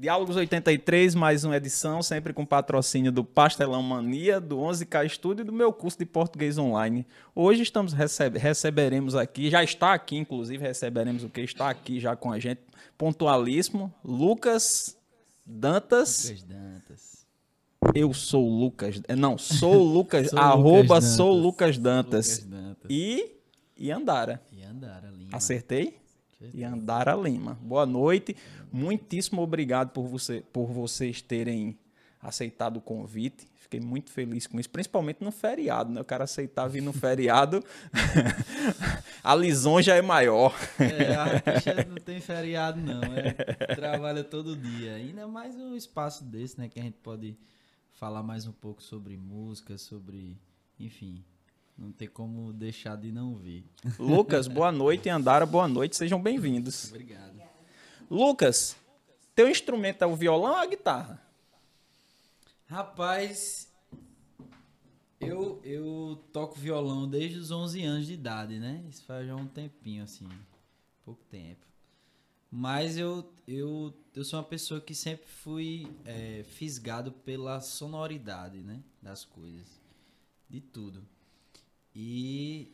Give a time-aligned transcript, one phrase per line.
[0.00, 5.44] Diálogos 83, mais uma edição, sempre com patrocínio do Pastelão Mania, do 11K Studio e
[5.44, 7.06] do meu curso de português online.
[7.34, 12.16] Hoje estamos recebe, receberemos aqui, já está aqui, inclusive, receberemos o que está aqui já
[12.16, 12.62] com a gente,
[12.96, 14.96] pontualíssimo, Lucas
[15.44, 16.30] Dantas.
[16.30, 17.26] Lucas Dantas.
[17.94, 19.02] Eu sou o Lucas.
[19.18, 20.30] Não, sou o Lucas.
[20.32, 21.32] Sou arroba Lucas sou.
[21.34, 22.38] Lucas Dantas.
[22.38, 22.90] Lucas Dantas.
[22.90, 23.36] E,
[23.76, 24.40] e Andara.
[24.50, 25.36] E Andara Lima.
[25.36, 25.99] Acertei?
[26.40, 26.60] Acertei.
[26.60, 27.58] E Andara Lima.
[27.60, 28.34] Boa noite.
[28.72, 31.78] Muitíssimo obrigado por, você, por vocês terem
[32.20, 33.46] aceitado o convite.
[33.56, 36.00] Fiquei muito feliz com isso, principalmente no feriado, né?
[36.00, 37.62] O cara aceitar vir no feriado,
[39.22, 40.52] a lisonja é maior.
[40.78, 43.00] É, a artista não tem feriado, não.
[43.14, 43.32] É,
[43.76, 44.94] trabalha todo dia.
[44.94, 46.68] Ainda mais um espaço desse, né?
[46.68, 47.38] Que a gente pode
[47.92, 50.36] falar mais um pouco sobre música, sobre.
[50.78, 51.22] Enfim.
[51.80, 53.64] Não tem como deixar de não ver.
[53.98, 55.06] Lucas, boa noite.
[55.06, 55.96] E Andara, boa noite.
[55.96, 56.90] Sejam bem-vindos.
[56.90, 57.40] Obrigado.
[58.10, 58.76] Lucas,
[59.34, 61.18] teu instrumento é o violão ou a guitarra?
[62.66, 63.72] Rapaz,
[65.18, 68.84] eu, eu toco violão desde os 11 anos de idade, né?
[68.86, 70.28] Isso faz já um tempinho, assim,
[71.02, 71.64] pouco tempo.
[72.50, 78.82] Mas eu, eu, eu sou uma pessoa que sempre fui é, fisgado pela sonoridade, né?
[79.00, 79.80] Das coisas,
[80.46, 81.02] de tudo.
[81.94, 82.72] E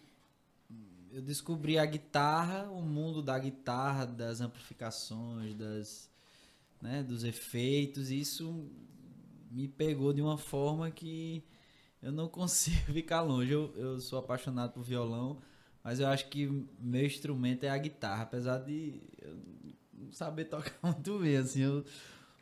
[1.12, 6.10] eu descobri a guitarra, o mundo da guitarra, das amplificações, das,
[6.80, 8.68] né, dos efeitos, isso
[9.50, 11.42] me pegou de uma forma que
[12.02, 13.50] eu não consigo ficar longe.
[13.52, 15.40] Eu, eu sou apaixonado por violão,
[15.82, 16.46] mas eu acho que
[16.78, 19.36] meu instrumento é a guitarra, apesar de eu
[19.94, 21.84] não saber tocar muito bem, assim, eu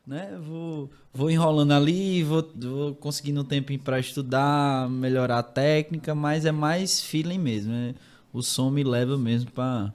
[0.06, 6.14] né, vou, vou enrolando ali, vou, vou conseguindo um tempinho para estudar, melhorar a técnica,
[6.14, 7.94] mas é mais feeling mesmo, né?
[8.32, 9.92] o som me leva mesmo para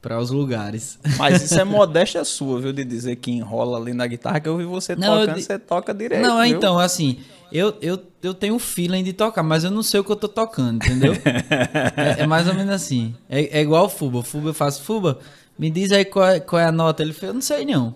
[0.00, 0.98] para os lugares.
[1.16, 2.74] Mas isso é modéstia sua, viu?
[2.74, 5.42] De dizer que enrola ali na guitarra, que eu vi você Não, eu tocando, di-
[5.42, 6.20] você toca direito.
[6.20, 6.56] Não, viu?
[6.56, 7.20] então, assim,
[7.50, 10.28] eu, eu, eu tenho feeling de tocar, mas eu não sei o que eu tô
[10.28, 11.14] tocando, entendeu?
[11.96, 13.14] é, é mais ou menos assim.
[13.30, 14.22] É, é igual o Fuba.
[14.22, 15.18] Fuba eu faço, Fuba,
[15.58, 17.02] me diz aí qual é, qual é a nota.
[17.02, 17.94] Ele fala, eu não sei não.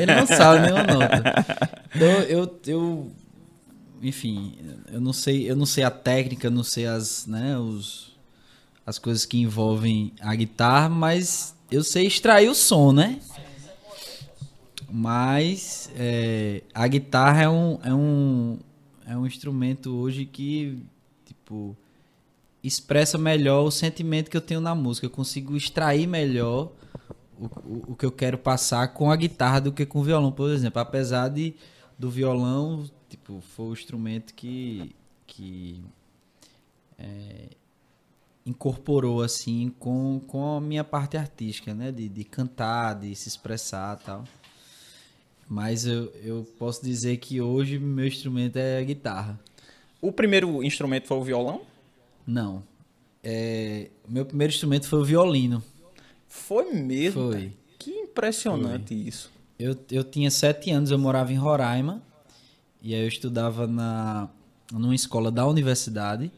[0.00, 1.22] Ele não sabe nenhuma nota.
[1.94, 3.10] Então eu, eu.
[4.02, 4.58] Enfim,
[4.90, 8.16] eu não sei, eu não sei a técnica, não sei as, né, os,
[8.84, 13.20] as coisas que envolvem a guitarra, mas eu sei extrair o som, né?
[14.90, 18.58] Mas é, a guitarra é um, é, um,
[19.06, 20.78] é um instrumento hoje que,
[21.24, 21.76] tipo,
[22.62, 25.06] expressa melhor o sentimento que eu tenho na música.
[25.06, 26.72] Eu consigo extrair melhor
[27.38, 30.30] o, o, o que eu quero passar com a guitarra do que com o violão,
[30.30, 30.80] por exemplo.
[30.80, 31.54] Apesar de
[31.98, 34.94] do violão, tipo, foi o instrumento que,
[35.26, 35.82] que
[36.98, 37.48] é,
[38.44, 41.92] incorporou, assim, com, com a minha parte artística, né?
[41.92, 44.24] De, de cantar, de se expressar tal.
[45.48, 49.38] Mas eu, eu posso dizer que hoje meu instrumento é a guitarra.
[50.00, 51.71] O primeiro instrumento foi o violão?
[52.26, 52.62] Não.
[53.22, 55.62] É, meu primeiro instrumento foi o violino.
[56.28, 57.22] Foi mesmo.
[57.30, 57.34] Foi.
[57.34, 57.52] cara.
[57.78, 59.30] Que impressionante isso.
[59.58, 62.02] Eu, eu tinha sete anos, eu morava em Roraima.
[62.80, 64.28] E aí eu estudava na,
[64.72, 66.32] numa escola da universidade.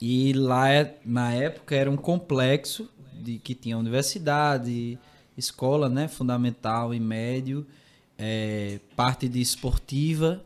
[0.00, 2.88] E lá, é- na época, era um complexo
[3.22, 4.98] de que tinha universidade,
[5.36, 6.08] escola, né?
[6.08, 7.66] Fundamental e médio,
[8.18, 10.42] é, parte de esportiva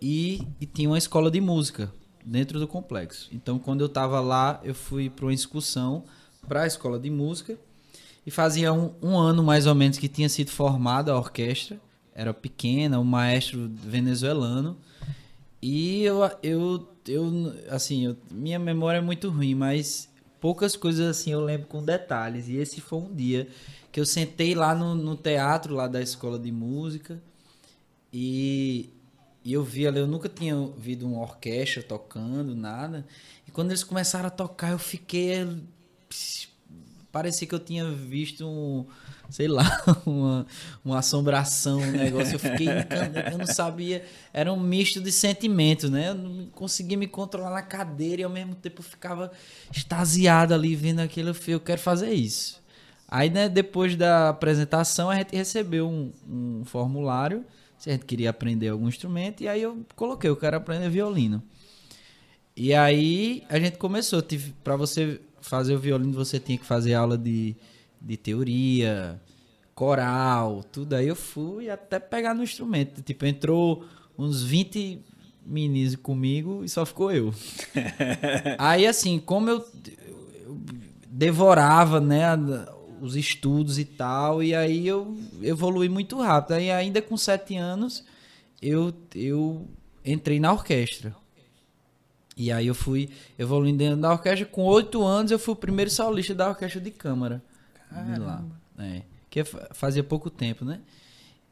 [0.00, 1.92] e, e tinha uma escola de música
[2.24, 3.28] dentro do complexo.
[3.32, 6.04] Então, quando eu estava lá, eu fui para uma excursão
[6.48, 7.58] para a escola de música
[8.26, 11.78] e fazia um, um ano mais ou menos que tinha sido formada a orquestra.
[12.14, 14.76] Era pequena, um maestro venezuelano.
[15.60, 20.08] E eu, eu, eu assim, eu- minha memória é muito ruim, mas
[20.40, 22.48] poucas coisas assim eu lembro com detalhes.
[22.48, 23.48] E esse foi um dia
[23.90, 27.20] que eu sentei lá no, no teatro lá da escola de música
[28.12, 28.88] e,
[29.44, 33.06] e eu vi ali, eu nunca tinha ouvido uma orquestra tocando, nada.
[33.46, 35.46] E quando eles começaram a tocar, eu fiquei.
[37.12, 38.86] Parecia que eu tinha visto um,
[39.28, 39.62] sei lá,
[40.06, 40.46] uma,
[40.82, 42.36] uma assombração, um negócio.
[42.36, 42.68] Eu fiquei
[43.30, 44.02] eu não sabia.
[44.32, 46.08] Era um misto de sentimentos, né?
[46.08, 49.30] Eu não conseguia me controlar na cadeira e ao mesmo tempo eu ficava
[49.70, 51.28] extasiado ali vendo aquilo.
[51.28, 52.62] Eu falei, eu quero fazer isso.
[53.06, 57.44] Aí, né, depois da apresentação, a gente recebeu um, um formulário
[57.84, 61.42] se a gente queria aprender algum instrumento, e aí eu coloquei, eu quero aprender violino.
[62.56, 64.24] E aí a gente começou,
[64.62, 67.54] para você fazer o violino, você tinha que fazer aula de,
[68.00, 69.20] de teoria,
[69.74, 70.94] coral, tudo.
[70.94, 73.02] Aí eu fui até pegar no instrumento.
[73.02, 73.84] Tipo, entrou
[74.16, 75.00] uns 20
[75.44, 77.34] meninos comigo e só ficou eu.
[78.58, 79.58] aí assim, como eu,
[80.46, 80.58] eu
[81.06, 82.24] devorava, né,
[83.04, 86.52] os estudos e tal, e aí eu evolui muito rápido.
[86.52, 88.02] Aí ainda com sete anos
[88.62, 89.68] eu, eu
[90.04, 91.14] entrei na orquestra.
[92.36, 94.46] E aí eu fui evoluindo dentro da orquestra.
[94.46, 97.42] Com oito anos eu fui o primeiro solista da orquestra de câmara.
[97.92, 98.42] De lá.
[98.78, 99.02] É.
[99.30, 100.80] Que fazia pouco tempo, né?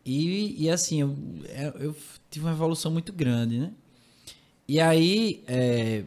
[0.05, 1.17] E, e assim, eu,
[1.51, 1.95] é, eu
[2.31, 3.73] tive uma evolução muito grande, né?
[4.67, 6.03] E aí, é,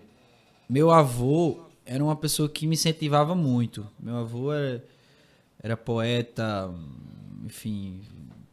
[0.67, 3.87] meu avô era uma pessoa que me incentivava muito.
[3.99, 4.83] Meu avô era,
[5.65, 6.71] era poeta,
[7.43, 7.99] enfim,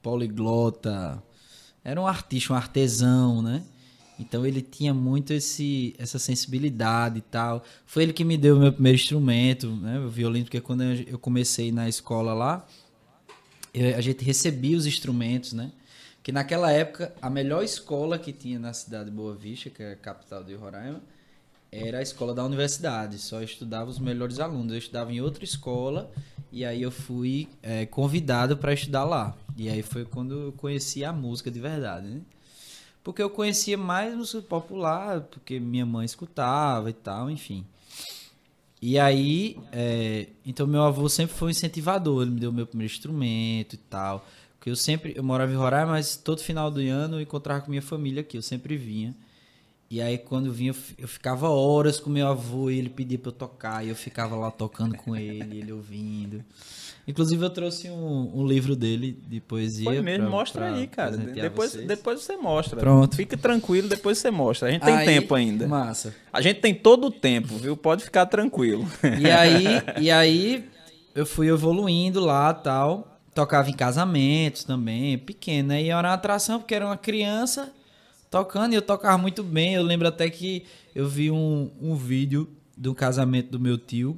[0.01, 1.23] poliglota,
[1.85, 3.63] era um artista, um artesão, né?
[4.19, 7.63] Então ele tinha muito esse, essa sensibilidade e tal.
[7.85, 9.99] Foi ele que me deu o meu primeiro instrumento, né?
[9.99, 12.67] O violino, porque quando eu comecei na escola lá,
[13.75, 15.71] eu, a gente recebia os instrumentos, né?
[16.23, 19.93] Que naquela época a melhor escola que tinha na cidade de Boa Vista, que é
[19.93, 21.03] a capital de Roraima,
[21.71, 23.19] era a escola da universidade.
[23.19, 24.73] Só estudava os melhores alunos.
[24.73, 26.11] Eu estudava em outra escola
[26.53, 29.35] e aí eu fui é, convidado para estudar lá.
[29.57, 32.21] E aí foi quando eu conheci a música de verdade, né?
[33.03, 37.65] Porque eu conhecia mais música popular, porque minha mãe escutava e tal, enfim.
[38.81, 42.93] E aí, é, então meu avô sempre foi um incentivador, ele me deu meu primeiro
[42.93, 44.27] instrumento e tal.
[44.59, 47.71] Porque eu sempre, eu morava em Roraima, mas todo final do ano eu encontrava com
[47.71, 49.15] minha família aqui, eu sempre vinha.
[49.93, 53.29] E aí quando eu vinha, eu ficava horas com meu avô e ele pedia pra
[53.29, 56.43] eu tocar, e eu ficava lá tocando com ele, ele ouvindo.
[57.07, 59.85] Inclusive eu trouxe um, um livro dele de poesia.
[59.85, 61.19] Foi mesmo, pra, mostra pra aí, cara.
[61.19, 61.87] Depois, vocês.
[61.87, 62.81] depois você mostra.
[62.81, 63.15] Pronto.
[63.17, 64.69] Fique tranquilo, depois você mostra.
[64.69, 65.69] A gente tem Aí, tempo ainda.
[65.69, 66.15] Massa.
[66.33, 67.77] A gente tem todo o tempo, viu?
[67.77, 68.89] Pode ficar tranquilo.
[69.21, 69.67] E aí,
[70.01, 70.65] e aí
[71.15, 73.21] eu fui evoluindo lá tal.
[73.35, 75.83] Tocava em casamentos também, pequeno, né?
[75.83, 77.71] E era uma atração porque era uma criança
[78.33, 79.75] tocando e eu tocava muito bem.
[79.75, 80.65] Eu lembro até que
[80.95, 84.17] eu vi um, um vídeo do casamento do meu tio,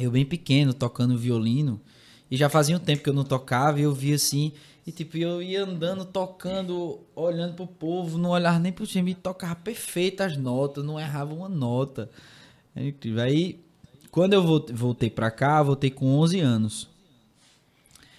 [0.00, 1.78] eu bem pequeno, tocando violino.
[2.30, 4.52] E já fazia um tempo que eu não tocava e eu via assim.
[4.86, 9.54] E tipo, eu ia andando, tocando, olhando pro povo, não olhava nem pro time, tocava
[9.54, 12.10] perfeito as notas, não errava uma nota.
[12.74, 13.22] É incrível.
[13.22, 13.60] Aí,
[14.10, 16.88] quando eu vol- voltei pra cá, voltei com 11 anos.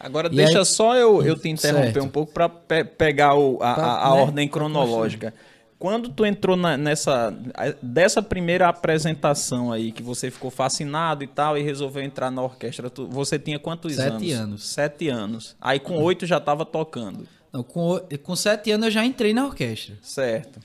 [0.03, 2.05] Agora E deixa aí- só eu, eu te interromper Certo.
[2.05, 5.33] um pouco para pegar o- a, Pra, a- a né, ordem cronológica.
[5.79, 7.33] Quando tu entrou na- nessa
[7.81, 12.89] dessa primeira apresentação aí que você ficou fascinado e tal e resolveu entrar na orquestra,
[12.89, 14.31] tu- você tinha quantos Sete anos?
[14.33, 14.67] anos.
[14.67, 15.55] Sete anos.
[15.61, 19.45] Aí com oito já estava tocando, Não, com, com 7 anos eu já entrei na
[19.45, 19.95] orquestra.
[20.01, 20.59] certo?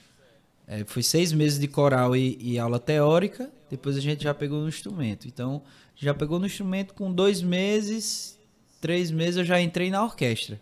[0.67, 3.51] É, foi seis meses de coral e, e aula teórica.
[3.71, 5.27] Depois a gente já pegou no instrumento.
[5.27, 5.63] Então,
[5.97, 8.38] já pegou no instrumento com dois meses,
[8.81, 10.61] três meses eu já entrei na orquestra.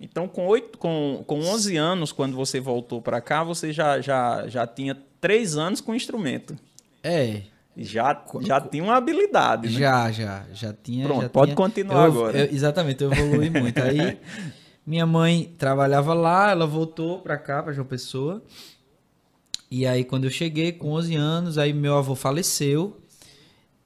[0.00, 4.48] Então com oito, com, com 11 anos quando você voltou para cá, você já, já,
[4.48, 6.56] já tinha três anos com instrumento.
[7.04, 7.42] É,
[7.76, 9.78] Já, já tinha uma habilidade, né?
[9.78, 11.06] já, já, já tinha.
[11.06, 12.38] Pronto, já pode tinha- continuar eu- agora.
[12.38, 13.80] eu- exatamente, eu evolui muito.
[13.80, 14.18] Aí,
[14.86, 18.42] minha mãe trabalhava lá, ela voltou pra cá, pra João Pessoa.
[19.70, 23.00] E aí, quando eu cheguei com 11 anos, aí meu avô faleceu.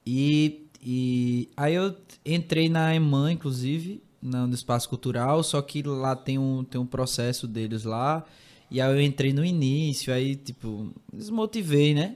[0.05, 1.95] E, e aí eu
[2.27, 7.47] entrei na EMAN, inclusive, no Espaço Cultural, só que lá tem um, tem um processo
[7.47, 8.25] deles lá.
[8.69, 12.15] E aí eu entrei no início, aí, tipo, desmotivei, né?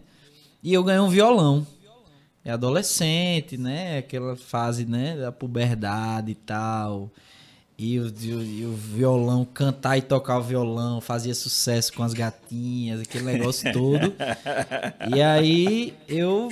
[0.62, 1.65] E eu ganhei um violão.
[2.44, 4.00] É adolescente, né?
[4.00, 5.15] Aquela fase, né?
[5.15, 7.10] Da puberdade e tal.
[7.77, 12.13] E e o- e o violão, cantar e tocar o violão, fazia sucesso com as
[12.13, 14.13] gatinhas, aquele negócio todo.
[15.15, 16.51] E aí eu,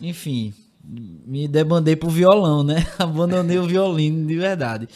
[0.00, 0.54] enfim,
[0.86, 2.86] me debandei pro violão, né?
[2.98, 4.88] Abandonei o violino de verdade.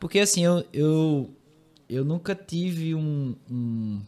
[0.00, 1.30] Porque assim, eu, eu,
[1.88, 4.00] eu nunca tive um, um,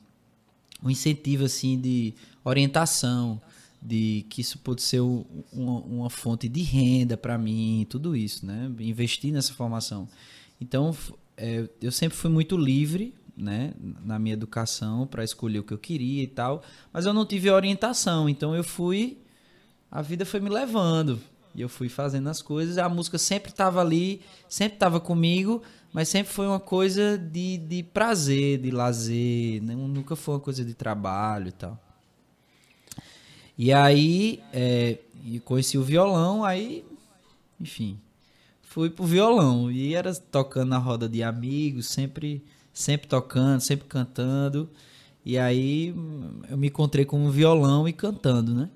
[0.83, 2.15] um incentivo assim de
[2.45, 3.41] orientação,
[3.81, 8.45] de que isso pode ser um- uma, uma fonte de renda para mim, tudo isso,
[8.45, 8.71] né?
[8.81, 10.09] Investir nessa formação.
[10.61, 10.95] Então,
[11.37, 13.73] é, eu sempre fui muito livre, né,
[14.05, 16.61] na minha educação para escolher o que eu queria e tal,
[16.93, 19.17] mas eu não tive orientação, então eu fui
[19.91, 21.21] a vida foi me levando.
[21.55, 26.09] E eu fui fazendo as coisas, a música sempre estava ali, sempre estava comigo, mas
[26.09, 30.75] sempre foi uma coisa de, de prazer, de lazer, não- nunca foi uma coisa de
[30.75, 31.79] trabalho e tal.
[33.57, 34.99] E aí, é,
[35.45, 36.85] conheci o violão, aí,
[37.61, 37.99] enfim,
[38.63, 39.71] fui pro violão.
[39.71, 44.71] E era tocando na roda de amigos, sempre, sempre tocando, sempre cantando.
[45.25, 45.95] E aí
[46.51, 48.71] eu me encontrei com um violão e cantando, né?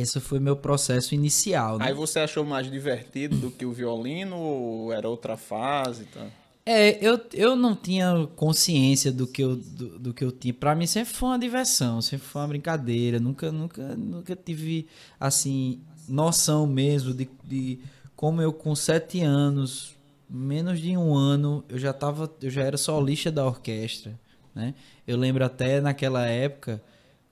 [0.00, 1.86] Esse foi meu processo inicial, né?
[1.86, 6.04] Aí você achou mais divertido do que o violino ou era outra fase?
[6.04, 6.26] Tá?
[6.64, 10.54] É, eu, eu não tinha consciência do que eu, do, do que eu tinha.
[10.54, 13.18] Pra mim sempre foi uma diversão, sempre foi uma brincadeira.
[13.18, 14.86] Nunca, nunca, nunca tive,
[15.18, 17.80] assim, noção mesmo de, de
[18.14, 19.96] como eu com sete anos,
[20.28, 24.18] menos de um ano, eu já tava, eu já era solista da orquestra,
[24.54, 24.74] né?
[25.06, 26.82] Eu lembro até naquela época,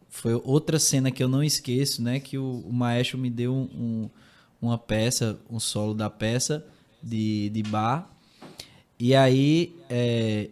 [0.08, 2.18] foi outra cena que eu não esqueço, né?
[2.20, 4.10] Que o, o maestro me deu um, um,
[4.60, 6.64] uma peça, um solo da peça
[7.02, 8.10] de, de bar.
[8.98, 10.48] E aí é,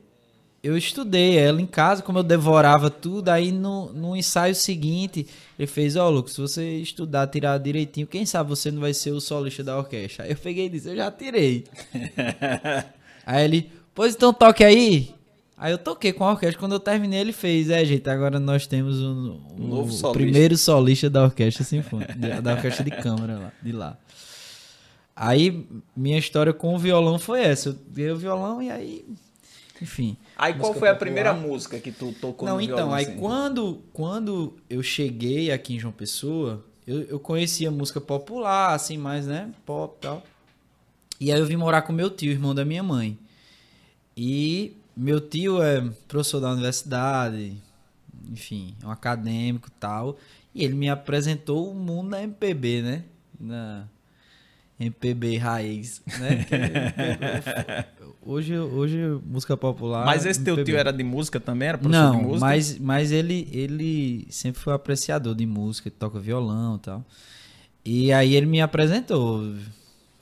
[0.67, 5.27] eu estudei ela em casa, como eu devorava tudo, aí no, no ensaio seguinte,
[5.59, 8.93] ele fez, ó, oh, Lucas, se você estudar, tirar direitinho, quem sabe você não vai
[8.93, 10.25] ser o solista da orquestra.
[10.25, 11.65] Aí eu peguei e disse, eu já tirei.
[13.25, 15.16] aí ele, pois então toque aí.
[15.59, 18.67] Aí eu toquei com a orquestra, quando eu terminei ele fez, é gente, agora nós
[18.67, 20.11] temos um, um Novo o solista.
[20.13, 23.99] primeiro solista da orquestra sinfônica, da orquestra de câmara lá, de lá.
[25.15, 29.05] Aí minha história com o violão foi essa, eu dei o violão e aí
[29.81, 30.17] enfim.
[30.37, 33.17] Aí qual foi a primeira música que tu tocou Não, no então, aí assim?
[33.17, 39.27] quando, quando eu cheguei aqui em João Pessoa, eu, eu conhecia música popular, assim, mais,
[39.27, 39.51] né?
[39.65, 40.23] Pop e tal.
[41.19, 43.19] E aí eu vim morar com meu tio, irmão da minha mãe.
[44.17, 47.57] E meu tio é professor da universidade,
[48.31, 50.17] enfim, é um acadêmico e tal.
[50.55, 53.05] E ele me apresentou o mundo da MPB, né?
[53.39, 53.87] Na,
[54.79, 56.45] MPB raiz, né?
[58.21, 60.05] hoje, hoje música popular.
[60.05, 60.57] Mas esse MPB.
[60.57, 61.69] teu tio era de música também?
[61.69, 62.41] Era professor Não, de música?
[62.41, 67.05] mas, mas ele, ele sempre foi apreciador de música, toca violão e tal.
[67.85, 69.55] E aí ele me apresentou.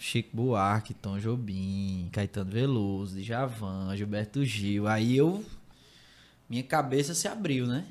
[0.04, 4.86] Chico Buarque, Tom Jobim, Caetano Veloso, Djavan, Gilberto Gil.
[4.86, 5.42] Aí eu.
[6.48, 7.86] Minha cabeça se abriu, né?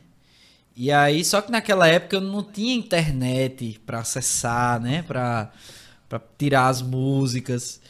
[0.76, 5.02] E aí, só que naquela época eu não tinha internet para acessar, né?
[5.02, 5.52] Pra
[6.08, 7.82] para tirar as músicas.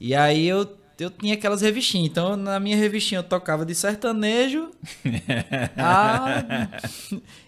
[0.00, 2.10] E aí eu, eu tinha aquelas revistinhas.
[2.10, 4.70] Então, na minha revistinha eu tocava de sertanejo
[5.78, 6.68] a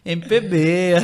[0.05, 0.95] MPB.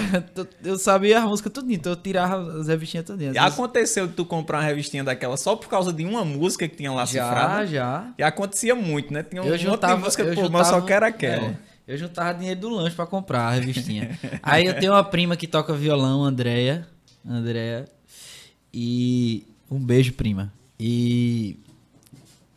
[0.65, 3.35] Eu sabia a música tudo, então eu tirava as revistinhas tudinho.
[3.35, 6.77] E aconteceu de tu comprar uma revistinha daquela só por causa de uma música que
[6.77, 7.67] tinha lá já, cifrada?
[7.67, 8.15] Já, já.
[8.19, 9.23] E acontecia muito, né?
[9.23, 11.49] Tinha um eu juntava, monte de música, eu pô, juntava, mas só quero aquela.
[11.49, 11.57] É,
[11.89, 14.19] eu juntava dinheiro do lanche para comprar a revistinha.
[14.43, 16.87] Aí eu tenho uma prima que toca violão, Andréia.
[17.29, 17.87] Andréia
[18.73, 20.53] e um beijo, prima.
[20.79, 21.59] E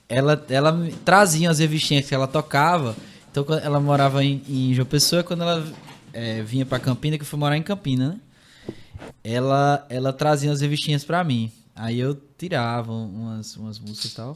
[0.10, 2.96] ela, ela trazia as revistinhas que ela tocava.
[3.32, 5.64] Então, ela morava em, em João Pessoa, quando ela
[6.12, 8.20] é, vinha para Campina, que eu fui morar em Campina, né?
[9.24, 11.52] Ela, ela trazia as revistinhas para mim.
[11.76, 14.36] Aí eu tirava umas, umas músicas e tal.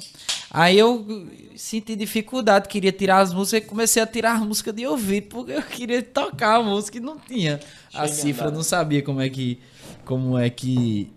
[0.50, 1.27] Aí eu
[1.58, 5.51] senti dificuldade, queria tirar as músicas e comecei a tirar a música de ouvido, porque
[5.51, 7.60] eu queria tocar a música e não tinha.
[7.94, 9.60] A cifra, não sabia como é que,
[10.06, 11.12] como é que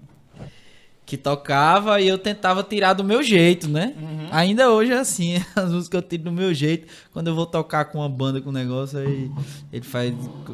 [1.07, 3.95] que tocava e eu tentava tirar do meu jeito, né?
[3.97, 4.27] Uhum.
[4.33, 6.89] Ainda hoje é assim, as músicas eu tiro do meu jeito.
[7.13, 9.31] Quando eu vou tocar com uma banda com um negócio, aí
[9.73, 10.13] ele faz.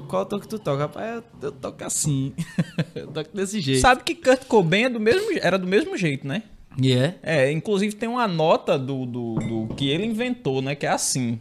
[0.09, 0.83] Qual toque tu toca?
[0.83, 2.35] Rapaz, eu, eu toco assim.
[2.95, 3.81] eu toco desse jeito.
[3.81, 6.43] Sabe que Kurt Cobain é do mesmo, era do mesmo jeito, né?
[6.79, 7.17] Yeah.
[7.23, 10.75] É, inclusive tem uma nota do, do, do que ele inventou, né?
[10.75, 11.41] Que é assim.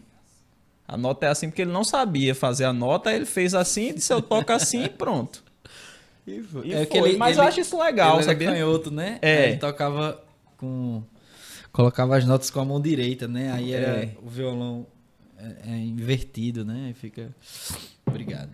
[0.88, 4.12] A nota é assim porque ele não sabia fazer a nota, ele fez assim, disse
[4.12, 5.44] eu toco assim e pronto.
[6.26, 8.48] E, e é ele, Mas ele, eu acho isso legal, ele sabia?
[8.50, 9.20] Era canhoto, né?
[9.22, 9.50] É.
[9.50, 10.22] Ele tocava
[10.58, 11.04] com...
[11.72, 13.52] Colocava as notas com a mão direita, né?
[13.54, 14.12] Aí era é.
[14.22, 14.86] o violão
[15.38, 16.86] é, é invertido, né?
[16.88, 17.30] Aí fica...
[18.06, 18.50] Obrigado.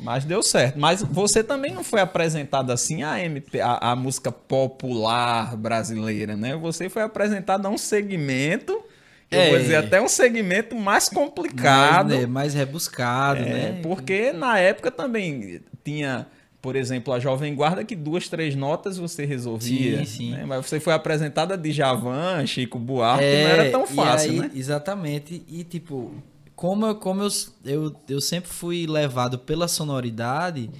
[0.00, 0.78] Mas deu certo.
[0.78, 6.56] Mas você também não foi apresentado assim a, MP, a, a música popular brasileira, né?
[6.56, 8.84] Você foi apresentado a um segmento
[9.32, 9.48] eu é.
[9.48, 12.10] vou dizer, até um segmento mais complicado.
[12.10, 13.80] Mais, né, mais rebuscado, é, né?
[13.82, 16.26] Porque na época também tinha
[16.62, 19.98] por exemplo, a Jovem Guarda, que duas, três notas você resolvia.
[19.98, 20.30] Sim, sim.
[20.30, 20.44] Né?
[20.46, 24.50] Mas você foi apresentada de Javan, Chico Buarque, é, não era tão fácil, aí, né?
[24.54, 25.42] Exatamente.
[25.48, 26.14] E, tipo,
[26.54, 27.28] como, eu, como eu,
[27.64, 30.70] eu, eu sempre fui levado pela sonoridade,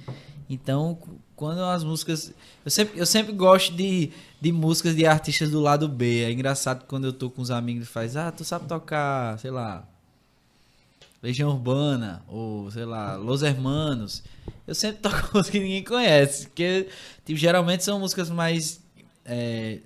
[0.49, 0.97] então,
[1.35, 2.33] quando as músicas...
[2.63, 6.23] Eu sempre, eu sempre gosto de, de músicas de artistas do lado B.
[6.23, 9.51] É engraçado quando eu tô com os amigos e faz, ah, tu sabe tocar, sei
[9.51, 9.85] lá,
[11.23, 14.21] Legião Urbana, ou sei lá, Los Hermanos.
[14.67, 16.89] Eu sempre toco músicas que ninguém conhece, porque
[17.25, 18.81] tipo, geralmente são músicas mais
[19.23, 19.79] é,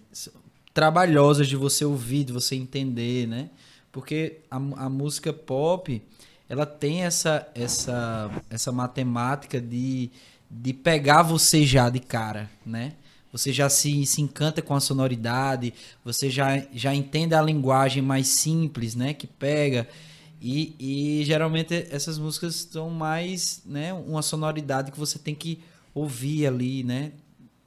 [0.74, 3.51] trabalhosas de você ouvir, de você entender, né?
[3.91, 6.01] Porque a, a música pop,
[6.50, 10.10] ela tem essa, essa, essa matemática de,
[10.50, 12.94] de pegar você já de cara, né?
[13.32, 15.72] Você já se, se encanta com a sonoridade,
[16.03, 19.13] você já, já entende a linguagem mais simples, né?
[19.13, 19.88] Que pega.
[20.41, 25.60] E, e geralmente essas músicas são mais, né, uma sonoridade que você tem que
[25.94, 27.12] ouvir ali, né?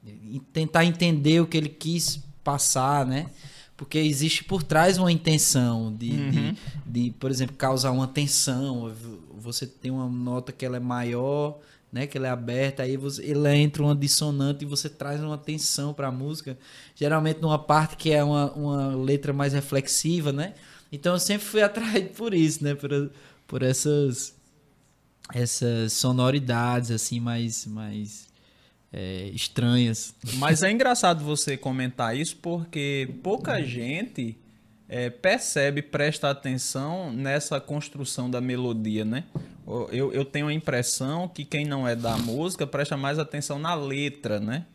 [0.05, 3.29] E tentar entender o que ele quis passar, né?
[3.75, 6.31] Porque existe por trás uma intenção de, uhum.
[6.31, 8.91] de, de, por exemplo, causar uma tensão.
[9.37, 11.59] Você tem uma nota que ela é maior,
[11.91, 12.07] né?
[12.07, 15.93] Que ela é aberta, aí você, ele entra uma dissonante e você traz uma tensão
[15.93, 16.57] para a música.
[16.95, 20.53] Geralmente numa parte que é uma, uma letra mais reflexiva, né?
[20.91, 22.75] Então eu sempre fui atraído por isso, né?
[22.75, 23.11] Por,
[23.47, 24.39] por essas
[25.33, 28.27] essas sonoridades assim mais mais
[28.91, 30.13] é, estranhas.
[30.35, 34.37] Mas é engraçado você comentar isso porque pouca gente
[34.89, 39.23] é, percebe, presta atenção nessa construção da melodia, né?
[39.89, 43.73] Eu, eu tenho a impressão que quem não é da música presta mais atenção na
[43.73, 44.65] letra, né?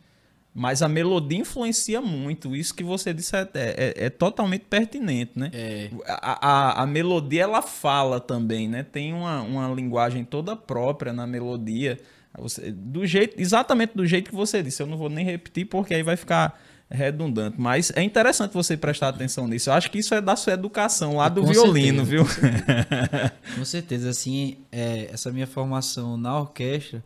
[0.59, 2.55] Mas a melodia influencia muito.
[2.55, 5.51] Isso que você disse é, é, é totalmente pertinente, né?
[5.53, 5.91] É.
[6.07, 8.81] A, a, a, melodia, ela fala também, né?
[8.81, 11.99] Tem uma, uma linguagem toda própria na melodia.
[12.39, 14.81] Você, do jeito, exatamente do jeito que você disse.
[14.81, 16.59] Eu não vou nem repetir porque aí vai ficar
[16.89, 17.61] redundante.
[17.61, 19.69] Mas é interessante você prestar atenção nisso.
[19.69, 22.25] Eu acho que isso é da sua educação lá do com violino, certeza, viu?
[22.25, 23.33] Com certeza.
[23.57, 24.09] com certeza.
[24.09, 27.03] Assim, é, essa minha formação na orquestra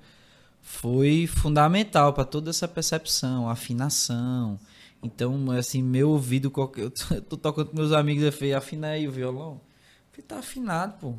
[0.62, 4.60] foi fundamental para toda essa percepção, afinação.
[5.04, 9.12] Então, assim, meu ouvido, eu tô tocando com meus amigos, eu falei, afina aí o
[9.12, 9.54] violão.
[9.54, 11.16] Eu falei, tá afinado, pô.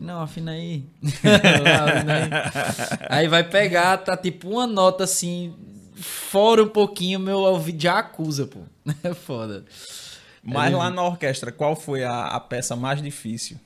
[0.00, 0.86] Não, afina aí.
[1.02, 2.30] afina aí.
[3.08, 5.54] aí vai pegar, tá tipo uma nota assim,
[5.94, 8.60] fora um pouquinho, meu ouvido já acusa, pô.
[9.04, 9.64] É foda.
[10.42, 13.58] Mas é lá na orquestra, qual foi a, a, peça mais difícil?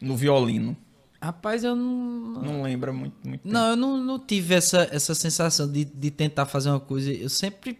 [0.00, 0.76] No violino?
[1.20, 2.42] Rapaz, eu não.
[2.42, 3.16] Não lembra muito.
[3.24, 3.72] muito não, tempo.
[3.72, 7.12] eu não, não tive essa, essa sensação de, de tentar fazer uma coisa.
[7.12, 7.78] Eu sempre.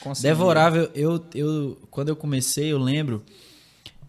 [0.00, 0.28] Consegui.
[0.28, 0.90] Devorava.
[0.94, 3.22] Eu, eu, quando eu comecei, eu lembro.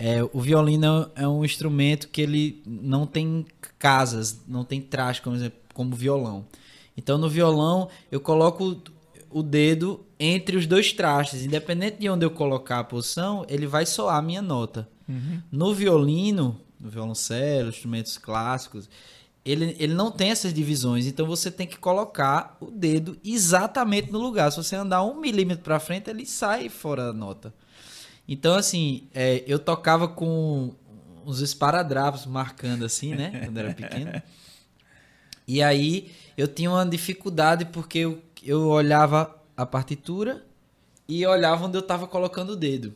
[0.01, 3.45] É, o violino é um instrumento que ele não tem
[3.77, 5.35] casas, não tem traste, como,
[5.73, 6.45] como violão.
[6.95, 8.81] Então no violão eu coloco
[9.29, 13.85] o dedo entre os dois trastes, independente de onde eu colocar a posição, ele vai
[13.85, 14.87] soar a minha nota.
[15.07, 15.41] Uhum.
[15.51, 18.89] No violino, no violoncelo, instrumentos clássicos,
[19.43, 24.19] ele, ele não tem essas divisões, então você tem que colocar o dedo exatamente no
[24.19, 24.51] lugar.
[24.51, 27.53] Se você andar um milímetro para frente, ele sai fora da nota.
[28.27, 30.75] Então, assim, é, eu tocava com
[31.25, 33.41] uns esparadrapos marcando assim, né?
[33.43, 34.21] Quando era pequeno.
[35.47, 40.45] E aí eu tinha uma dificuldade porque eu, eu olhava a partitura
[41.07, 42.93] e olhava onde eu estava colocando o dedo.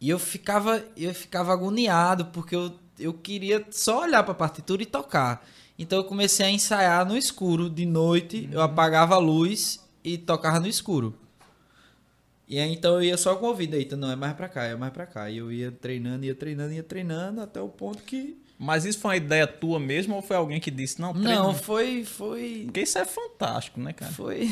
[0.00, 4.82] E eu ficava, eu ficava agoniado porque eu, eu queria só olhar para a partitura
[4.82, 5.46] e tocar.
[5.78, 8.64] Então eu comecei a ensaiar no escuro, de noite, eu uhum.
[8.64, 11.14] apagava a luz e tocava no escuro.
[12.48, 14.64] E aí, então eu ia só com o ouvido, eita, não, é mais pra cá,
[14.64, 15.30] é mais pra cá.
[15.30, 19.10] E eu ia treinando, ia treinando, ia treinando, até o ponto que mas isso foi
[19.10, 21.42] uma ideia tua mesmo ou foi alguém que disse, não, treino?
[21.42, 22.62] Não, foi, foi...
[22.66, 24.12] Porque isso é fantástico, né, cara?
[24.12, 24.48] Foi...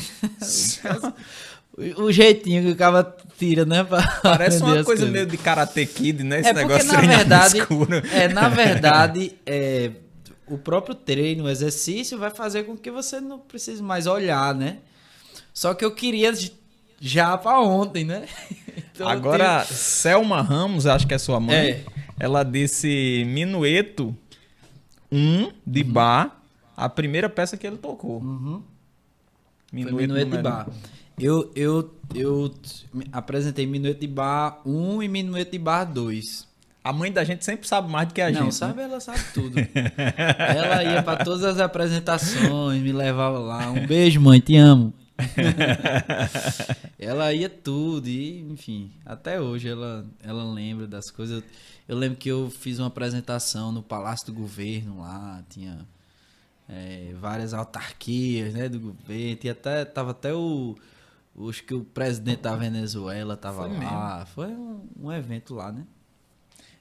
[1.96, 3.84] o jeitinho que o cara tira, né?
[4.22, 6.40] Parece uma coisa meio de Karate Kid, né?
[6.40, 7.58] Esse é negócio porque, na verdade,
[8.12, 9.90] é, na verdade, é,
[10.46, 14.78] o próprio treino, o exercício vai fazer com que você não precise mais olhar, né?
[15.52, 16.32] Só que eu queria
[17.00, 18.26] já para ontem, né?
[18.92, 19.78] Então, Agora, tenho...
[19.78, 21.56] Selma Ramos, acho que é sua mãe.
[21.56, 21.84] É
[22.20, 24.14] ela disse Minueto
[25.10, 25.90] 1 de uhum.
[25.90, 26.42] Bar,
[26.76, 28.20] a primeira peça que ele tocou.
[28.20, 28.62] Uhum.
[29.72, 30.68] Minueto, Minueto de Bar.
[31.20, 32.54] Eu, eu, eu
[33.12, 36.48] apresentei Minueto de Bar 1 e Minueto de Bar 2.
[36.82, 38.44] A mãe da gente sempre sabe mais do que a Não, gente.
[38.44, 38.84] Não, sabe, né?
[38.84, 39.54] ela sabe tudo.
[39.58, 43.70] ela ia para todas as apresentações, me levava lá.
[43.70, 44.94] Um beijo, mãe, te amo.
[46.98, 51.44] ela ia tudo e, enfim, até hoje ela, ela lembra das coisas.
[51.86, 55.86] Eu lembro que eu fiz uma apresentação no Palácio do Governo lá, tinha
[56.66, 60.76] é, várias autarquias né, do governo, tinha até, tava até o.
[61.48, 64.16] Acho que o presidente da Venezuela tava Foi lá.
[64.18, 64.26] Mesmo.
[64.34, 65.84] Foi um, um evento lá, né?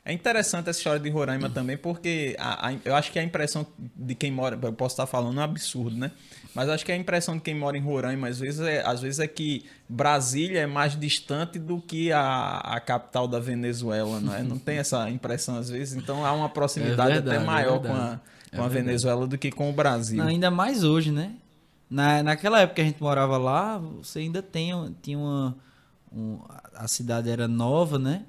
[0.09, 3.67] É interessante essa história de Roraima também, porque a, a, eu acho que a impressão
[3.95, 6.11] de quem mora, eu posso estar falando um absurdo, né?
[6.55, 9.19] Mas acho que a impressão de quem mora em Roraima, às vezes, é, às vezes
[9.19, 14.41] é que Brasília é mais distante do que a, a capital da Venezuela, não é?
[14.41, 17.87] Não tem essa impressão às vezes, então há uma proximidade é verdade, até maior é
[17.87, 18.19] com a,
[18.55, 20.17] com a é Venezuela do que com o Brasil.
[20.17, 21.33] Não, ainda mais hoje, né?
[21.89, 24.71] Na, naquela época que a gente morava lá, você ainda tem,
[25.01, 25.57] tinha uma.
[26.11, 26.39] Um,
[26.73, 28.25] a cidade era nova, né?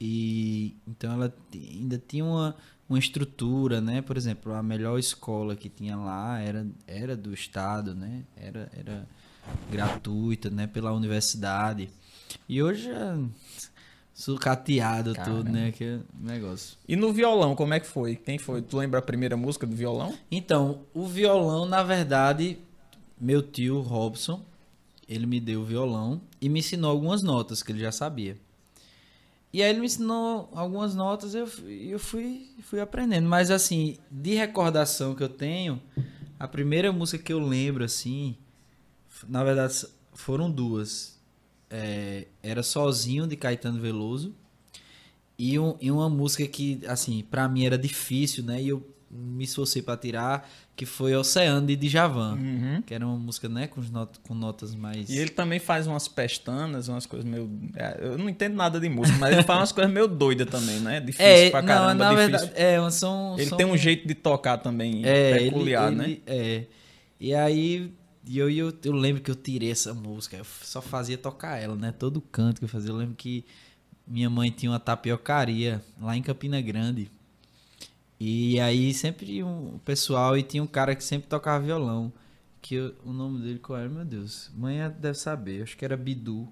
[0.00, 2.56] E então ela ainda tinha uma
[2.88, 4.00] uma estrutura, né?
[4.00, 8.22] Por exemplo, a melhor escola que tinha lá era, era do estado, né?
[8.36, 9.08] Era, era
[9.70, 10.66] gratuita, né?
[10.66, 11.90] Pela universidade.
[12.48, 13.18] E hoje é
[14.14, 15.36] sucateado Caramba.
[15.36, 15.72] tudo, né?
[15.72, 16.76] Que é negócio.
[16.88, 18.16] E no violão, como é que foi?
[18.16, 18.62] Quem foi?
[18.62, 20.16] Tu lembra a primeira música do violão?
[20.30, 22.58] Então, o violão, na verdade,
[23.20, 24.42] meu tio Robson,
[25.08, 28.36] ele me deu o violão e me ensinou algumas notas que ele já sabia.
[29.52, 33.26] E aí ele me ensinou algumas notas e eu, eu fui, fui aprendendo.
[33.28, 35.80] Mas assim, de recordação que eu tenho,
[36.38, 38.36] A primeira música que eu lembro, assim,
[39.28, 41.18] na verdade foram duas.
[41.70, 44.34] É, era Sozinho, de Caetano Veloso.
[45.38, 48.62] E, um- e uma música que, assim, pra mim era difícil, né?
[48.62, 52.34] E eu me esforcei pra tirar, que foi Oceano, de Djavan.
[52.34, 52.82] Uhum.
[52.82, 55.08] Que era uma música, né, com, not- com notas mais...
[55.08, 57.50] E ele também faz umas pestanas, umas coisas meio.
[57.74, 60.78] é, Eu não entendo nada de música, mas ele faz umas coisas meio doidas também,
[60.80, 61.00] né?
[61.00, 61.94] Difícil é, pra não, caramba.
[61.94, 62.30] na difícil.
[62.48, 63.34] verdade, é, são...
[63.38, 66.04] Ele são- tem um jeito de tocar também É, peculiar, ele, né?
[66.04, 66.66] ele- É.
[67.18, 67.92] E aí,
[68.28, 71.74] e eu, eu, eu lembro que eu tirei essa música, eu só fazia tocar ela,
[71.74, 71.92] né?
[71.98, 72.90] Todo canto que eu fazia.
[72.90, 73.44] Eu lembro que
[74.06, 77.10] minha mãe tinha uma tapiocaria lá em Campina Grande.
[78.18, 82.12] E aí sempre um pessoal, e tinha um cara que sempre tocava violão.
[82.62, 83.88] Que eu- o nome dele qual era?
[83.88, 86.48] Meu Deus, mãe deve saber, acho que era Bidu.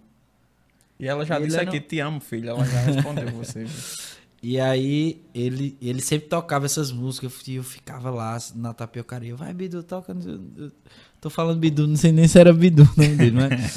[1.01, 2.51] E ela já Ele disse aqui, te amo, filho.
[2.51, 3.65] Ela já respondeu você.
[4.47, 9.35] E aí ele, ele sempre tocava essas músicas e eu ficava lá na tapiocaria.
[9.35, 10.13] Vai, Bidu, toca.
[10.13, 10.71] Eu-
[11.19, 13.75] Tô falando Bidu, não sei nem se era Bidu o nome dele, mas.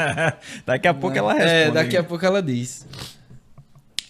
[0.64, 1.54] Daqui a pouco ela responde.
[1.54, 2.86] É, daqui a pouco ela diz.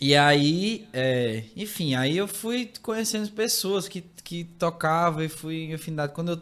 [0.01, 5.75] E aí, é, enfim, aí eu fui conhecendo pessoas que, que tocavam e fui em
[5.75, 6.13] afinidade.
[6.13, 6.41] Quando eu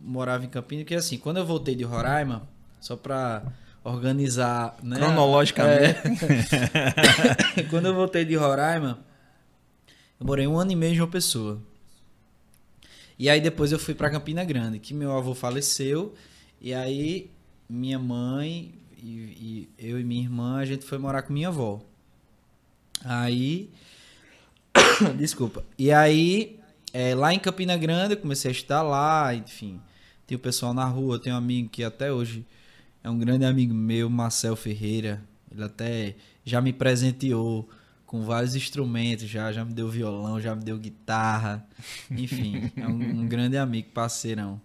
[0.00, 2.48] morava em Campinas, que assim, quando eu voltei de Roraima,
[2.80, 3.44] só pra
[3.84, 4.96] organizar, né?
[4.96, 5.98] Cronologicamente.
[7.56, 7.62] É.
[7.70, 8.98] quando eu voltei de Roraima,
[10.18, 11.60] eu morei um ano e meio em João Pessoa.
[13.16, 16.14] E aí depois eu fui pra Campina Grande, que meu avô faleceu.
[16.60, 17.30] E aí
[17.68, 21.80] minha mãe e, e eu e minha irmã, a gente foi morar com minha avó.
[23.04, 23.70] Aí.
[25.18, 25.64] Desculpa.
[25.78, 26.58] E aí,
[26.92, 29.80] é, lá em Campina Grande, eu comecei a estudar lá, enfim.
[30.26, 32.46] Tem o pessoal na rua, tem um amigo que até hoje
[33.02, 35.22] é um grande amigo meu, Marcel Ferreira.
[35.50, 37.68] Ele até já me presenteou
[38.06, 41.66] com vários instrumentos, já, já me deu violão, já me deu guitarra.
[42.10, 44.60] Enfim, é um, um grande amigo, parceirão.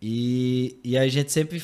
[0.00, 1.62] E, e a gente sempre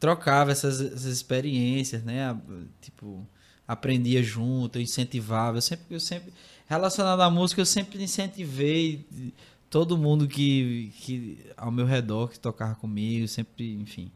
[0.00, 2.36] trocava essas, essas experiências, né?
[2.80, 3.26] Tipo,
[3.66, 5.58] aprendia junto, eu incentivava.
[5.58, 6.32] Eu sempre, eu sempre,
[6.66, 9.06] relacionado à música, eu sempre incentivei
[9.70, 14.10] todo mundo que, que ao meu redor que tocava comigo, sempre, enfim.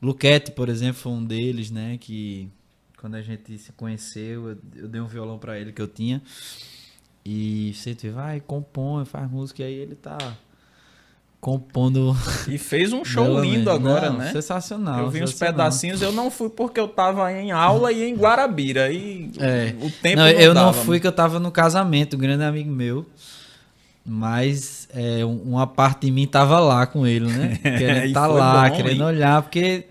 [0.00, 1.98] Luquete, por exemplo, foi um deles, né?
[1.98, 2.48] Que
[2.96, 6.22] quando a gente se conheceu, eu, eu dei um violão pra ele que eu tinha.
[7.24, 9.62] E sempre vai, compõe, faz música.
[9.62, 10.16] E aí ele tá
[11.40, 12.14] compondo.
[12.48, 14.30] E fez um show lindo agora, Não, né?
[14.32, 15.00] Sensacional.
[15.00, 18.92] eu vi uns pedacinhos, eu não fui porque eu tava em aula e em Guarabira.
[18.92, 19.74] E É.
[19.80, 21.00] o tempo não, não, eu não dava, fui né?
[21.00, 23.06] que eu tava no casamento, um grande amigo meu.
[24.04, 27.58] Mas é, um- uma parte de mim tava lá com ele, né?
[27.62, 29.02] Querendo E estar foi lá, bom, querendo hein?
[29.02, 29.84] olhar, porque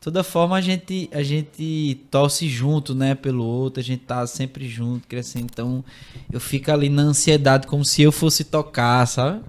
[0.00, 4.68] toda forma a gente a gente torce junto, né, pelo outro, a gente tá sempre
[4.68, 5.46] junto, crescendo.
[5.52, 5.84] Então,
[6.32, 9.40] eu fico ali na ansiedade como se eu fosse tocar, sabe?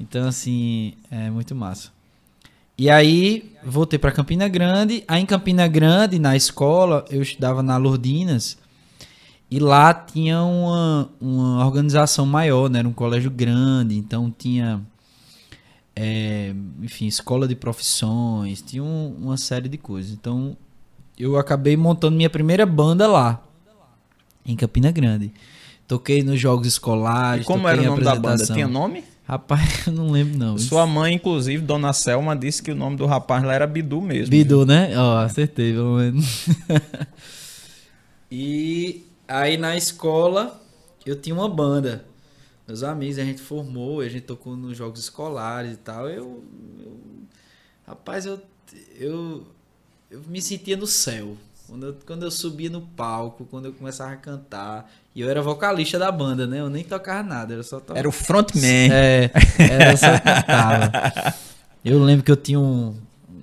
[0.00, 1.90] Então, assim, é muito massa.
[2.76, 5.02] E aí, voltei para Campina Grande.
[5.08, 8.56] Aí, em Campina Grande, na escola, eu estudava na Lourdinas.
[9.50, 12.80] E lá tinha uma, uma organização maior, né?
[12.80, 14.80] Era um colégio grande, então tinha,
[15.96, 20.12] é, enfim, escola de profissões, tinha um- uma série de coisas.
[20.12, 20.56] Então,
[21.18, 23.42] eu acabei montando minha primeira banda lá,
[24.44, 25.32] em Campina Grande.
[25.88, 28.44] Toquei nos jogos E escolares, como toquei era o nome da banda?
[28.54, 29.02] Tinha nome?
[29.28, 30.56] Rapaz, eu não lembro não.
[30.56, 34.30] Sua mãe, inclusive, Dona Selma, disse que o nome do rapaz lá era Bidu mesmo.
[34.30, 34.98] Bidu, né?
[34.98, 36.46] Ó, acertei, pelo menos.
[38.32, 40.58] e aí na escola
[41.04, 42.06] eu tinha uma banda.
[42.66, 46.08] Meus amigos, a gente formou, a gente tocou nos jogos escolares e tal.
[46.08, 46.42] Eu.
[46.80, 47.00] eu-
[47.86, 48.40] rapaz, eu,
[48.98, 49.46] eu.
[50.10, 51.36] Eu me sentia no céu.
[51.66, 54.90] Quando eu, quando eu subia no palco, quando eu começava a cantar.
[55.18, 56.60] E eu era vocalista da banda, né?
[56.60, 57.98] Eu nem tocava nada, era só tocar.
[57.98, 58.88] Era o frontman.
[58.92, 59.28] É,
[59.58, 61.34] era só cantava.
[61.84, 62.94] Eu lembro que eu tinha um.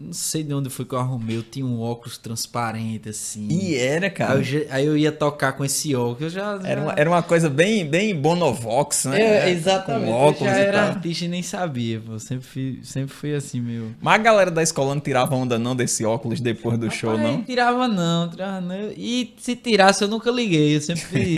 [0.05, 1.37] Não sei de onde foi que eu arrumei.
[1.37, 3.47] Eu tinha um óculos transparente, assim.
[3.49, 4.35] E era, Aí cara.
[4.35, 6.21] eu, já- aí eu ia tocar com esse óculos.
[6.21, 6.59] Eu já.
[6.63, 9.21] Era uma, já- era uma coisa bem, bem Bonovox, né?
[9.21, 10.05] É, exatamente.
[10.05, 10.87] Com eu óculos já e era tal.
[10.95, 11.99] artista e nem sabia.
[12.05, 12.19] Pô.
[12.19, 13.91] Sempre, fui, sempre fui assim, meu.
[14.01, 17.31] Mas a galera da escola não tirava onda não desse óculos depois do show, Rapaz,
[17.35, 17.43] não?
[17.43, 18.91] tirava não, tirava não.
[18.95, 20.75] E se tirasse, eu nunca liguei.
[20.75, 21.35] Eu sempre fui,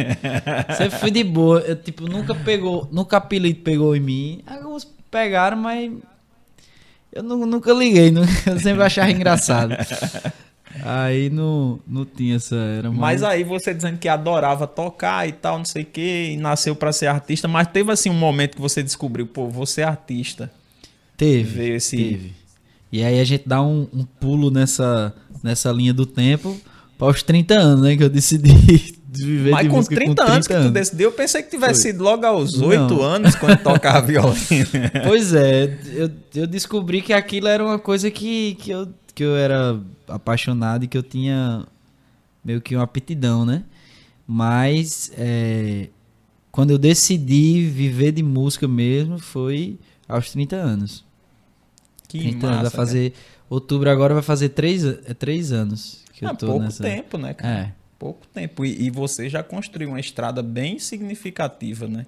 [0.78, 1.60] sempre fui de boa.
[1.62, 4.42] Eu, tipo, nunca pegou, nunca apelido pegou em mim.
[4.46, 5.92] Alguns pegaram, mas
[7.18, 8.12] eu nu- nunca liguei.
[8.46, 9.76] Eu sempre achava engraçado.
[10.84, 12.56] Aí não, não tinha essa.
[12.56, 16.38] Era Mas aí você dizendo que adorava tocar e tal, não sei o que, e
[16.38, 19.84] nasceu pra ser artista, mas teve assim um momento que você descobriu, pô, vou ser
[19.84, 20.52] artista.
[21.16, 21.44] Teve.
[21.58, 21.98] Veio esse.
[21.98, 22.34] Teve.
[22.92, 26.56] E aí a gente dá um, um pulo nessa, nessa linha do tempo
[26.98, 27.98] para os 30 anos, né?
[27.98, 31.10] Que eu decidi viver Mas de com música 30, com 30 anos que tu decidiu,
[31.10, 31.92] eu pensei que tivesse Foi.
[31.92, 32.68] sido logo aos Não.
[32.68, 34.36] 8 anos quando tocava violino.
[35.06, 39.36] Pois é, eu, eu descobri que aquilo era uma coisa que, que, eu, que eu
[39.36, 41.66] era apaixonado e que eu tinha
[42.44, 43.64] meio que uma aptidão, né?
[44.26, 45.88] Mas é,
[46.52, 51.06] quando eu decidi viver de música mesmo foi aos 30 anos.
[52.08, 53.14] Que 30 massa, anos, vai fazer.
[53.50, 56.32] Outubro agora vai fazer 3, é três anos que cara.
[56.32, 56.84] eu Ah, tô pouco nessa.
[56.84, 57.54] tempo, né, cara?
[57.54, 57.74] É.
[58.00, 58.64] Pouco tempo.
[58.66, 62.06] E, e você já construiu uma estrada bem significativa, né?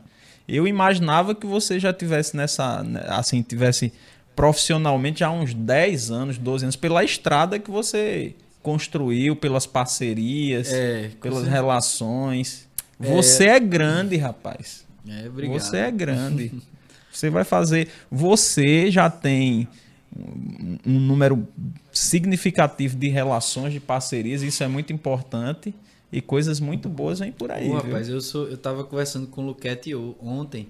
[0.47, 3.93] Eu imaginava que você já tivesse nessa, né, assim, tivesse
[4.35, 10.71] profissionalmente já há uns 10 anos, 12 anos, pela estrada que você construiu, pelas parcerias,
[10.71, 11.49] É, pelas certeza.
[11.49, 12.67] relações.
[12.99, 14.85] Você é grande, rapaz.
[15.07, 15.59] É, obrigado.
[15.59, 16.51] Você é grande.
[17.11, 17.87] Você vai fazer.
[18.11, 19.67] Você já tem
[20.15, 21.47] um, um número
[21.91, 24.41] significativo de relações, de parcerias.
[24.41, 25.73] Isso é muito importante.
[26.11, 27.67] E coisas muito boas vêm por aí.
[27.67, 30.67] Pô, rapaz, eu, sou, eu tava conversando com o Luquete ontem,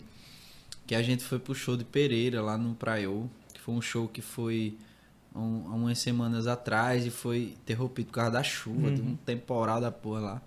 [0.86, 3.23] que a gente foi pro show de Pereira, lá no Praiô,
[3.54, 4.75] que foi um show que foi
[5.34, 9.80] um- há umas semanas atrás e foi interrompido por causa da chuva, de um temporal
[9.80, 10.41] da porra lá.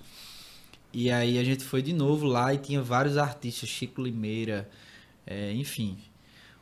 [0.93, 4.69] E aí a gente foi de novo lá e tinha vários artistas, Chico Limeira,
[5.27, 5.97] é, enfim,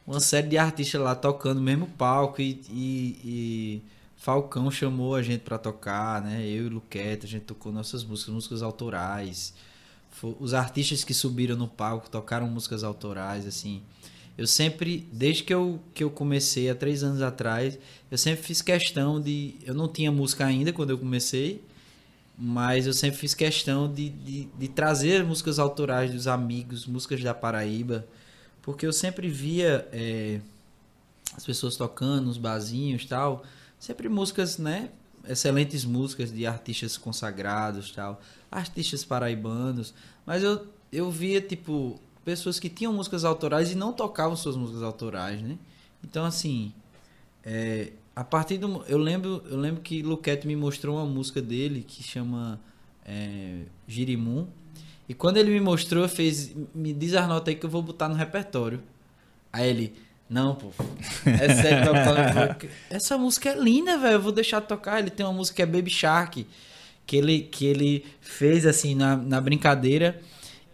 [0.07, 3.83] uma série de artistas lá tocando no mesmo palco e, e- e
[4.17, 6.47] Falcão chamou a gente pra tocar, né?
[6.47, 9.55] Eu e Luquete, a gente tocou nossas músicas, músicas autorais.
[10.41, 13.81] Os artistas que subiram no palco tocaram músicas autorais, assim.
[14.37, 17.79] Eu sempre, desde que eu, que eu comecei há três anos atrás,
[18.11, 19.55] eu sempre fiz questão de.
[19.65, 21.63] Eu não tinha música ainda quando eu comecei,
[22.39, 27.35] mas eu sempre fiz questão de, de, de trazer músicas autorais dos amigos, músicas da
[27.35, 28.07] Paraíba,
[28.71, 30.41] porque eu sempre via eh,
[31.37, 33.43] as pessoas tocando nos barzinhos tal,
[33.79, 34.91] sempre músicas, né?
[35.29, 39.93] Excelentes músicas de artistas consagrados tal, artistas paraibanos,
[40.25, 44.83] mas eu, eu via, tipo, pessoas que tinham músicas autorais e não tocavam suas músicas
[44.83, 45.59] autorais, né?
[46.03, 46.73] Então, assim,
[47.45, 48.85] é, a partir do.
[48.87, 52.61] Eu lembro, eu lembro que Luquete me mostrou uma música dele que chama
[53.05, 54.47] é, Girimum.
[55.11, 56.55] E quando ele me mostrou, fez.
[56.73, 58.81] Me diz as notas aí que eu vou botar no repertório.
[59.53, 59.93] Aí ele.
[60.29, 60.71] Não, pô.
[61.27, 62.71] É sério, botar no repertório.
[62.89, 64.13] Essa música é linda, velho.
[64.13, 65.01] Eu vou deixar de tocar.
[65.01, 66.47] Ele tem uma música que é Baby Shark.
[67.05, 70.21] Que ele, que ele fez assim na, na brincadeira.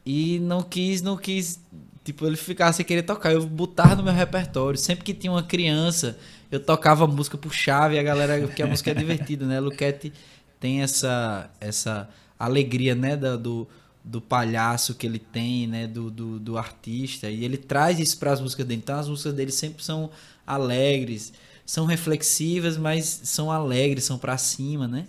[0.05, 1.59] E não quis, não quis.
[2.05, 3.33] Tipo, ele ficava sem querer tocar.
[3.33, 4.79] Eu botava no meu repertório.
[4.79, 6.19] Sempre que tinha uma criança,
[6.53, 7.99] eu tocava música por chave.
[7.99, 8.39] A galera.
[8.47, 9.61] Porque a música é divertida, né?
[9.61, 10.13] Luquete
[10.61, 12.07] tem essa, essa
[12.39, 13.17] alegria, né?
[13.17, 13.67] Da, do,
[14.07, 15.89] do palhaço que ele tem, né?
[15.89, 17.29] Do, do, do artista.
[17.29, 18.81] E ele traz isso para as músicas dele.
[18.81, 20.09] Então as músicas dele sempre são
[20.47, 21.33] alegres.
[21.67, 25.07] São reflexivas, mas são alegres, são pra cima, né?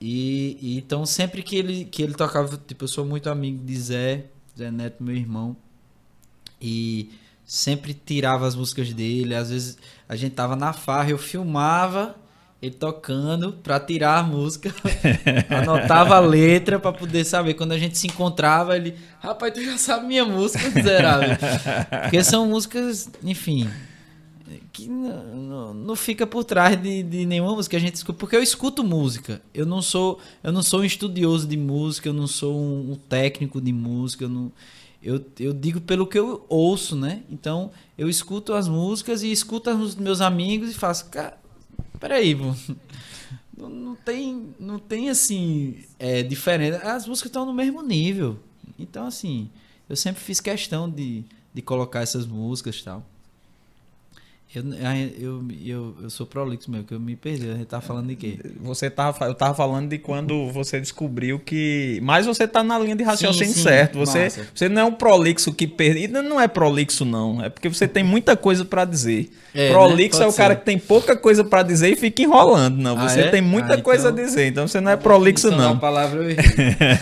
[0.00, 3.76] E, e então sempre que ele, que ele tocava, tipo, eu sou muito amigo de
[3.76, 5.56] Zé, Zé Neto, meu irmão.
[6.62, 7.10] E
[7.44, 9.34] sempre tirava as músicas dele.
[9.34, 9.76] Às vezes
[10.08, 12.14] a gente tava na farra, eu filmava
[12.60, 14.74] ele tocando pra tirar a música,
[15.48, 17.54] anotava a letra pra poder saber.
[17.54, 21.36] Quando a gente se encontrava, ele, rapaz, tu já sabe minha música, miserável.
[22.02, 23.70] Porque são músicas, enfim,
[24.72, 28.18] que não, não, fica por trás de, de nenhuma música a gente escuta.
[28.18, 29.40] Porque eu escuto música.
[29.54, 32.96] Eu não sou, eu não sou um estudioso de música, eu não sou um, um
[32.96, 34.52] técnico de música, eu não.
[35.00, 37.22] Eu, eu digo pelo que eu ouço, né?
[37.30, 41.37] Então, eu escuto as músicas e escuto as dos meus amigos e faço, cara,
[41.98, 42.36] peraí.
[43.56, 46.78] Não, não tem, não tem assim, é, diferença.
[46.78, 48.38] As músicas estão no mesmo nível.
[48.78, 49.50] Então, assim,
[49.88, 53.04] eu sempre fiz questão de, de colocar essas músicas e tal.
[54.54, 54.62] Eu,
[55.20, 57.50] eu, eu, eu sou prolixo mesmo, que eu me perdi.
[57.50, 58.38] A gente tá falando de quê?
[58.62, 62.00] Você tava, eu tava falando de quando você descobriu que.
[62.02, 63.98] Mas você tá na linha de raciocínio Sim, sim, certo.
[63.98, 64.46] Você, massa.
[64.54, 66.08] você não é um prolixo que perde.
[66.08, 67.44] Não é prolixo, não.
[67.44, 69.28] É porque você tem muita coisa pra dizer.
[69.54, 70.24] É, prolixo né?
[70.24, 70.60] é o Pode cara ser.
[70.60, 72.78] que tem pouca coisa pra dizer e fica enrolando.
[72.78, 73.28] Não, Ah, você é?
[73.28, 74.46] tem muita Ah, coisa a então- dizer.
[74.46, 75.78] Então você não é prolixo, Definição da não.
[75.80, 76.46] palavra eu errei.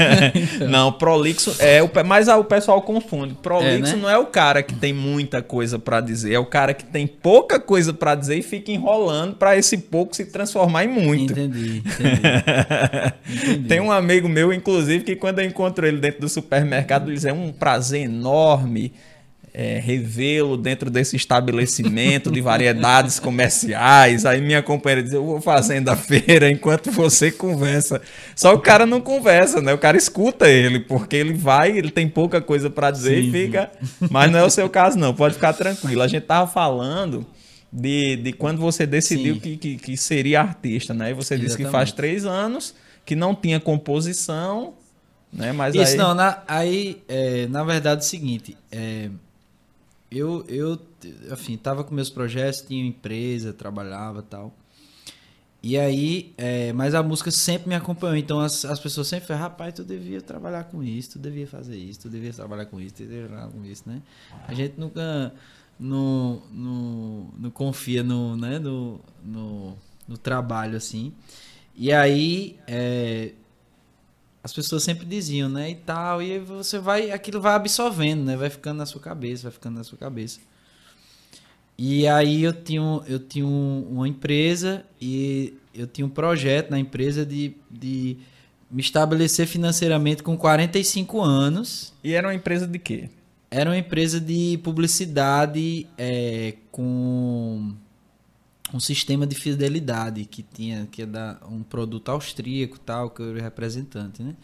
[0.68, 3.34] não, prolixo é o mas ah, o pessoal confunde.
[3.40, 4.02] Prolixo É, né?
[4.02, 7.06] não é o cara que tem muita coisa pra dizer, é o cara que tem
[7.06, 11.32] pouca coisa pra dizer e fica enrolando pra esse pouco se transformar em muito.
[11.32, 12.22] Entendi, entendi.
[13.26, 13.68] Entendi.
[13.68, 17.24] Tem um amigo meu, inclusive, que quando eu encontro ele dentro do supermercado, ele diz:
[17.24, 18.92] é um prazer enorme
[19.58, 24.26] é, revê-lo dentro desse estabelecimento de variedades comerciais.
[24.26, 28.02] Aí minha companheira diz: eu vou fazendo a feira enquanto você conversa.
[28.34, 29.72] Só o cara não conversa, né?
[29.72, 33.32] O cara escuta ele, porque ele vai, ele tem pouca coisa para dizer Sim, e
[33.32, 33.70] fica.
[34.10, 35.14] Mas não é o seu caso, não.
[35.14, 36.02] Pode ficar tranquilo.
[36.02, 37.26] A gente tava falando.
[37.72, 41.10] De, de quando você decidiu que, que, que seria artista, né?
[41.10, 41.94] E você disse que faz Exatamente.
[41.94, 44.72] três anos que não tinha composição,
[45.32, 45.52] Né?
[45.52, 45.98] Mas Isso, aí...
[45.98, 49.10] não, na, aí, é, na verdade, é o seguinte, é,
[50.10, 50.78] eu, eu,
[51.32, 54.54] enfim, tava com meus projetos, tinha empresa, trabalhava tal.
[55.62, 59.42] E aí, é, mas a música sempre me acompanhou, então as, as pessoas sempre falam,
[59.42, 62.94] rapaz, tu devia trabalhar com isso, tu devia fazer isso, tu devia trabalhar com isso,
[62.94, 64.00] tu devia trabalhar com isso, né?
[64.46, 65.34] A gente nunca
[65.78, 71.12] não, não confia no, né, no, no, no trabalho, assim.
[71.74, 73.32] E aí, é,
[74.46, 78.48] as pessoas sempre diziam, né, e tal, e você vai, aquilo vai absorvendo, né, vai
[78.48, 80.38] ficando na sua cabeça, vai ficando na sua cabeça.
[81.76, 87.26] E aí eu tinha, eu tinha uma empresa e eu tinha um projeto na empresa
[87.26, 88.18] de, de
[88.70, 91.92] me estabelecer financeiramente com 45 anos.
[92.02, 93.10] E era uma empresa de quê?
[93.50, 97.74] Era uma empresa de publicidade é, com
[98.72, 103.30] um sistema de fidelidade que tinha que é da, um produto austríaco tal que eu
[103.30, 104.34] era representante, né?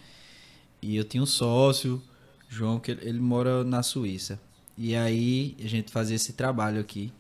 [0.81, 2.03] E eu tinha um sócio,
[2.49, 4.41] João, que ele, ele mora na Suíça.
[4.77, 7.13] E aí a gente fazia esse trabalho aqui.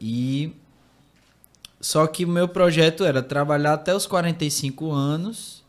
[0.00, 0.52] E
[1.80, 5.64] só que o meu projeto era trabalhar até os 45 anos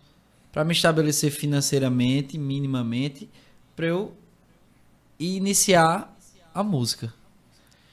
[0.51, 3.29] para me estabelecer financeiramente, minimamente,
[3.75, 4.13] para eu
[5.17, 6.17] iniciar
[6.53, 7.13] a música.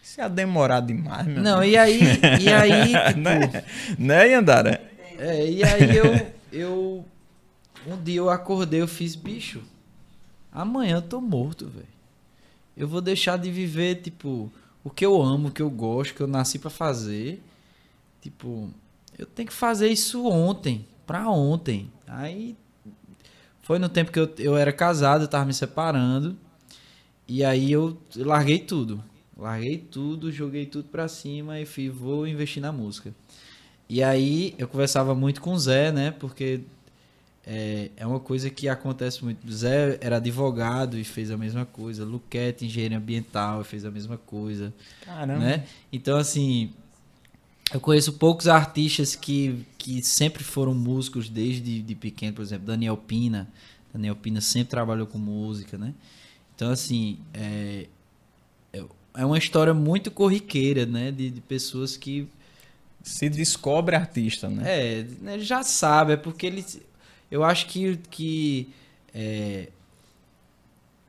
[0.09, 2.01] Isso ia demorar demais, meu Não, e aí,
[2.41, 3.65] e aí, tipo, né?
[3.99, 4.91] né, Yandara?
[5.19, 7.05] é, e aí eu, eu
[7.87, 9.61] um dia eu acordei, eu fiz bicho.
[10.51, 11.87] Amanhã eu tô morto, velho.
[12.75, 14.51] Eu vou deixar de viver, tipo,
[14.83, 17.43] o que eu amo, o que eu gosto, o que eu nasci pra fazer.
[18.23, 18.71] Tipo,
[19.19, 21.93] eu tenho que fazer isso ontem, pra ontem.
[22.07, 22.57] Aí
[23.61, 26.35] foi no tempo que eu, eu era casado, eu tava me separando.
[27.27, 29.05] E aí eu larguei tudo.
[29.39, 33.15] Larguei tudo, joguei tudo pra cima e fui, vou investir na música.
[33.89, 36.11] E aí eu conversava muito com o Zé, né?
[36.11, 36.63] Porque
[37.47, 39.51] é, é uma coisa que acontece muito.
[39.51, 42.05] Zé era advogado e fez a mesma coisa.
[42.05, 44.75] Luquete, engenheiro ambiental, e fez a mesma coisa.
[45.03, 45.39] Caramba.
[45.39, 45.65] Né?
[45.91, 46.71] Então, assim,
[47.73, 52.35] eu conheço poucos artistas que, que sempre foram músicos desde de pequeno.
[52.35, 53.49] Por exemplo, Daniel Pina.
[53.95, 55.95] Daniel Pina sempre trabalhou com música, né?
[56.55, 57.87] Então, assim, é,
[59.19, 61.11] é uma história muito corriqueira, né?
[61.11, 62.29] De, de pessoas que
[63.03, 64.63] Se descobre artista, né?
[64.65, 66.81] é, né, já sabe, é porque eles.
[67.29, 68.69] Eu acho que, que
[69.13, 69.69] é,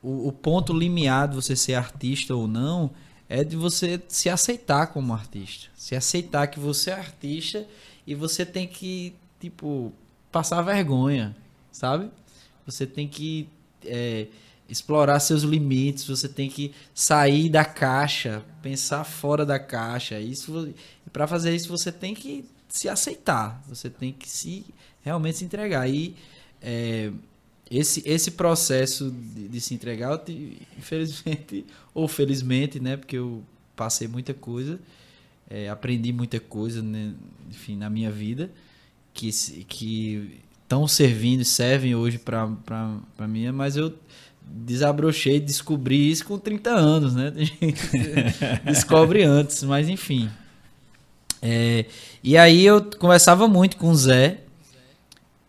[0.02, 2.89] o, o ponto limiar de você ser artista ou não
[3.30, 5.69] é de você se aceitar como artista.
[5.76, 7.67] Se aceitar que você é artista
[8.08, 9.93] e você tem que, tipo,
[10.32, 11.38] passar vergonha,
[11.72, 12.10] sabe?
[12.65, 13.48] Você tem que
[13.86, 14.26] é,
[14.69, 20.19] explorar seus limites, você tem que sair da caixa, pensar fora da caixa.
[20.19, 20.73] Isso
[21.12, 24.65] para fazer isso você tem que se aceitar, você tem que se
[25.01, 25.89] realmente se entregar.
[25.89, 26.15] E
[26.62, 27.12] é,
[27.69, 33.43] esse, esse processo de, de se entregar, te- infelizmente ou felizmente, né, porque eu
[33.75, 34.79] passei muita coisa,
[35.49, 37.13] é, aprendi muita coisa, né,
[37.49, 38.51] enfim, na minha vida
[39.13, 39.32] que
[39.67, 42.47] que estão servindo, servem hoje para
[43.17, 43.93] para mim, mas eu
[44.51, 47.31] desabrochei, descobri isso com 30 anos, né?
[48.65, 50.29] Descobre antes, mas enfim.
[51.41, 51.85] É,
[52.23, 54.41] e aí eu conversava muito com o Zé.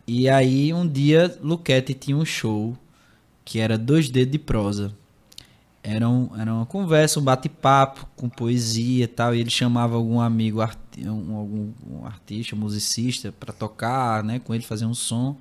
[0.06, 2.76] E aí um dia Luquete tinha um show
[3.44, 4.92] que era dois dedos de prosa.
[5.82, 9.34] Era, um, era uma conversa, um bate-papo com poesia e tal.
[9.34, 10.60] E ele chamava algum amigo,
[11.06, 14.38] um, algum um artista, musicista, para tocar, né?
[14.38, 15.36] Com ele fazer um som.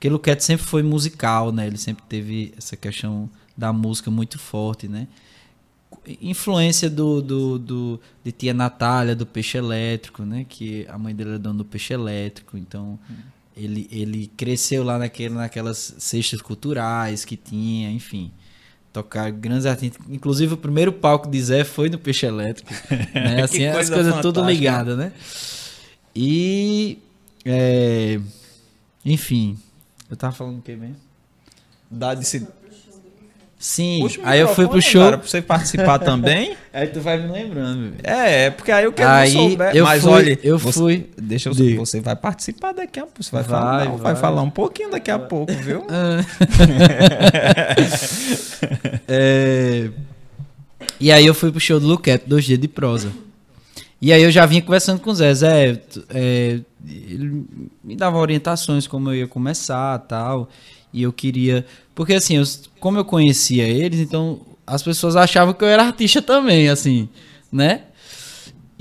[0.00, 1.66] Porque Luquete sempre foi musical, né?
[1.66, 5.06] Ele sempre teve essa questão da música muito forte, né?
[6.22, 10.46] Influência do, do, do- de tia Natália, do Peixe Elétrico, né?
[10.48, 12.98] Que a mãe dele é dona do Peixe Elétrico, então
[13.54, 18.32] ele, ele cresceu lá naquele, naquelas cestas culturais que tinha, enfim.
[18.94, 20.00] Tocar grandes artistas.
[20.08, 22.72] Inclusive, o primeiro palco de Zé foi no Peixe Elétrico.
[23.14, 23.42] Né?
[23.42, 25.12] Assim, Que as coisa coisas tudo ligadas, né?
[26.16, 26.98] E.
[27.44, 28.18] é,
[29.04, 29.58] enfim.
[30.10, 30.96] Eu tava falando o que mesmo?
[31.90, 32.46] Dá de se...
[33.62, 35.02] Sim, Puxa aí eu fui pro show.
[35.04, 36.56] Cara, pra você participar também.
[36.72, 37.92] Aí tu vai me lembrando.
[38.02, 39.76] É, é porque aí eu quero Aí souber.
[39.76, 41.78] eu Mas fui- olha, eu você- fui- Deixa eu Diga.
[41.78, 43.22] Você vai participar daqui a pouco.
[43.22, 43.84] Você vai, Vai, falar.
[43.84, 44.20] não, vai vai.
[44.22, 45.84] falar um pouquinho daqui a pouco, viu?
[49.06, 49.90] É,
[50.98, 53.12] E aí eu fui pro show do Luquete, dois dias de prosa.
[54.00, 55.34] E aí eu já vinha conversando com o Zé.
[55.34, 57.44] Zé, é, ele
[57.84, 60.48] me dava orientações como eu ia começar tal.
[60.92, 61.66] E eu queria.
[61.94, 62.44] Porque assim, eu-
[62.80, 67.08] como eu conhecia eles, então as pessoas achavam que eu era artista também, assim,
[67.52, 67.82] né?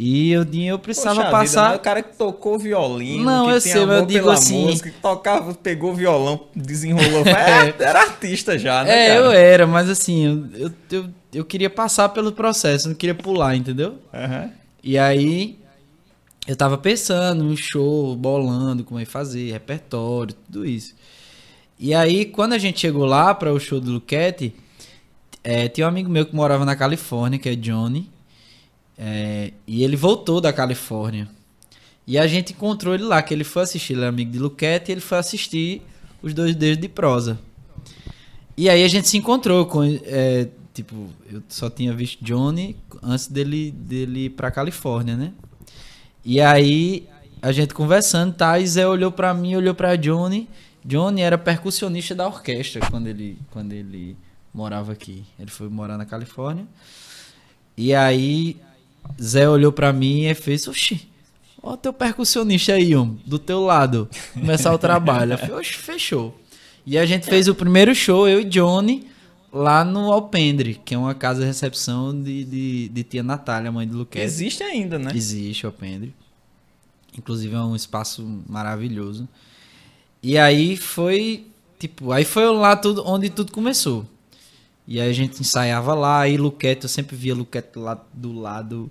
[0.02, 1.64] E eu, eu precisava Poxa passar.
[1.72, 4.34] Vida, o cara que tocou violino, Não, que eu tem sei, amor eu digo pela
[4.34, 7.26] assim- música, que tocava, pegou violão, desenrolou.
[7.28, 9.20] era, era artista já, né, É, cara?
[9.20, 13.58] eu era, mas assim, eu, eu, eu, eu queria passar pelo processo, não queria pular,
[13.58, 13.96] entendeu?
[14.14, 14.52] Aham.
[14.84, 15.60] E aí
[16.48, 20.96] eu tava pensando no show, bolando, como ia fazer, repertório, tudo isso.
[21.78, 24.54] E aí, quando a gente chegou lá para o show do Luquete,
[25.44, 28.10] é, tinha um amigo meu que morava na Califórnia, que é Johnny.
[28.98, 31.30] é, e ele voltou da Califórnia.
[32.06, 34.92] E a gente encontrou ele lá, que ele foi assistir, ele é amigo de Luquete,
[34.92, 35.82] e ele foi assistir
[36.22, 37.40] os dois dedos de prosa.
[38.58, 39.84] E aí a gente se encontrou com.
[39.84, 45.34] é, tipo, eu só tinha visto Johnny antes dele, dele ir pra Califórnia, né?
[46.24, 47.08] E aí
[47.42, 48.60] a gente conversando, tá?
[48.60, 50.48] E Zé olhou pra mim, olhou pra Johnny.
[50.84, 54.16] Johnny era percussionista da orquestra quando ele, quando ele
[54.54, 55.24] morava aqui.
[55.40, 56.66] Ele foi morar na Califórnia.
[57.78, 58.58] E aí
[59.22, 61.10] Zé olhou pra mim e fez: Oxi,
[61.62, 64.10] ó teu percussionista aí, homem, do teu lado.
[64.34, 65.34] Começar o trabalho.
[65.34, 66.38] Eu falei, Oxi, fechou.
[66.86, 69.08] E a gente fez o primeiro show, eu e Johnny,
[69.52, 73.88] lá no Alpendre, que é uma casa de recepção de, de, de tia Natália, mãe
[73.88, 74.26] de Luquete.
[74.26, 75.12] Existe ainda, né?
[75.14, 76.14] Existe o Alpendre.
[77.18, 79.28] Inclusive é um espaço maravilhoso.
[80.22, 81.48] E aí foi,
[81.78, 84.06] tipo, aí foi lá tudo, onde tudo começou.
[84.88, 88.90] E aí a gente ensaiava lá, aí Luquete, eu sempre via Luquete lá do lado,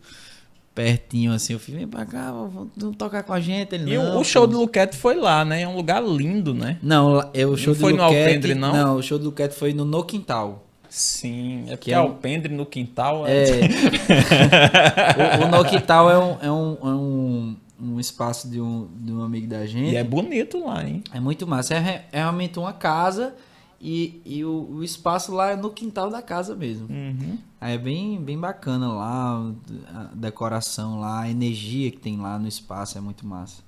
[0.78, 1.54] pertinho, assim.
[1.54, 3.74] Eu fui, vem pra cá, vamos, tocar com a gente.
[3.74, 5.62] Ele, E o- não, o show do Luquete foi lá, né?
[5.62, 6.78] É um lugar lindo, né?
[6.80, 8.26] Não, lá- é o show foi do no Luquete.
[8.28, 8.96] Alpendre, não?
[8.96, 10.64] o show do Luquete foi no No Quintal.
[10.88, 13.60] Sim, é porque é um- alpendre no quintal É, é...
[15.42, 19.12] o, o No Quintal é um, é um, é um, um espaço de um, de
[19.12, 19.92] um amigo da gente.
[19.92, 21.02] E é bonito lá, hein?
[21.12, 21.74] É muito massa.
[21.74, 23.34] É, é realmente uma casa
[23.80, 26.88] e, e o, o espaço lá é no quintal da casa mesmo.
[26.88, 27.38] Uhum.
[27.60, 29.52] Aí é bem, bem bacana lá,
[29.94, 33.62] a decoração lá, a energia que tem lá no espaço é muito massa.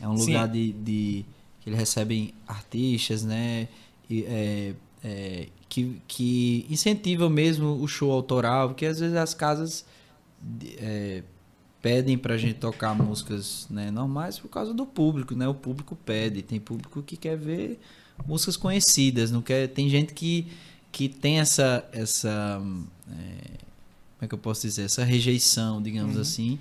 [0.00, 0.26] É um Sim.
[0.26, 1.24] lugar de, de
[1.60, 3.68] que eles recebem artistas, né?
[4.08, 9.84] E, é, é, que, que incentivam mesmo o show autoral, porque às vezes as casas
[10.78, 11.24] é,
[11.82, 15.48] pedem pra gente tocar músicas né, normais por causa do público, né?
[15.48, 16.42] O público pede.
[16.42, 17.80] Tem público que quer ver
[18.26, 19.68] músicas conhecidas, não quer.
[19.68, 20.46] Tem gente que,
[20.92, 22.60] que tem essa essa
[23.10, 23.46] é,
[24.18, 26.58] como é que eu posso dizer essa rejeição, digamos assim,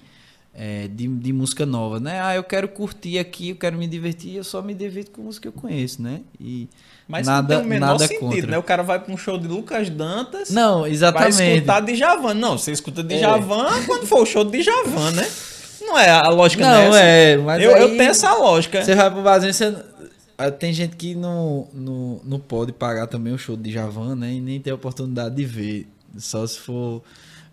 [0.53, 2.19] é, de, de música nova, né?
[2.21, 5.49] Ah, eu quero curtir aqui, eu quero me divertir, eu só me divirto com música
[5.51, 6.21] que eu conheço, né?
[6.39, 6.67] E
[7.07, 8.47] Mas nada não tem o menor nada sentido, contra.
[8.47, 8.57] né?
[8.57, 11.41] O cara vai pra um show de Lucas Dantas, Não, vai exatamente.
[11.55, 12.33] escutar Djavan.
[12.33, 13.03] Não, você escuta É.
[13.03, 15.27] Djavan quando for o show de Djavan, né?
[15.81, 16.99] Não é a lógica Não, nessa.
[16.99, 18.83] é, mas eu, eu aí- tenho essa lógica.
[18.83, 19.75] Você vai pro barzinho, você...
[20.37, 24.33] ah, Tem gente que não, não, não pode pagar também o show de Javan, né?
[24.33, 25.87] E nem tem a oportunidade de ver.
[26.17, 27.01] Só se for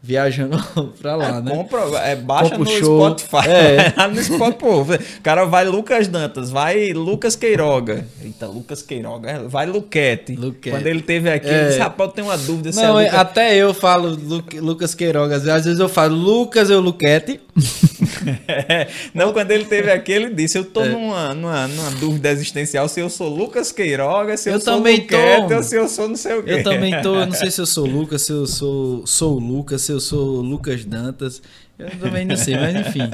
[0.04, 0.56] viajando
[1.00, 1.50] pra lá, É, né?
[1.54, 3.00] compra, é, baixa Compra no show.
[3.16, 3.48] Spotify.
[3.48, 3.94] É.
[4.08, 4.86] no Spotify, pô, o
[5.22, 8.04] cara vai Lucas Dantas, vai Lucas Queiroga.
[8.20, 9.48] Eita, Lucas Queiroga.
[9.48, 10.34] Vai Luquete.
[10.34, 10.76] Luquete.
[10.76, 11.68] Quando ele teve aqui, É.
[11.68, 14.92] disse, rapaz, eu tenho uma dúvida se Não, é é- até eu falo Lu- Lucas
[14.92, 15.36] Queiroga.
[15.36, 17.40] Às vezes- Às vezes eu falo Lucas ou Luquete.
[18.48, 18.88] É.
[19.14, 20.66] Não, quando ele teve aqui, ele disse, eu É.
[20.66, 24.74] tô numa, numa, numa dúvida existencial se eu sou Lucas Queiroga, se eu, Eu sou
[24.76, 25.54] também Luquete tô.
[25.56, 26.52] ou se eu sou não sei o quê.
[26.52, 29.38] Eu também tô, eu não sei se eu sou Lucas, se eu sou, sou o
[29.38, 31.42] Lucas, se eu sou Lucas Dantas.
[31.78, 33.10] Eu também não sei, mas enfim.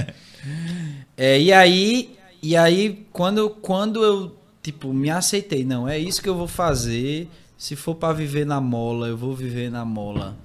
[1.17, 2.11] É, e aí,
[2.43, 7.29] e aí quando, quando eu tipo me aceitei, não, é isso que eu vou fazer.
[7.57, 10.37] Se for pra viver na mola, eu vou viver na mola.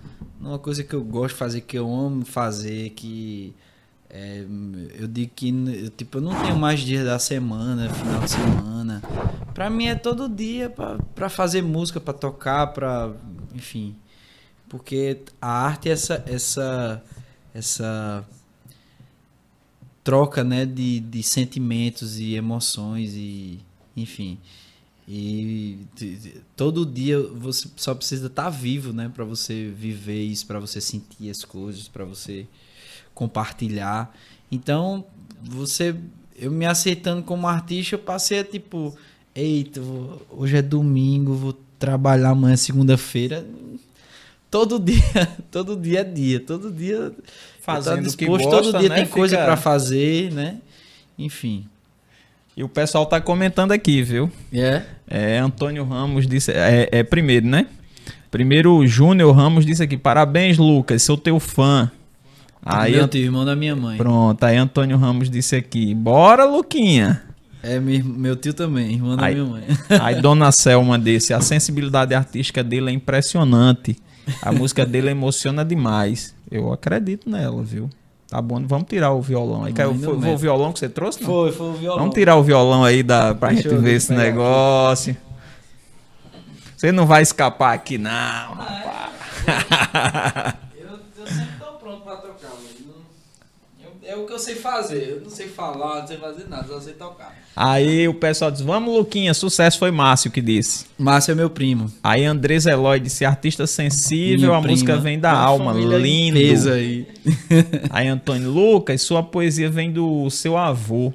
[0.42, 3.54] Uma coisa que eu gosto de fazer, que eu amo fazer, que
[4.16, 4.46] é,
[5.00, 9.02] eu digo que tipo, eu não tenho mais dias da semana, final de semana.
[9.56, 13.12] Pra mim é todo dia pra, pra fazer música, pra tocar, pra.
[13.56, 13.96] Enfim.
[14.70, 16.24] Porque a arte é essa.
[16.28, 17.04] essa,
[17.56, 18.24] essa
[20.04, 23.60] troca né, de, de sentimentos e emoções e.
[23.98, 24.38] Enfim.
[25.08, 25.80] E
[26.56, 31.32] todo dia você só precisa estar vivo, né, para você viver isso, para você sentir
[31.32, 32.48] as coisas, para você
[33.14, 34.14] compartilhar.
[34.52, 35.06] Então,
[35.42, 35.96] você
[36.40, 38.96] eu me aceitando como artista, eu passei a tipo,
[39.36, 39.82] eita,
[40.30, 43.46] hoje é domingo, vou trabalhar amanhã segunda-feira.
[44.50, 45.02] Todo dia,
[45.52, 47.12] todo dia é dia, todo dia
[47.62, 48.96] Fazendo o que disposto, gosta, todo dia né?
[48.96, 50.58] tem coisa Fica- para fazer, né?
[51.18, 51.66] Enfim.
[52.58, 54.30] E o pessoal tá comentando aqui, viu?
[54.52, 54.84] É.
[55.08, 56.52] É, Antônio Ramos disse.
[56.52, 57.68] É, é primeiro, né?
[58.30, 61.90] Primeiro, Júnior Ramos disse aqui: parabéns, Lucas, sou teu fã.
[62.66, 63.98] Aí, meu tio, irmão da minha mãe.
[63.98, 67.22] pronto, aí Antônio Ramos disse aqui: bora, Luquinha.
[67.62, 69.34] É meu, tio também, irmão da Ai.
[69.36, 69.64] minha mãe.
[70.02, 73.96] Aí Dona Selma disse: a sensibilidade artística dele é impressionante.
[74.42, 76.34] A música dele emociona demais.
[76.52, 77.90] Eu acredito nela, viu?
[78.30, 79.74] Tá bom, vamos tirar o violão aí.
[79.74, 80.38] Caiu, foi, foi o meto.
[80.38, 81.22] violão que você trouxe?
[81.22, 81.28] Não?
[81.30, 82.00] Foi, foi o violão.
[82.00, 84.22] Vamos tirar o violão aí da, pra Deixa gente eu ver esse aqui.
[84.22, 85.16] negócio.
[86.76, 89.14] Você não vai escapar aqui, não, rapaz.
[90.78, 92.88] Eu, eu sempre tô pronto pra tocar, velho.
[92.88, 95.10] Não- eu- É o que eu sei fazer.
[95.10, 97.36] Eu não sei falar, não sei fazer nada, só sei tocar.
[97.56, 100.86] Aí o pessoal diz: Vamos, Luquinha, sucesso foi Márcio que disse.
[101.00, 101.92] Márcio é meu primo.
[102.04, 105.02] Aí Andrés Eloy disse: Artista sensível, Minha a música prima.
[105.04, 106.72] vem da Uma alma, família lindo.
[106.72, 107.08] aí.
[107.90, 111.12] Aí Antônio Lucas, sua poesia vem do seu avô.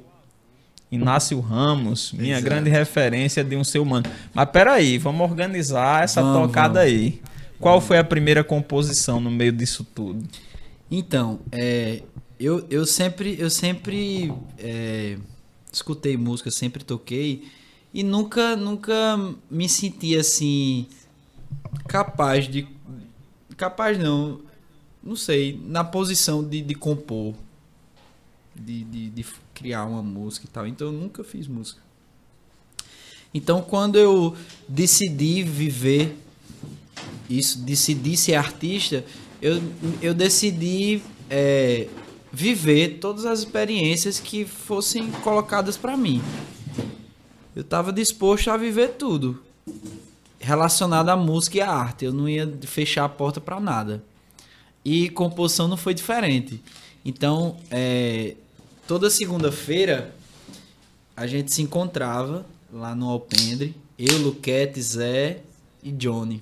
[0.91, 2.45] Inácio Ramos, minha Exato.
[2.45, 4.07] grande referência de um ser humano.
[4.33, 6.93] Mas peraí, vamos organizar essa Vamos, tocada vamos.
[6.93, 7.21] aí.
[7.59, 10.23] Qual foi a primeira composição no meio disso tudo?
[10.89, 12.01] Então, é,
[12.39, 15.17] eu, eu sempre, eu sempre é,
[15.71, 17.49] escutei música, sempre toquei
[17.93, 19.17] e nunca, nunca
[19.51, 20.87] me senti assim
[21.87, 22.67] capaz de,
[23.57, 24.39] capaz não,
[25.03, 27.35] não sei, na posição de, de compor,
[28.55, 30.65] de, de, de criar uma música e tal.
[30.65, 31.81] Então eu nunca fiz música.
[33.33, 34.35] Então quando eu
[34.67, 36.15] decidi viver
[37.29, 39.03] isso, decidi ser artista,
[39.41, 39.61] eu,
[40.01, 41.87] eu decidi é,
[42.31, 46.21] viver todas as experiências que fossem colocadas para mim.
[47.55, 49.41] Eu estava disposto a viver tudo
[50.39, 52.05] relacionado à música e à arte.
[52.05, 54.03] Eu não ia fechar a porta para nada.
[54.83, 56.61] E composição não foi diferente.
[57.03, 58.35] Então, é,
[58.87, 60.15] toda segunda-feira
[61.15, 65.41] a gente se encontrava lá no Alpendre, eu, Luquete, Zé
[65.83, 66.41] e Johnny.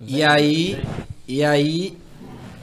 [0.00, 0.78] E aí,
[1.26, 1.96] e aí,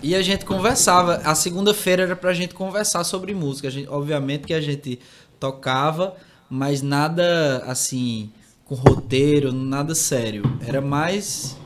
[0.02, 1.16] e a gente conversava.
[1.24, 3.68] A segunda-feira era pra gente conversar sobre música.
[3.68, 5.00] A gente, obviamente que a gente
[5.40, 6.16] tocava,
[6.50, 8.32] mas nada assim
[8.66, 10.44] com roteiro, nada sério.
[10.66, 11.58] Era mais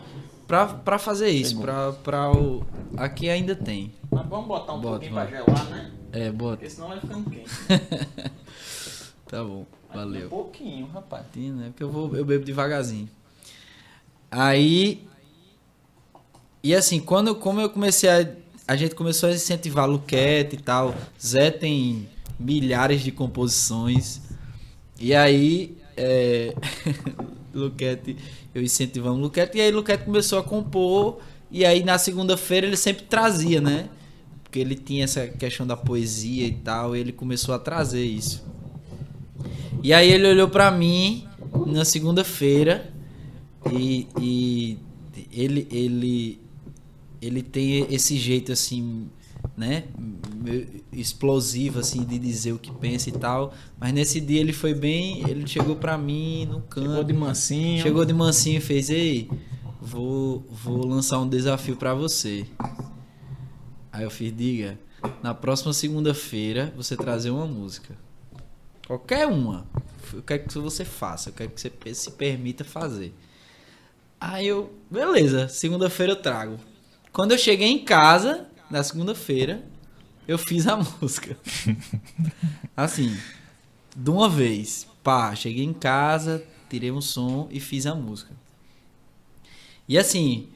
[0.48, 2.66] pra, pra fazer isso, pra, pra o
[2.98, 3.94] aqui ainda tem.
[4.12, 5.32] Mas vamos botar um Bota, pouquinho pra vai.
[5.32, 5.92] gelar, né?
[6.12, 6.58] É, bota.
[6.58, 7.50] Porque senão vai ficando quente.
[9.28, 9.66] Tá bom.
[9.92, 10.28] Valeu.
[10.28, 11.26] Um pouquinho, rapaz.
[11.34, 11.70] Tem, né?
[11.70, 13.10] Porque eu vou, eu bebo devagarzinho.
[14.30, 15.04] Aí.
[16.66, 18.28] E assim, quando como eu comecei a.
[18.68, 20.96] A gente começou a incentivar Luquete e tal.
[21.24, 22.10] Zé tem
[22.40, 24.20] milhares de composições.
[25.00, 25.78] E aí.
[25.96, 26.56] É,
[27.54, 28.18] Luquete,
[28.56, 29.60] eu incentivamos Luquete.
[29.60, 31.20] E aí Luquete começou a compor.
[31.52, 33.88] E aí na segunda-feira ele sempre trazia, né?
[34.42, 36.96] Porque ele tinha essa questão da poesia e tal.
[36.96, 38.44] E ele começou a trazer isso.
[39.84, 41.28] E aí ele olhou pra mim
[41.68, 42.92] na segunda-feira
[43.72, 44.80] e, e
[45.32, 46.40] ele, ele,
[47.26, 49.10] ele tem esse jeito assim,
[49.56, 49.86] né?
[50.92, 53.54] Explosivo assim de dizer o que pensa e tal.
[53.80, 56.88] Mas nesse dia ele foi bem, ele chegou pra mim no canto.
[56.88, 57.82] Chegou de mansinho.
[57.82, 59.30] Chegou de mansinho e fez: Ei,
[59.82, 62.46] vou, vou lançar um desafio pra você.
[63.92, 64.78] Aí eu fiz: Diga,
[65.24, 67.96] na próxima segunda-feira você trazer uma música.
[68.88, 69.66] Qualquer uma.
[70.14, 73.14] Eu quero que você faça, eu quero que você se permita fazer.
[74.20, 76.58] Aí eu, beleza, segunda-feira eu trago.
[77.16, 79.66] Quando eu cheguei em casa, na segunda-feira,
[80.28, 81.38] eu fiz a música.
[82.76, 83.18] Assim,
[83.96, 84.86] de uma vez.
[85.02, 88.34] Pá, cheguei em casa, tirei um som e fiz a música.
[89.88, 90.50] E assim,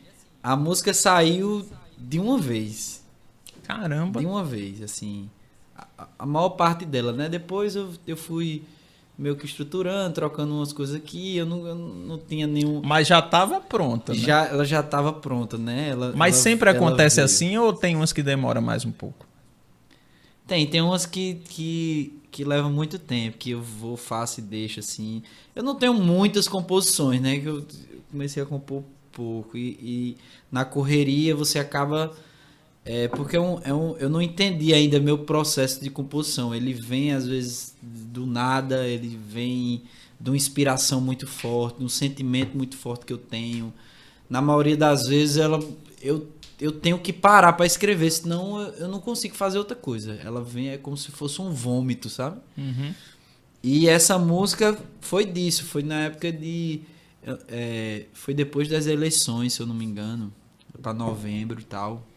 [0.44, 1.66] a música saiu
[1.98, 3.06] de uma vez.
[3.64, 4.20] Caramba.
[4.20, 5.30] De uma vez, assim.
[5.74, 7.30] A, a maior parte dela, né?
[7.30, 8.66] Depois eu, eu fui
[9.20, 11.36] meio que estruturando, trocando umas coisas aqui.
[11.36, 12.82] Eu não, eu não tinha nenhum.
[12.84, 14.20] Mas já tava pronta, né?
[14.20, 15.90] Já, ela já estava pronta, né?
[15.90, 17.26] Ela, Mas ela- sempre acontece veio.
[17.26, 19.28] assim ou tem umas que demora mais um pouco?
[20.48, 24.80] Tem, tem umas que, que, que levam muito tempo, que eu vou, faço e deixo
[24.80, 25.22] assim.
[25.56, 27.40] Eu não tenho muitas composições, né?
[27.40, 29.56] Que eu eu comecei a compor pouco.
[29.58, 30.18] E, e
[30.52, 32.12] na correria você acaba.
[32.92, 36.56] É, porque é um, é um, eu não entendi ainda meu processo de composição.
[36.56, 39.84] Ele vem, às vezes, do nada, ele vem
[40.20, 43.72] de uma inspiração muito forte, de um sentimento muito forte que eu tenho.
[44.28, 45.60] Na maioria das vezes, ela,
[46.02, 46.28] eu,
[46.60, 50.20] eu tenho que parar para escrever, senão eu, eu não consigo fazer outra coisa.
[50.24, 52.42] Ela vem, é como se fosse um vômito, sabe?
[53.62, 56.82] E essa música foi disso, foi na época de.
[57.50, 60.34] é, foi depois das eleições, se eu não me engano,
[60.82, 62.09] para novembro e tal.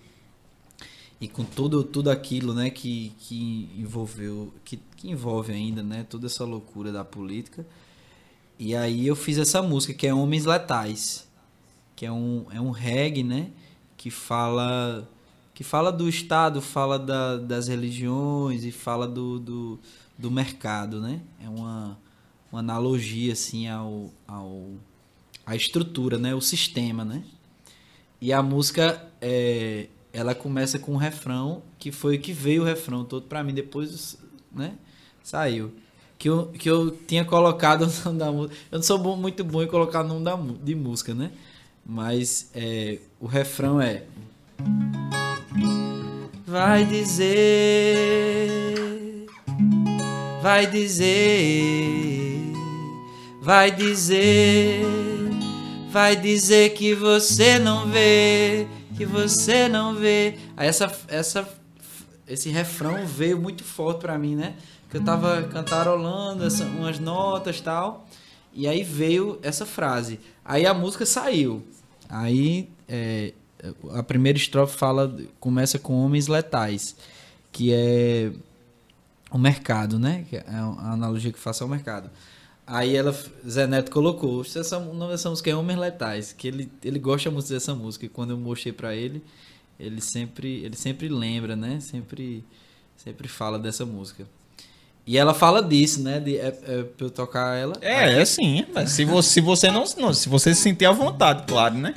[1.23, 6.05] E com tudo, tudo aquilo né, que, que envolveu, que, que envolve ainda, né?
[6.11, 7.65] Toda essa loucura da política.
[8.59, 11.29] E aí eu fiz essa música, que é Homens Letais.
[11.95, 13.51] Que é um, é um reggae, né?
[13.97, 15.09] Que fala.
[15.55, 19.79] Que fala do Estado, fala da- das religiões e fala do, do,
[20.19, 21.21] do mercado, né?
[21.41, 21.97] É uma,
[22.51, 24.71] uma analogia, assim, ao, ao,
[25.47, 26.35] à estrutura, né?
[26.35, 27.23] O sistema, né?
[28.21, 33.05] E a música é, ela começa com um refrão que foi que veio o refrão
[33.05, 34.19] todo para mim depois,
[34.55, 34.75] né?
[35.23, 35.73] Saiu.
[36.19, 38.55] Que eu, que eu tinha colocado o nome da música.
[38.71, 41.31] Eu não sou bom, muito bom em colocar nome da, de música, né?
[41.85, 44.05] Mas é, o refrão é.
[46.47, 48.67] Vai dizer,
[50.43, 52.53] vai dizer,
[53.41, 54.85] vai dizer,
[55.91, 60.39] vai dizer que você não vê, que você não vê.
[60.57, 61.49] Aí essa, essa,
[62.27, 64.55] esse refrão veio muito forte para mim, né?
[64.91, 68.07] Que eu tava cantarolando essa, umas notas tal.
[68.53, 70.21] E aí veio essa frase.
[70.45, 71.63] Aí a música saiu.
[72.09, 73.33] Aí é,
[73.95, 76.97] a primeira estrofe fala, começa com homens letais,
[77.51, 78.31] que é
[79.31, 80.27] o mercado, né?
[80.31, 82.11] É a analogia que faço ao mercado.
[82.73, 83.15] Aí ela,
[83.47, 87.31] Zé Neto colocou, essa, o nome dessa música é Homens Letais, que ele, ele gosta
[87.31, 89.23] muito dessa música, e quando eu mostrei para ele,
[89.79, 91.81] ele sempre, ele sempre lembra, né?
[91.81, 92.43] Sempre,
[92.97, 94.27] sempre fala dessa música.
[95.07, 96.19] E ela fala disso, né?
[96.19, 97.75] De, é, é pra eu tocar ela.
[97.83, 98.65] É, é sim.
[98.87, 100.15] Se você, se você não, não.
[100.15, 101.93] Se você se sentir à vontade, claro, né?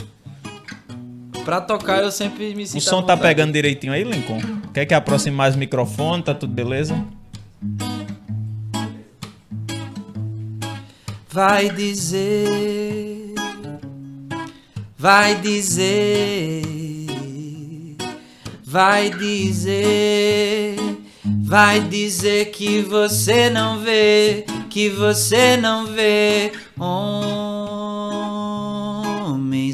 [1.46, 2.80] Pra tocar eu sempre me sinto.
[2.80, 4.42] O som tá pegando direitinho aí, Lincoln?
[4.74, 6.22] Quer que aproxime mais o microfone?
[6.22, 7.02] Tá tudo beleza?
[11.36, 13.36] Vai dizer.
[14.98, 16.64] Vai dizer.
[18.64, 20.76] Vai dizer
[21.48, 27.30] Vai dizer que você não vê, que você não vê homens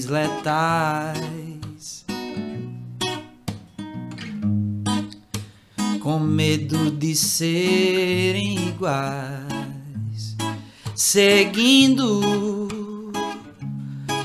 [0.05, 2.05] letais.
[6.01, 9.60] Com medo de serem iguais,
[11.01, 12.21] seguindo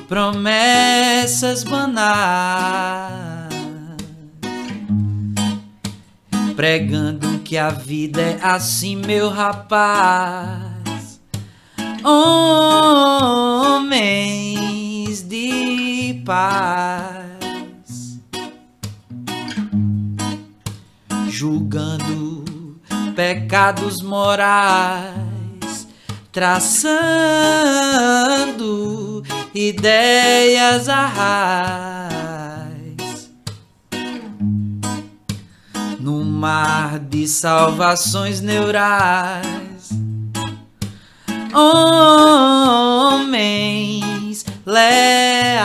[0.07, 3.47] promessas banais
[6.55, 11.19] pregando que a vida é assim, meu rapaz.
[12.05, 12.77] Homens
[15.23, 17.27] de paz,
[21.29, 22.45] julgando
[23.15, 25.36] pecados morais,
[26.37, 26.93] traçando
[29.55, 32.13] ideias arrais
[35.99, 39.89] no mar de salvações neurais.
[41.55, 43.25] Homens
[44.67, 45.57] leais,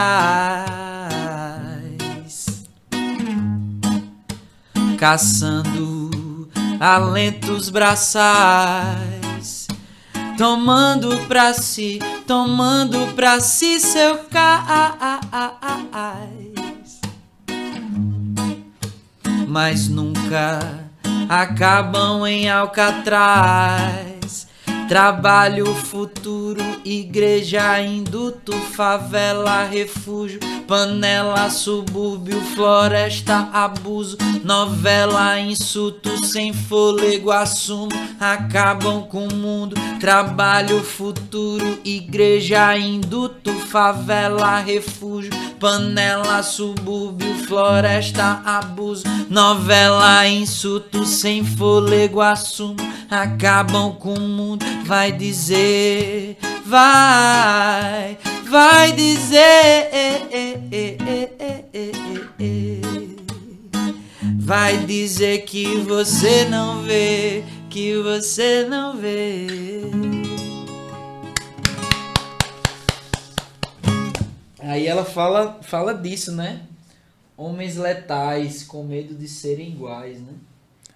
[4.97, 6.49] caçando
[6.79, 9.20] alentos braçais,
[10.41, 14.81] tomando pra si, tomando pra si seu cais
[19.47, 20.57] mas nunca
[21.29, 24.01] acabam em Alcatraz.
[24.91, 30.37] Trabalho, futuro, igreja, induto, favela, refúgio,
[30.67, 37.87] panela, subúrbio, floresta, abuso, novela, insulto, sem fôlego, assumo,
[38.19, 39.77] acabam com o mundo.
[39.97, 52.75] Trabalho, futuro, igreja, induto, favela, refúgio, panela, subúrbio, floresta, abuso, novela, insulto, sem fôlego, assumo,
[53.09, 58.17] acabam com o mundo vai dizer, vai,
[58.49, 59.89] vai dizer,
[64.39, 69.47] vai dizer que você não vê, que você não vê.
[74.59, 76.61] Aí ela fala, fala disso, né?
[77.35, 80.33] Homens letais com medo de serem iguais, né?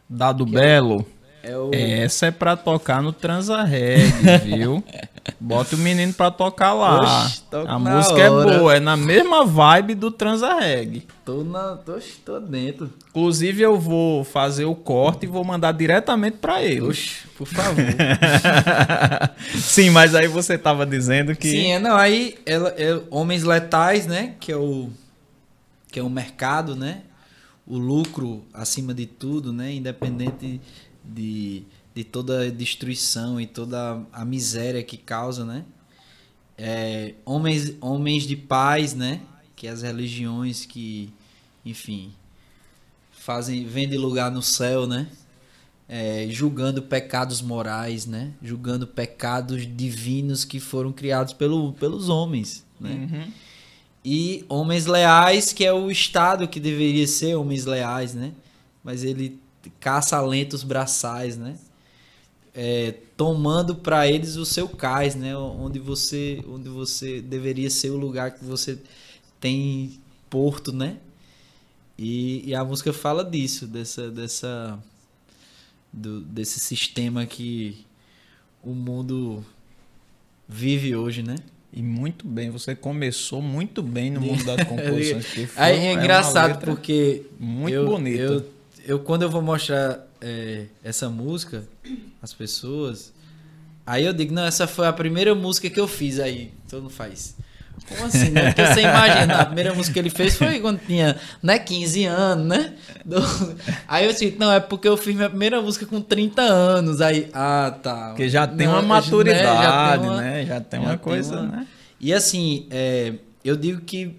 [0.07, 1.01] Dado que Belo.
[1.01, 1.14] É
[1.53, 1.71] o...
[1.73, 4.83] Essa é pra tocar no Transa Reggae, viu?
[5.39, 7.01] Bota o menino pra tocar lá.
[7.01, 8.53] Oxe, a música é hora.
[8.53, 11.07] é boa, é na mesma vibe do Transa Reggae.
[11.25, 12.91] Tô, na, tô, tô dentro.
[13.09, 16.81] Inclusive, eu vou fazer o corte e vou mandar diretamente pra ele.
[16.81, 17.83] Oxe, por favor.
[19.59, 21.49] Sim, mas aí você tava dizendo que.
[21.49, 24.35] Sim, é, não, aí ela, é, Homens Letais, né?
[24.39, 24.89] Que é o.
[25.91, 27.01] Que é o mercado, né?
[27.65, 29.73] O lucro acima de tudo, né?
[29.73, 30.61] Independente de,
[31.13, 35.63] de toda a destruição e toda a miséria que causa, né?
[36.57, 39.21] É, homens, homens de paz, né?
[39.55, 41.09] Que as religiões que,
[41.65, 42.13] enfim,
[43.11, 45.07] fazem, vendem lugar no céu, né?
[45.87, 48.33] É, julgando pecados morais, né?
[48.41, 53.07] Julgando pecados divinos que foram criados pelo, pelos homens, né?
[53.11, 53.31] Uhum.
[54.03, 58.33] E Homens Leais, que é o Estado que deveria ser Homens Leais, né?
[58.83, 59.39] Mas ele
[59.79, 61.57] caça lentos braçais, né?
[62.53, 65.35] É, tomando para eles o seu cais, né?
[65.35, 68.79] Onde você, onde você deveria ser o lugar que você
[69.39, 69.99] tem
[70.29, 70.97] porto, né?
[71.97, 74.79] E, e a música fala disso, dessa, dessa,
[75.91, 77.85] do, desse sistema que
[78.63, 79.45] o mundo
[80.47, 81.35] vive hoje, né?
[81.71, 85.51] E muito bem, você começou muito bem no mundo das composições.
[85.57, 88.19] Aí é engraçado porque muito eu, bonito.
[88.19, 88.54] Eu,
[88.85, 91.63] eu quando eu vou mostrar é, essa música
[92.21, 93.11] às pessoas,
[93.85, 96.89] aí eu digo não, essa foi a primeira música que eu fiz aí, então não
[96.89, 97.35] faz.
[97.89, 98.53] Como assim, né?
[98.53, 102.45] Porque você imagina, a primeira música que ele fez foi quando tinha, né, 15 anos,
[102.47, 102.73] né?
[103.03, 103.17] Do...
[103.87, 107.01] Aí eu disse, não, é porque eu fiz minha primeira música com 30 anos.
[107.01, 108.09] Aí, ah, tá.
[108.09, 109.63] Porque já tem não, uma maturidade, né?
[109.63, 110.45] Já tem uma, né?
[110.45, 111.47] Já tem uma coisa, uma...
[111.47, 111.67] né?
[111.99, 113.13] E assim, é,
[113.43, 114.15] eu digo que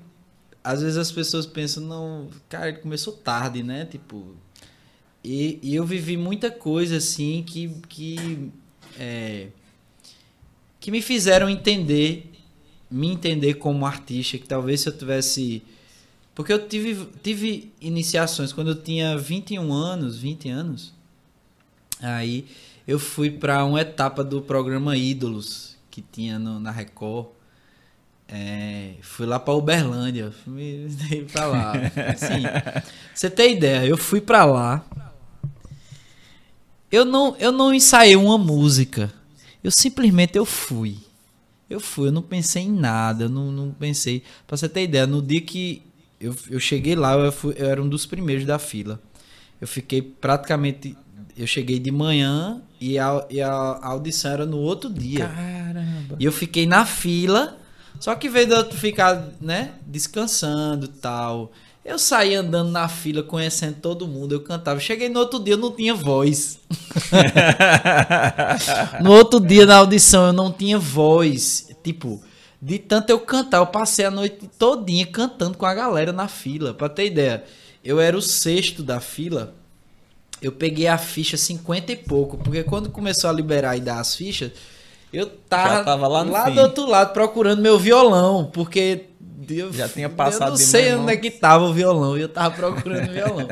[0.62, 3.86] às vezes as pessoas pensam, não, cara, ele começou tarde, né?
[3.86, 4.36] Tipo.
[5.28, 7.68] E, e eu vivi muita coisa assim que.
[7.88, 8.50] que
[8.98, 9.48] é,
[10.78, 12.30] que me fizeram entender
[12.90, 15.62] me entender como artista, que talvez se eu tivesse.
[16.34, 20.92] Porque eu tive, tive iniciações quando eu tinha 21 anos, 20 anos.
[22.00, 22.46] Aí
[22.86, 27.28] eu fui para uma etapa do programa Ídolos, que tinha no, na Record.
[28.28, 30.88] É, fui lá para Uberlândia, fui
[31.32, 31.72] para lá.
[32.12, 32.42] Assim,
[33.14, 34.84] você tem ideia, eu fui para lá.
[36.90, 39.12] Eu não, eu não ensaiei uma música.
[39.62, 40.98] Eu simplesmente eu fui.
[41.68, 44.22] Eu fui, eu não pensei em nada, eu não, não pensei.
[44.46, 45.82] Pra você ter ideia, no dia que
[46.20, 49.00] eu, eu cheguei lá, eu, fui, eu era um dos primeiros da fila.
[49.60, 50.96] Eu fiquei praticamente.
[51.36, 53.50] Eu cheguei de manhã e a, e a
[53.82, 55.26] audição era no outro dia.
[55.28, 56.16] Caramba!
[56.18, 57.58] E eu fiquei na fila,
[58.00, 61.52] só que veio de eu ficar, né, descansando tal.
[61.86, 64.80] Eu saí andando na fila, conhecendo todo mundo, eu cantava.
[64.80, 66.58] Cheguei no outro dia, eu não tinha voz.
[69.00, 71.68] no outro dia na audição, eu não tinha voz.
[71.84, 72.20] Tipo,
[72.60, 76.74] de tanto eu cantar, eu passei a noite todinha cantando com a galera na fila.
[76.74, 77.44] Pra ter ideia,
[77.84, 79.54] eu era o sexto da fila.
[80.42, 84.16] Eu peguei a ficha 50 e pouco, porque quando começou a liberar e dar as
[84.16, 84.50] fichas,
[85.12, 89.04] eu tava, tava lá, lá do outro lado procurando meu violão, porque
[89.50, 92.28] eu, já tinha passado Eu não sei onde é que tava o violão e eu
[92.28, 93.48] tava procurando o violão.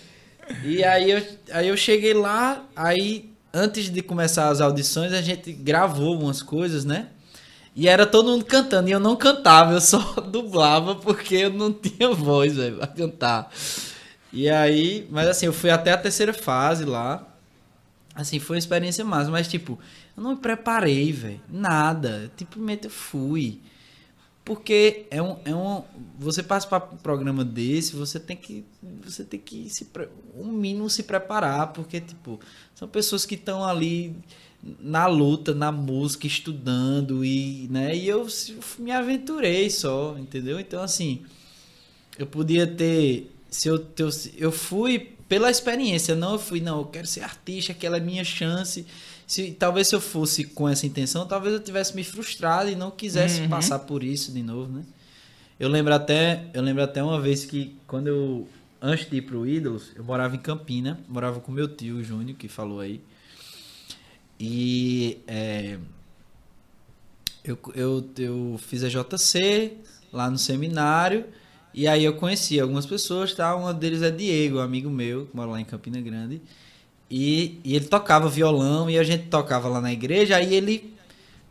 [0.64, 1.22] e aí eu,
[1.52, 6.84] aí eu cheguei lá, aí antes de começar as audições a gente gravou umas coisas,
[6.84, 7.08] né?
[7.74, 11.72] E era todo mundo cantando e eu não cantava, eu só dublava porque eu não
[11.72, 13.50] tinha voz, velho, pra cantar.
[14.32, 17.24] E aí, mas assim, eu fui até a terceira fase lá.
[18.14, 19.78] Assim, foi uma experiência massa, mas tipo,
[20.16, 21.40] eu não me preparei, velho.
[21.48, 22.30] Nada.
[22.36, 23.60] Simplesmente eu fui.
[24.48, 25.84] Porque é um, é um
[26.18, 28.64] você passa para um programa desse, você tem que
[29.04, 29.86] você tem que se
[30.34, 32.40] um mínimo se preparar, porque tipo,
[32.74, 34.16] são pessoas que estão ali
[34.80, 38.26] na luta, na música, estudando e, né, e eu
[38.78, 40.58] me aventurei só, entendeu?
[40.58, 41.26] Então assim,
[42.18, 43.86] eu podia ter se eu,
[44.38, 48.24] eu fui pela experiência, não eu fui, não, eu quero ser artista, aquela é minha
[48.24, 48.86] chance
[49.28, 52.90] se talvez se eu fosse com essa intenção, talvez eu tivesse me frustrado e não
[52.90, 53.48] quisesse uhum.
[53.50, 54.82] passar por isso de novo, né?
[55.60, 58.48] Eu lembro até, eu lembro até uma vez que quando eu
[58.80, 62.48] antes de ir pro Ídolos, eu morava em Campina, morava com meu tio Júnior que
[62.48, 63.02] falou aí.
[64.40, 65.78] E é,
[67.44, 69.76] eu, eu, eu fiz a JC
[70.10, 71.26] lá no seminário
[71.74, 73.54] e aí eu conheci algumas pessoas, tá?
[73.54, 76.40] Uma deles é Diego, um amigo meu, que mora lá em Campina Grande.
[77.10, 80.94] E, e ele tocava violão e a gente tocava lá na igreja, aí ele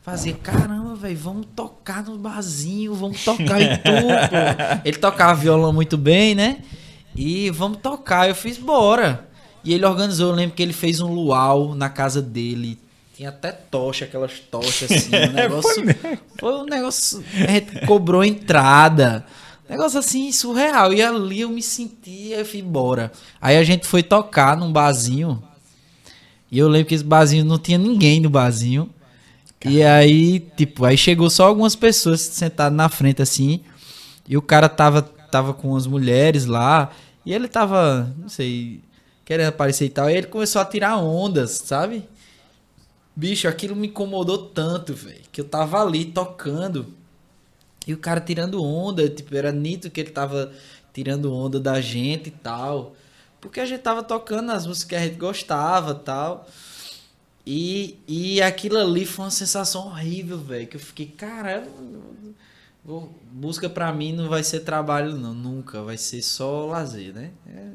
[0.07, 4.07] fazia, caramba, velho, vamos tocar no barzinho, vamos tocar em tudo.
[4.85, 6.59] Ele tocava violão muito bem, né?
[7.13, 8.29] E vamos tocar.
[8.29, 9.27] Eu fiz, bora.
[9.65, 12.79] E ele organizou, eu lembro que ele fez um luau na casa dele.
[13.17, 15.09] Tinha até tocha, aquelas tochas assim.
[15.13, 15.83] Um negócio,
[16.39, 17.23] foi um negócio.
[17.33, 19.25] A gente cobrou entrada.
[19.67, 20.93] Negócio assim, surreal.
[20.93, 23.11] E ali eu me sentia, eu fui embora.
[23.41, 25.43] Aí a gente foi tocar num barzinho.
[26.51, 28.89] E eu lembro que esse barzinho não tinha ninguém no barzinho.
[29.59, 29.79] Caramba.
[29.79, 33.61] E aí, tipo, aí chegou só algumas pessoas sentadas na frente assim.
[34.27, 36.91] E o cara tava, tava com as mulheres lá.
[37.25, 38.81] E ele tava, não sei,
[39.25, 40.09] querendo aparecer e tal.
[40.09, 42.07] E ele começou a tirar ondas, sabe?
[43.15, 45.21] Bicho, aquilo me incomodou tanto, velho.
[45.31, 46.85] Que eu tava ali tocando.
[47.85, 50.51] E o cara tirando onda, tipo, era nítido que ele tava
[50.93, 52.95] tirando onda da gente e tal.
[53.39, 56.47] Porque a gente tava tocando as músicas que a gente gostava tal.
[57.45, 60.67] E, e aquilo ali foi uma sensação horrível, velho.
[60.67, 61.65] Que eu fiquei, cara,
[62.83, 65.81] vou, música pra mim não vai ser trabalho, não, nunca.
[65.81, 67.31] Vai ser só lazer, né?
[67.47, 67.67] É.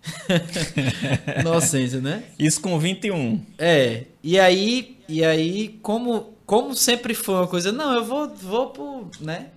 [1.40, 2.24] Inocência, né?
[2.38, 3.44] Isso com 21.
[3.58, 4.04] É.
[4.22, 9.10] E aí, e aí como, como sempre foi uma coisa, não, eu vou, vou pro,
[9.20, 9.48] né?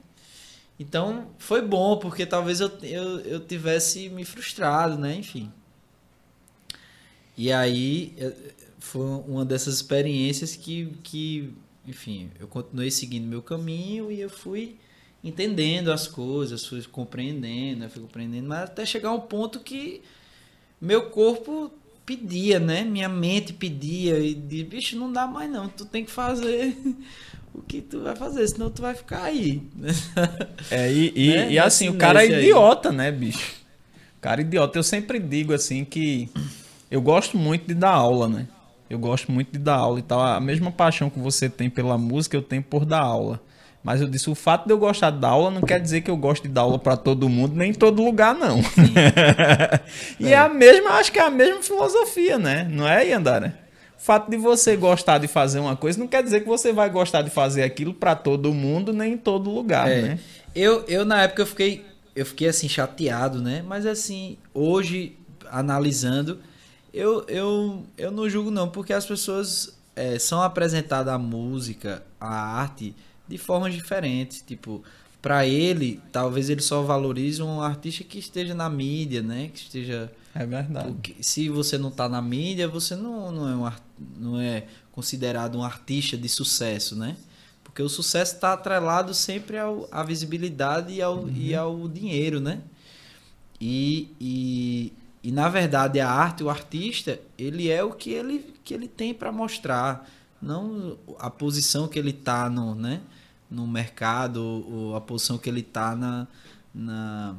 [0.83, 5.15] Então foi bom, porque talvez eu, eu, eu tivesse me frustrado, né?
[5.15, 5.51] Enfim.
[7.37, 8.13] E aí
[8.79, 11.53] foi uma dessas experiências que, que,
[11.87, 14.75] enfim, eu continuei seguindo meu caminho e eu fui
[15.23, 20.01] entendendo as coisas, fui compreendendo, fui compreendendo, mas até chegar um ponto que
[20.81, 21.71] meu corpo
[22.05, 22.83] pedia, né?
[22.83, 26.75] Minha mente pedia e disse, bicho, não dá mais não, tu tem que fazer
[27.53, 29.61] o que tu vai fazer, senão tu vai ficar aí.
[30.71, 31.51] É, e, e, né?
[31.51, 32.95] e assim, o cara é idiota, aí.
[32.95, 33.61] né, bicho?
[34.19, 34.79] Cara idiota.
[34.79, 36.29] Eu sempre digo assim que
[36.89, 38.47] eu gosto muito de dar aula, né?
[38.89, 40.21] Eu gosto muito de dar aula e tal.
[40.21, 43.41] A mesma paixão que você tem pela música, eu tenho por dar aula.
[43.83, 46.09] Mas eu disse, o fato de eu gostar de dar aula não quer dizer que
[46.09, 48.61] eu gosto de dar aula para todo mundo, nem em todo lugar, não.
[50.17, 50.31] e é.
[50.31, 50.37] é.
[50.37, 52.65] a mesma, acho que é a mesma filosofia, né?
[52.71, 53.62] Não é, Yandara?
[53.97, 56.89] O fato de você gostar de fazer uma coisa não quer dizer que você vai
[56.89, 60.01] gostar de fazer aquilo para todo mundo, nem em todo lugar, é.
[60.01, 60.19] né?
[60.55, 61.85] Eu, eu, na época, eu fiquei,
[62.15, 63.63] eu fiquei assim, chateado, né?
[63.65, 65.17] Mas assim, hoje,
[65.49, 66.39] analisando,
[66.93, 72.59] eu, eu, eu não julgo não, porque as pessoas é, são apresentadas a música, a
[72.59, 72.95] arte
[73.27, 74.43] de formas diferentes.
[74.45, 74.83] Tipo,
[75.21, 79.49] para ele, talvez ele só valorize um artista que esteja na mídia, né?
[79.53, 80.11] Que esteja.
[80.35, 80.87] É verdade.
[80.87, 83.71] Porque se você não tá na mídia, você não, não, é, um,
[84.17, 87.15] não é considerado um artista de sucesso, né?
[87.63, 91.33] Porque o sucesso está atrelado sempre ao, à visibilidade e ao, uhum.
[91.35, 92.61] e ao dinheiro, né?
[93.59, 98.73] E, e, e, na verdade, a arte, o artista, ele é o que ele, que
[98.73, 100.09] ele tem para mostrar
[100.41, 103.01] não a posição que ele está no, né,
[103.49, 106.27] no mercado, ou a posição que ele está na,
[106.73, 107.35] na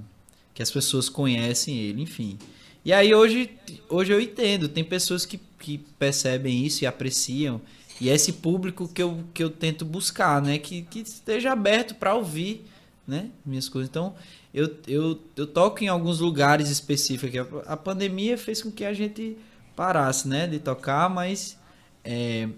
[0.54, 2.38] que as pessoas conhecem ele, enfim.
[2.84, 3.50] E aí hoje,
[3.88, 7.60] hoje eu entendo, tem pessoas que, que percebem isso e apreciam,
[8.00, 11.94] e é esse público que eu, que eu tento buscar, né, que, que esteja aberto
[11.94, 12.66] para ouvir,
[13.06, 13.88] né, minhas coisas.
[13.88, 14.14] Então,
[14.52, 17.46] eu, eu, eu toco em alguns lugares específicos.
[17.66, 19.36] A pandemia fez com que a gente
[19.74, 21.58] parasse, né, de tocar, mas
[22.04, 22.48] é,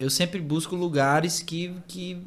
[0.00, 2.18] eu sempre busco lugares que, que,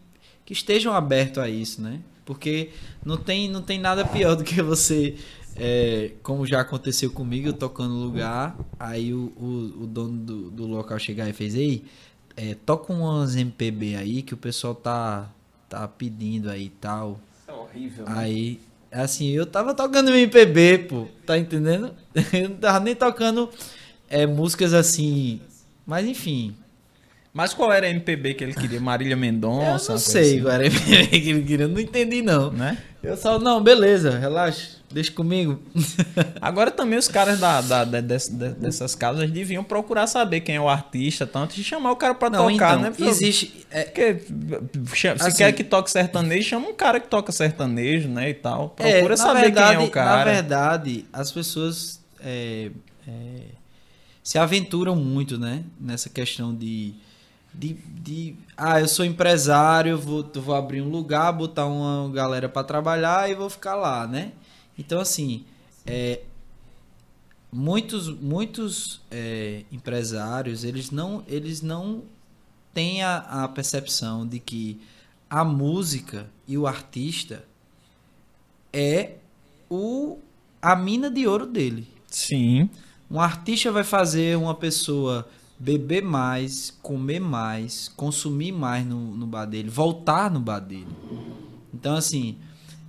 [0.45, 1.99] que estejam abertos a isso, né?
[2.23, 2.71] Porque
[3.03, 5.15] não tem, não tem nada pior do que você,
[5.55, 10.51] é, como já aconteceu comigo, eu tocando no lugar, aí o, o, o dono do,
[10.51, 11.85] do local chegar e fez, ei,
[12.35, 15.29] é, toca umas MPB aí que o pessoal tá,
[15.69, 17.19] tá pedindo aí e tal.
[17.47, 18.05] É horrível.
[18.05, 18.11] Né?
[18.15, 18.59] Aí,
[18.91, 21.93] assim, eu tava tocando MPB, pô, tá entendendo?
[22.33, 23.49] Eu não tava nem tocando
[24.09, 25.39] é, músicas assim,
[25.85, 26.55] mas enfim,
[27.35, 28.79] mas qual era a MPB que ele queria?
[28.79, 29.91] Marília Mendonça?
[29.91, 30.41] Eu não sei assim.
[30.41, 31.67] qual era a MPB que ele queria.
[31.67, 32.49] Não entendi, não.
[32.49, 32.77] Né?
[33.05, 35.59] Eu só, não, beleza, relaxa, deixa comigo.
[36.41, 40.67] Agora também os caras da, da, da dessas casas deviam procurar saber quem é o
[40.67, 42.91] artista, tanto de chamar o cara pra não, tocar, então, né?
[42.91, 43.65] Pra, existe.
[43.69, 44.21] É, porque
[44.95, 48.29] se assim, quer que toque sertanejo, chama um cara que toca sertanejo, né?
[48.29, 48.75] E tal.
[48.79, 50.17] É, Procura é, saber verdade, quem é o cara.
[50.17, 52.71] Na verdade, as pessoas é,
[53.07, 53.11] é,
[54.23, 55.63] se aventuram muito, né?
[55.79, 56.95] Nessa questão de
[57.57, 62.63] de, de ah, eu sou empresário, vou, vou abrir um lugar, botar uma galera para
[62.63, 64.33] trabalhar e vou ficar lá, né?
[64.77, 65.45] Então, assim,
[65.85, 66.21] é,
[67.51, 72.03] muitos, muitos é, empresários, eles não, eles não
[72.73, 74.81] têm a, a percepção de que
[75.29, 77.45] a música e o artista
[78.71, 79.15] é
[79.69, 80.19] o,
[80.61, 81.87] a mina de ouro dele.
[82.07, 82.69] Sim.
[83.09, 85.27] Um artista vai fazer uma pessoa
[85.57, 90.87] beber mais, comer mais, consumir mais no, no bar dele, voltar no bar dele.
[91.73, 92.37] Então, assim,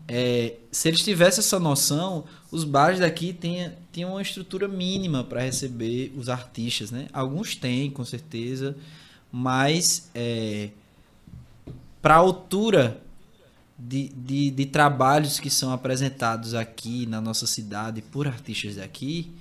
[0.08, 5.42] é, se eles tivessem essa noção, os bares daqui têm, têm uma estrutura mínima para
[5.42, 7.08] receber os artistas, né?
[7.12, 8.76] Alguns têm, com certeza,
[9.32, 10.70] mas é,
[12.00, 13.00] para a altura
[13.78, 19.32] de, de, de trabalhos que são apresentados aqui na nossa cidade por artistas daqui,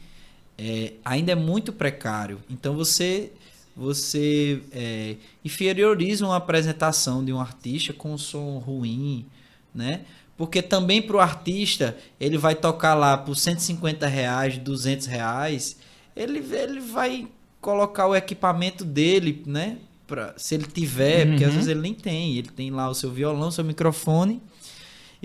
[0.57, 2.39] é, ainda é muito precário.
[2.49, 3.31] Então você
[3.75, 9.25] você é, inferioriza uma apresentação de um artista com um som ruim,
[9.73, 10.01] né?
[10.37, 15.77] Porque também para o artista, ele vai tocar lá por 150 reais, 200 reais,
[16.15, 17.27] ele, ele vai
[17.59, 19.77] colocar o equipamento dele, né?
[20.07, 21.31] Pra, se ele tiver, uhum.
[21.31, 21.55] porque às uhum.
[21.55, 22.37] vezes ele nem tem.
[22.37, 24.41] Ele tem lá o seu violão, seu microfone.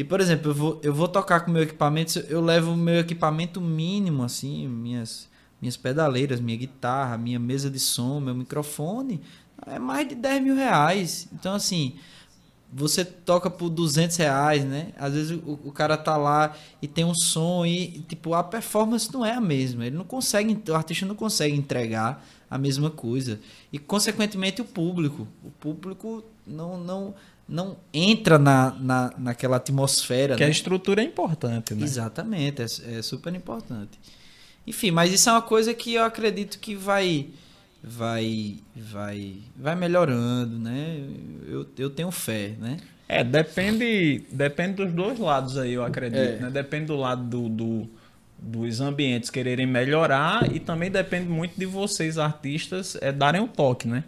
[0.00, 3.00] E, por exemplo, eu vou, eu vou tocar com meu equipamento, eu levo o meu
[3.00, 5.28] equipamento mínimo, assim, minhas,
[5.60, 9.20] minhas pedaleiras, minha guitarra, minha mesa de som, meu microfone,
[9.66, 11.28] é mais de 10 mil reais.
[11.34, 11.96] Então, assim,
[12.72, 14.94] você toca por 200 reais, né?
[14.96, 19.12] Às vezes o, o, cara tá lá e tem um som e, tipo, a performance
[19.12, 19.84] não é a mesma.
[19.84, 23.38] Ele não consegue, o artista não consegue entregar a mesma coisa.
[23.70, 25.28] E, consequentemente, o público.
[25.44, 27.14] O público não, não,
[27.50, 30.36] não entra na, na, naquela atmosfera.
[30.36, 30.46] Que né?
[30.46, 31.84] a estrutura é importante, né?
[31.84, 33.98] Exatamente, é, é super importante.
[34.66, 37.28] Enfim, mas isso é uma coisa que eu acredito que vai
[37.82, 41.00] vai vai vai melhorando, né?
[41.48, 42.76] Eu, eu tenho fé, né?
[43.08, 46.36] É, depende, depende dos dois lados aí, eu acredito, é.
[46.36, 46.50] né?
[46.50, 47.90] Depende do lado do, do,
[48.38, 53.88] dos ambientes quererem melhorar e também depende muito de vocês, artistas, é, darem um toque,
[53.88, 54.04] né?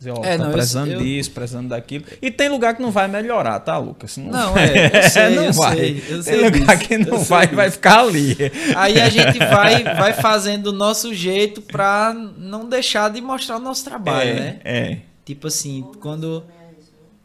[0.00, 2.06] Dizer, ó, é, tá não, precisando eu, disso, precisando daquilo.
[2.22, 4.16] E tem lugar que não vai melhorar, tá, Lucas?
[4.16, 5.76] Não, não é, eu sei, não eu vai.
[5.76, 8.34] Sei, eu tem lugar disso, que não vai, vai ficar ali.
[8.74, 13.60] Aí a gente vai, vai fazendo o nosso jeito pra não deixar de mostrar o
[13.60, 14.60] nosso trabalho, é, né?
[14.64, 14.98] É.
[15.22, 16.44] Tipo assim, quando...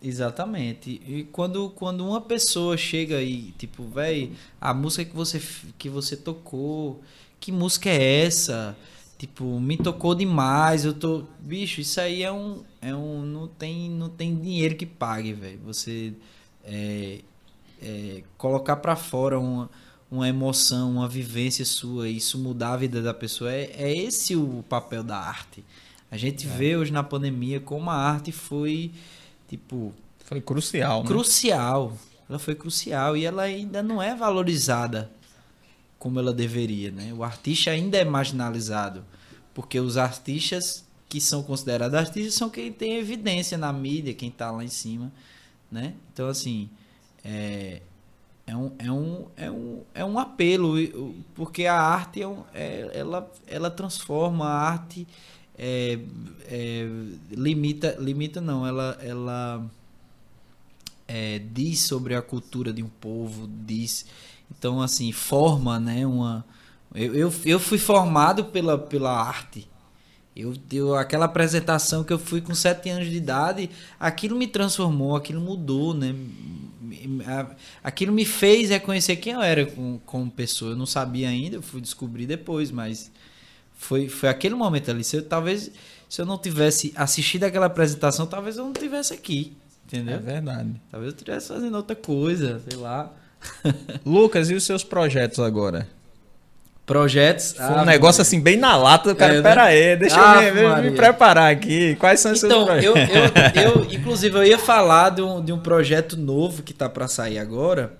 [0.03, 1.01] Exatamente.
[1.07, 5.41] E quando, quando uma pessoa chega aí, tipo, velho, a música que você,
[5.77, 7.01] que você tocou,
[7.39, 8.75] que música é essa?
[9.17, 11.23] Tipo, me tocou demais, eu tô.
[11.39, 12.63] Bicho, isso aí é um.
[12.81, 15.59] É um não, tem, não tem dinheiro que pague, velho.
[15.65, 16.13] Você
[16.63, 17.19] é,
[17.81, 19.69] é, colocar para fora uma,
[20.11, 24.63] uma emoção, uma vivência sua, isso mudar a vida da pessoa, é, é esse o
[24.67, 25.63] papel da arte.
[26.11, 26.49] A gente é.
[26.49, 28.91] vê hoje na pandemia como a arte foi,
[29.47, 29.93] tipo.
[30.25, 31.07] Foi crucial, né?
[31.07, 31.97] Crucial.
[32.27, 35.09] Ela foi crucial e ela ainda não é valorizada
[36.05, 37.11] como ela deveria, né?
[37.15, 39.03] O artista ainda é marginalizado,
[39.55, 44.51] porque os artistas que são considerados artistas são quem tem evidência na mídia, quem está
[44.51, 45.11] lá em cima,
[45.71, 45.95] né?
[46.13, 46.69] Então assim,
[47.23, 47.81] é,
[48.45, 50.75] é um, é um, é um, é um apelo,
[51.33, 55.07] porque a arte é um, é, ela, ela transforma a arte,
[55.57, 55.97] é,
[56.45, 56.87] é,
[57.31, 59.65] limita, limita não, ela, ela
[61.07, 64.05] é, diz sobre a cultura de um povo, diz
[64.51, 66.05] então, assim, forma, né?
[66.05, 66.45] Uma...
[66.93, 69.67] Eu, eu, eu fui formado pela, pela arte.
[70.35, 75.15] Eu, eu, aquela apresentação que eu fui com sete anos de idade, aquilo me transformou,
[75.15, 76.13] aquilo mudou, né?
[77.83, 80.71] Aquilo me fez reconhecer quem eu era como, como pessoa.
[80.71, 83.11] Eu não sabia ainda, eu fui descobrir depois, mas
[83.75, 85.03] foi, foi aquele momento ali.
[85.03, 85.71] Se eu, talvez
[86.09, 89.55] se eu não tivesse assistido aquela apresentação, talvez eu não tivesse aqui.
[89.85, 90.15] Entendeu?
[90.15, 90.81] É verdade.
[90.89, 93.13] Talvez eu estivesse fazendo outra coisa, sei lá.
[94.05, 95.87] Lucas, e os seus projetos agora?
[96.85, 97.53] Projetos.
[97.53, 99.33] Foi ah, um negócio assim, bem na lata do cara.
[99.33, 99.41] É?
[99.41, 101.95] Pera aí, deixa ah, eu me, me, preparar aqui.
[101.95, 103.15] Quais são os então, seus projetos?
[103.55, 106.87] Eu, eu, eu, inclusive, eu ia falar de um, de um projeto novo que tá
[106.87, 107.97] para sair agora,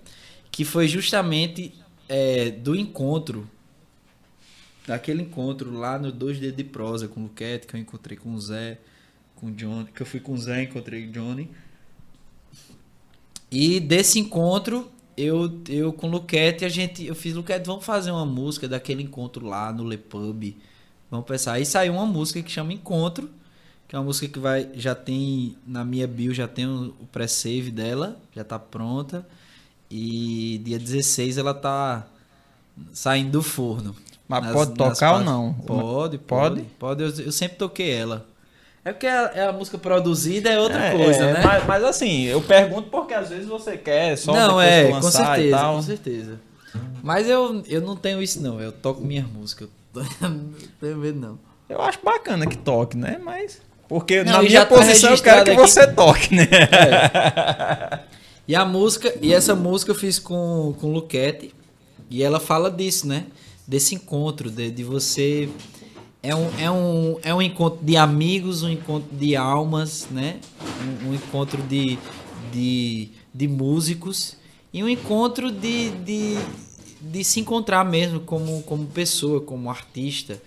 [0.52, 1.74] que foi justamente
[2.08, 3.50] é, do encontro.
[4.86, 8.36] Daquele encontro lá no Dois Dedos de Prosa com o Luquete, que eu encontrei com
[8.36, 8.78] o Zé,
[9.36, 11.50] com o Johnny, que eu fui com o Zé, encontrei o Johnny.
[13.52, 18.12] E desse encontro eu, eu com o Luquete, a gente, eu fiz, Luquete, vamos fazer
[18.12, 20.56] uma música daquele encontro lá no Le Pub.
[21.10, 21.54] Vamos pensar.
[21.54, 23.30] Aí saiu uma música que chama Encontro,
[23.88, 27.08] que é uma música que vai, já tem, na minha bio, já tem o, o
[27.12, 29.26] pré-save dela, já tá pronta.
[29.90, 32.08] E dia 16 ela tá
[32.92, 33.96] saindo do forno.
[34.28, 35.54] Mas nas, pode tocar ou não?
[35.54, 36.62] Pode, pode.
[36.62, 38.26] Pode, pode eu, eu sempre toquei ela.
[38.86, 41.42] É porque a, é a música produzida é outra é, coisa, é, né?
[41.44, 45.58] Mas, mas, assim, eu pergunto porque às vezes você quer só não, é, com certeza,
[45.58, 46.40] com certeza.
[47.02, 49.70] Mas eu, eu não tenho isso não, eu toco minhas músicas.
[50.22, 51.40] não tenho medo não.
[51.68, 53.20] Eu acho bacana que toque, né?
[53.24, 55.60] Mas porque não, na minha tá posição eu quero que aqui.
[55.60, 56.48] você toque, né?
[56.52, 58.00] É.
[58.48, 61.52] E a música, e essa música eu fiz com com Luquete,
[62.08, 63.26] e ela fala disso, né?
[63.68, 65.50] Desse encontro de, de você
[66.26, 70.40] é um, é, um, é um encontro de amigos, um encontro de almas, né?
[71.04, 72.00] Um, um encontro de,
[72.52, 74.36] de, de músicos
[74.74, 76.36] e um encontro de, de,
[77.00, 80.42] de se encontrar mesmo como, como pessoa, como artista.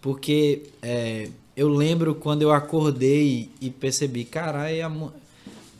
[0.00, 5.12] Porque é, eu lembro quando eu acordei e percebi, caralho,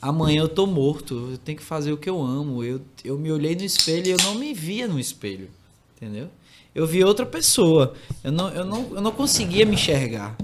[0.03, 2.65] amanhã eu tô morto, eu tenho que fazer o que eu amo.
[2.65, 5.49] Eu, eu me olhei no espelho e eu não me via no espelho,
[5.97, 6.29] entendeu?
[6.75, 7.95] Eu vi outra pessoa.
[8.23, 10.37] Eu não, eu não, eu não conseguia me enxergar.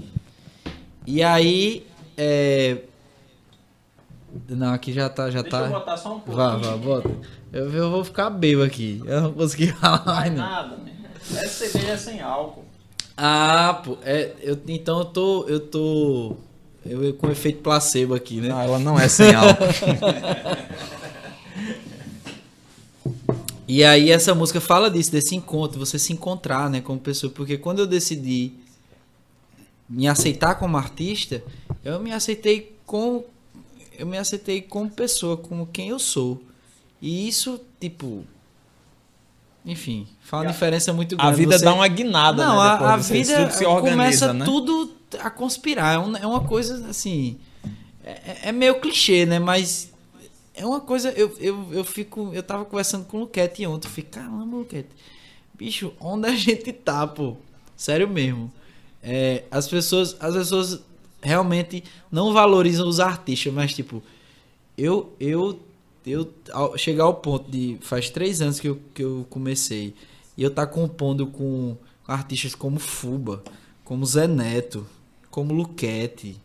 [1.05, 1.85] E aí.
[2.17, 2.77] É...
[4.47, 5.29] Não, aqui já tá.
[5.29, 5.65] Já Deixa tá...
[5.65, 6.33] eu botar só um pouco.
[6.33, 7.11] Vá, vá, bota.
[7.51, 9.01] Eu, eu vou ficar bebo aqui.
[9.05, 10.37] Eu não consegui falar mais não.
[10.37, 10.93] Nada, né?
[11.31, 12.63] Essa cerveja é sem álcool.
[13.17, 13.97] Ah, pô.
[14.03, 15.45] É, eu, então eu tô.
[15.49, 16.37] Eu tô.
[16.85, 18.47] Eu com efeito placebo aqui, né?
[18.47, 19.65] Não, ela não é sem álcool.
[23.73, 27.57] E aí essa música fala disso, desse encontro, você se encontrar, né, como pessoa, porque
[27.57, 28.51] quando eu decidi
[29.89, 31.41] me aceitar como artista,
[31.81, 33.23] eu me aceitei com
[33.97, 36.43] eu me aceitei como pessoa, como quem eu sou.
[37.01, 38.25] E isso, tipo.
[39.65, 41.31] Enfim, faz uma diferença muito grande.
[41.31, 42.61] A vida Você- dá uma guinada, Não, né?
[42.61, 44.43] a, depois a vida tudo se organiza, começa né?
[44.43, 45.93] tudo a conspirar.
[45.93, 47.37] É, é uma coisa assim.
[48.03, 49.39] É, é meio clichê, né?
[49.39, 49.90] Mas
[50.53, 51.11] é uma coisa.
[51.11, 52.31] Eu, eu, eu fico.
[52.33, 53.87] Eu tava conversando com o Luquete ontem.
[53.87, 54.89] Eu fiquei, caramba, Luquete.
[55.53, 57.37] Bicho, onde a gente tá, pô?
[57.75, 58.51] Sério mesmo.
[59.01, 60.15] É, as pessoas.
[60.19, 60.81] As pessoas
[61.21, 64.03] realmente não valorizam os artistas, mas tipo.
[64.77, 65.13] Eu.
[65.19, 65.59] Eu.
[66.03, 67.77] Eu ao chegar ao ponto de.
[67.81, 69.93] Faz três anos que eu, que eu comecei.
[70.35, 73.43] E eu tá compondo com, com artistas como Fuba,
[73.83, 74.87] como Zé Neto,
[75.29, 76.39] como Luquete,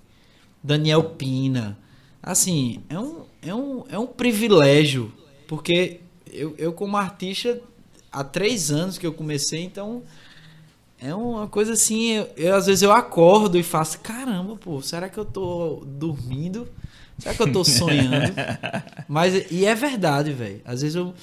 [0.62, 1.78] Daniel Pina.
[2.26, 5.12] Assim, é um, é um, é um privilégio.
[5.48, 6.00] Porque
[6.32, 7.62] eu, eu como artista,
[8.12, 10.02] há três anos que eu comecei, então.
[10.98, 15.08] É uma coisa assim, eu, eu, às vezes eu acordo e faço, caramba, pô, será
[15.10, 16.68] que eu tô dormindo?
[17.18, 18.34] Será que eu tô sonhando?
[19.06, 20.62] Mas, e é verdade, velho.
[20.64, 21.14] Às vezes eu,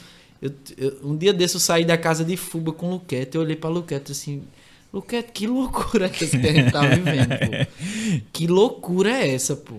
[0.42, 3.42] eu, eu- Um dia desse eu saí da casa de Fuba com o Luquete, eu
[3.42, 4.44] olhei pra Luquete assim,
[4.94, 7.58] Luquete, que loucura é essa que a gente tá vivendo, pô?
[8.32, 9.76] Que loucura é essa, pô?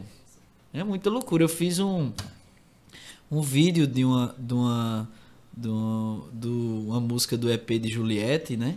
[0.74, 1.44] É muita loucura.
[1.44, 2.10] Eu fiz um,
[3.30, 5.08] um vídeo de uma, de uma,
[5.56, 8.74] de uma, de uma música do EP de Juliette, né?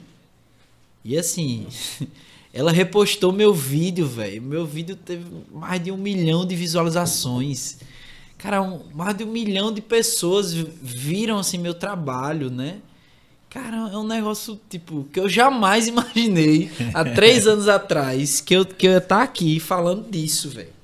[1.03, 1.65] E assim,
[2.53, 4.41] ela repostou meu vídeo, velho.
[4.41, 7.77] Meu vídeo teve mais de um milhão de visualizações.
[8.37, 12.77] Cara, um- mais de um milhão de pessoas vi- viram assim meu trabalho, né?
[13.49, 18.63] Cara, é um negócio, tipo, que eu jamais imaginei há três anos atrás que eu,
[18.63, 20.76] que eu ia estar aqui falando disso, velho.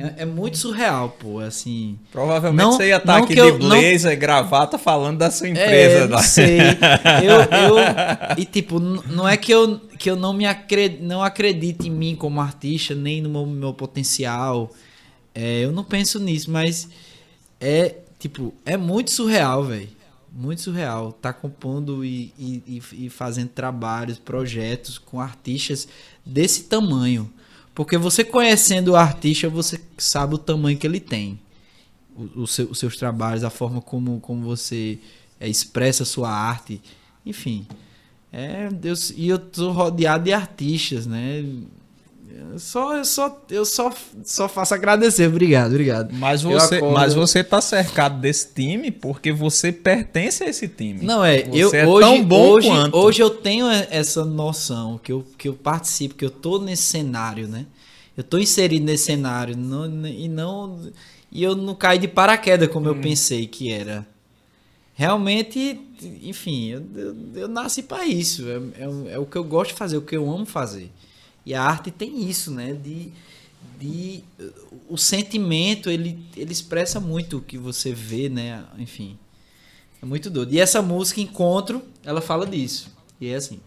[0.00, 1.98] É, é muito surreal, pô, assim.
[2.10, 5.46] Provavelmente Não- você ia estar não aqui de eu- não- blazer, gravata, falando da sua
[5.46, 6.06] É, empresa.
[6.06, 6.22] não lá.
[6.22, 6.58] sei.
[6.60, 7.76] Eu, eu,
[8.38, 12.16] e tipo, não é que eu, que eu não me acredito, não acredito em mim
[12.16, 14.72] como artista, nem no meu, meu potencial.
[15.34, 16.88] É, eu não penso nisso, mas
[17.60, 19.88] é, tipo, é muito surreal, velho.
[20.32, 21.12] Muito surreal.
[21.12, 25.88] Tá compondo e, e- e fazendo trabalhos, projetos com artistas
[26.24, 27.28] desse tamanho.
[27.80, 31.40] Porque você conhecendo o artista, você sabe o tamanho que ele tem
[32.14, 34.98] o, o seu- os seus trabalhos, a forma como, como você
[35.40, 36.78] é, expressa a sua arte,
[37.24, 37.66] enfim.
[38.30, 41.42] É, Deus, e eu tô rodeado de artistas, né?
[42.52, 43.92] Eu só, eu só, eu só,
[44.24, 46.12] só faço agradecer, obrigado, obrigado.
[46.14, 51.04] Mas você, acordo- mas você tá cercado desse time porque você pertence a esse time.
[51.04, 52.96] Não é, Você eu é hoje, tão bom hoje, quanto.
[52.96, 57.46] hoje eu tenho essa noção que eu, que eu participo, que eu tô nesse cenário,
[57.48, 57.66] né?
[58.16, 60.90] Eu tô inserido nesse cenário não- e não
[61.32, 62.90] e eu não caí de paraquedas como Hum.
[62.90, 64.04] eu pensei que era.
[64.94, 65.80] Realmente,
[66.22, 68.44] enfim, eu, eu, eu nasci para isso.
[68.48, 70.90] É, é, é o que eu gosto de fazer, o que eu amo fazer.
[71.44, 72.72] E a arte tem isso, né?
[72.74, 73.12] De,
[73.78, 74.22] de
[74.88, 78.64] o sentimento ele, ele expressa muito o que você vê, né?
[78.78, 79.18] Enfim.
[80.02, 80.52] É muito doido.
[80.52, 82.90] E essa música, Encontro, ela fala disso.
[83.20, 83.60] E é assim.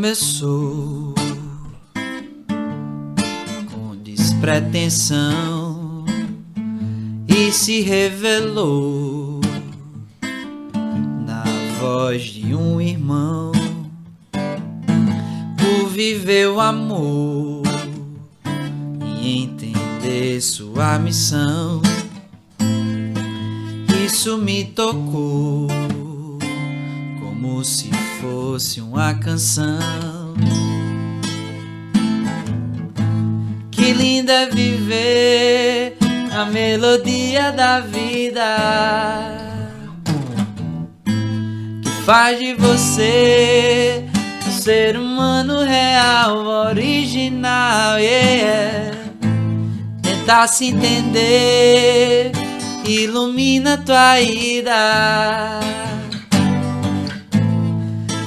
[0.00, 1.14] Começou.
[3.70, 6.06] Com despretensão
[7.28, 9.42] e se revelou
[11.26, 11.44] na
[11.78, 13.52] voz de um irmão.
[15.58, 17.62] Por viver o amor
[19.20, 21.82] e entender sua missão.
[24.06, 25.68] Isso me tocou
[27.60, 27.90] como se
[28.22, 30.34] fosse uma canção.
[33.70, 35.98] Que linda é viver
[36.32, 38.46] a melodia da vida
[41.82, 44.06] que faz de você
[44.48, 46.38] um ser humano real,
[46.70, 47.98] original.
[47.98, 48.96] Yeah.
[50.02, 52.32] Tentar se entender
[52.86, 55.60] ilumina tua ida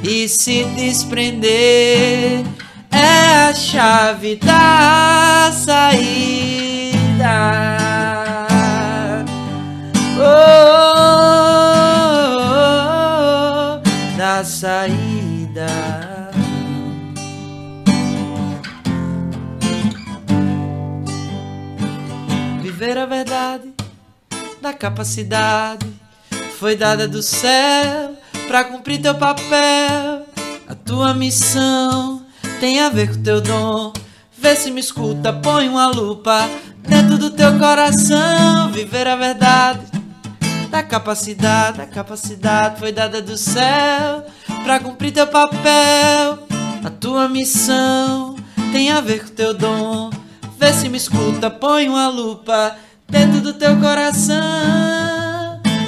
[0.04, 2.44] e se desprender
[2.92, 6.98] é a chave da saída.
[10.20, 10.24] Oh,
[11.66, 12.52] oh,
[13.80, 15.68] oh, da saída.
[22.62, 23.72] Viver a verdade
[24.62, 25.88] da capacidade
[26.60, 28.23] foi dada do céu
[28.54, 30.28] pra cumprir teu papel.
[30.68, 32.24] A tua missão
[32.60, 33.92] tem a ver com teu dom.
[34.38, 36.48] Vê se me escuta, põe uma lupa
[36.88, 38.72] dentro do teu coração.
[38.72, 39.82] Viver a verdade
[40.70, 44.24] da capacidade, a capacidade foi dada do céu
[44.64, 46.48] pra cumprir teu papel.
[46.86, 48.36] A tua missão
[48.72, 50.12] tem a ver com teu dom.
[50.60, 52.76] Vê se me escuta, põe uma lupa
[53.10, 54.44] dentro do teu coração.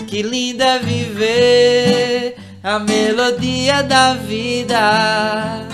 [0.07, 5.65] Que lindo é viver a melodia da vida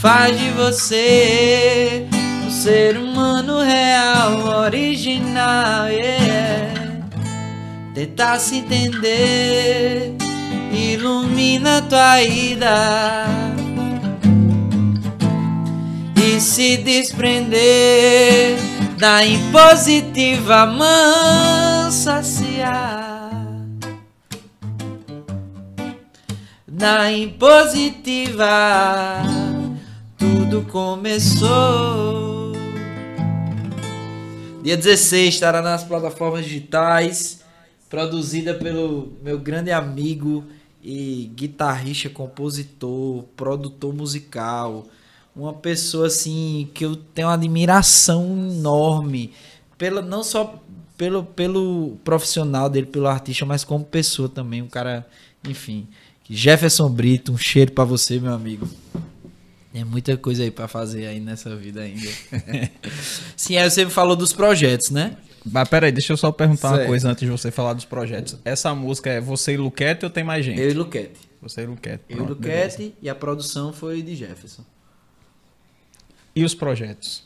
[0.00, 2.06] faz de você
[2.46, 5.90] um ser humano real, original.
[5.90, 7.02] Yeah.
[7.92, 10.14] Tentar se entender,
[10.72, 13.26] ilumina tua ida
[16.16, 18.56] e se desprender
[18.96, 22.22] da impositiva mansa
[26.80, 28.48] da impositiva
[30.16, 32.52] tudo começou.
[34.62, 37.44] Dia 16 estará nas plataformas digitais,
[37.90, 40.42] produzida pelo meu grande amigo
[40.82, 44.86] e guitarrista, compositor, produtor musical,
[45.36, 49.34] uma pessoa assim que eu tenho uma admiração enorme
[49.76, 50.58] pela não só
[50.96, 55.06] pelo pelo profissional dele, pelo artista, mas como pessoa também, um cara,
[55.46, 55.86] enfim.
[56.32, 58.68] Jefferson Brito, um cheiro para você, meu amigo.
[59.74, 62.08] É muita coisa aí para fazer aí nessa vida ainda.
[63.36, 65.16] Sim, aí você falou dos projetos, né?
[65.44, 66.82] Mas peraí, deixa eu só perguntar certo.
[66.82, 68.36] uma coisa antes de você falar dos projetos.
[68.44, 70.60] Essa música é você e Luquete ou tem mais gente?
[70.60, 71.18] Eu e Luquete.
[71.42, 72.04] Você e Luquete.
[72.08, 74.64] Eu e Luquete e a produção foi de Jefferson.
[76.34, 77.24] E os projetos?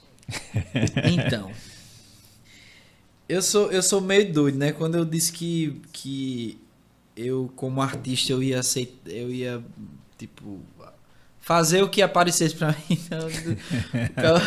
[1.12, 1.50] Então.
[3.26, 4.70] Eu sou, eu sou meio doido, né?
[4.70, 6.58] Quando eu disse que, que
[7.16, 9.62] eu, como artista, eu ia aceitar, eu ia,
[10.18, 10.60] tipo,
[11.40, 12.98] fazer o que aparecesse para mim.
[13.94, 14.40] Então,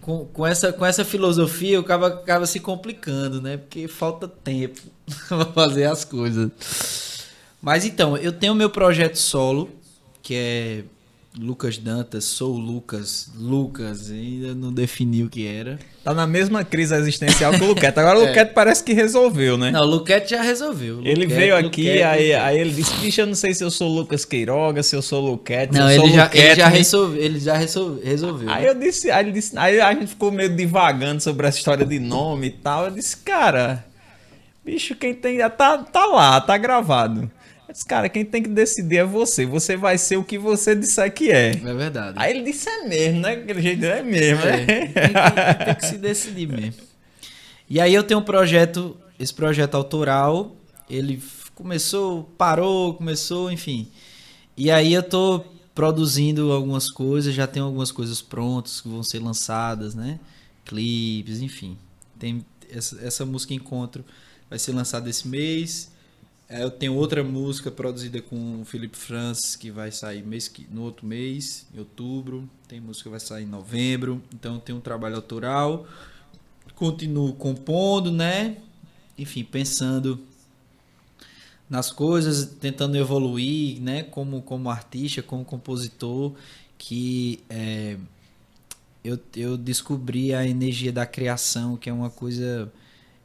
[0.00, 3.56] com, com, essa, com essa filosofia, o cara acaba se complicando, né?
[3.56, 4.80] Porque falta tempo
[5.28, 6.50] para fazer as coisas.
[7.62, 9.70] Mas então, eu tenho meu projeto solo,
[10.22, 10.84] que é
[11.38, 15.78] Lucas Dantas, sou Lucas, Lucas, ainda não defini o que era.
[16.02, 18.00] Tá na mesma crise existencial que o Luquete.
[18.00, 18.28] Agora o é.
[18.28, 19.70] Luquete parece que resolveu, né?
[19.70, 20.96] Não, o Luquete já resolveu.
[20.96, 23.70] Luquete, ele veio aqui, Luquete, aí, aí ele disse, bicho, eu não sei se eu
[23.70, 26.46] sou Lucas Queiroga, se eu sou Luquete, não, se eu ele sou já, Luquete.
[26.46, 28.50] Ele já, resolveu, ele já resolveu.
[28.50, 31.84] Aí eu disse, aí ele disse, aí a gente ficou meio divagando sobre essa história
[31.84, 32.86] de nome e tal.
[32.86, 33.84] Eu disse, cara,
[34.64, 35.38] bicho, quem tem.
[35.50, 37.30] Tá, tá lá, tá gravado.
[37.68, 39.44] Mas, cara, quem tem que decidir é você.
[39.44, 41.50] Você vai ser o que você disser que é.
[41.50, 42.16] É verdade.
[42.16, 43.32] Aí ele disse é mesmo, né?
[43.32, 44.64] Aquele jeito é mesmo, é.
[44.64, 44.86] Né?
[44.86, 46.82] Tem, que, tem que se decidir mesmo.
[47.68, 50.54] E aí eu tenho um projeto, esse projeto autoral,
[50.88, 51.20] ele
[51.54, 53.88] começou, parou, começou, enfim.
[54.56, 55.44] E aí eu tô
[55.74, 60.20] produzindo algumas coisas, já tenho algumas coisas prontas que vão ser lançadas, né?
[60.64, 61.76] Clipes, enfim.
[62.18, 64.04] Tem essa, essa música Encontro
[64.48, 65.90] vai ser lançada esse mês.
[66.48, 70.82] É, eu tenho outra música produzida com o Felipe Francis que vai sair mês, no
[70.82, 72.48] outro mês, em outubro.
[72.68, 74.22] Tem música que vai sair em novembro.
[74.32, 75.86] Então tem um trabalho autoral.
[76.76, 78.58] Continuo compondo, né?
[79.18, 80.20] Enfim, pensando
[81.68, 84.04] nas coisas, tentando evoluir, né?
[84.04, 86.32] Como, como artista, como compositor,
[86.78, 87.96] que é,
[89.02, 92.72] eu, eu descobri a energia da criação, que é uma coisa.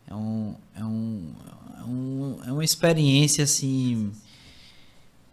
[0.07, 1.33] É um, é um,
[1.83, 4.11] um, é uma experiência assim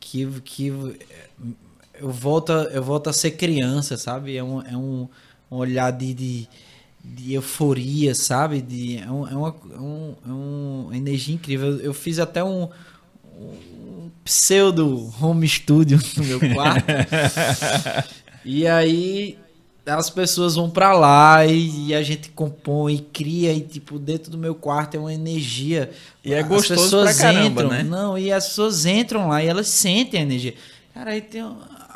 [0.00, 0.72] que, que
[2.00, 4.36] eu volto, eu volto a ser criança, sabe?
[4.36, 5.08] É um, é um,
[5.50, 6.48] um olhar de, de,
[7.04, 8.62] de, euforia, sabe?
[8.62, 11.72] De, é, um, é, uma, é, um, é uma energia incrível.
[11.72, 12.68] Eu, eu fiz até um,
[13.34, 16.86] um pseudo home studio no meu quarto.
[18.44, 19.38] e aí
[19.88, 24.30] as pessoas vão para lá e, e, a gente compõe e cria e tipo dentro
[24.30, 25.90] do meu quarto é uma energia
[26.24, 27.82] e é gostoso as pessoas pra caramba, entram, né?
[27.82, 30.54] Não, e as pessoas entram lá e elas sentem a energia.
[30.92, 31.44] Cara, aí tem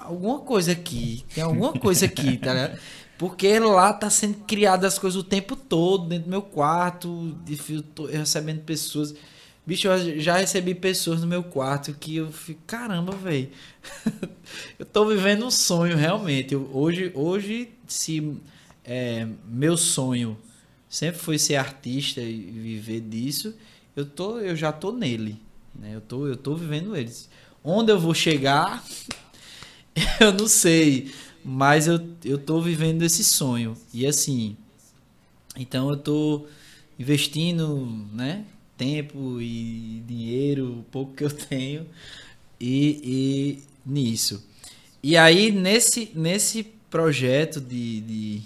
[0.04, 2.78] alguma coisa aqui, tem alguma coisa aqui, tá ligado?
[3.18, 7.36] Porque lá tá sendo criadas as coisas o tempo todo dentro do meu quarto,
[8.10, 9.14] recebendo pessoas.
[9.64, 13.48] Bicho, eu já recebi pessoas no meu quarto que eu fico, caramba, velho.
[14.76, 16.54] eu tô vivendo um sonho, realmente.
[16.54, 18.36] Eu, hoje, hoje, se
[18.84, 20.36] é, meu sonho
[20.88, 23.54] sempre foi ser artista e viver disso,
[23.94, 25.40] eu, tô, eu já tô nele.
[25.74, 25.94] Né?
[25.94, 27.30] Eu, tô, eu tô vivendo eles.
[27.62, 28.84] Onde eu vou chegar,
[30.18, 31.12] eu não sei.
[31.44, 33.76] Mas eu, eu tô vivendo esse sonho.
[33.94, 34.56] E assim,
[35.56, 36.46] então eu tô
[36.98, 38.44] investindo, né?
[38.82, 41.86] Tempo e dinheiro, o pouco que eu tenho,
[42.60, 44.44] e, e nisso.
[45.02, 48.42] E aí, nesse, nesse projeto de, de,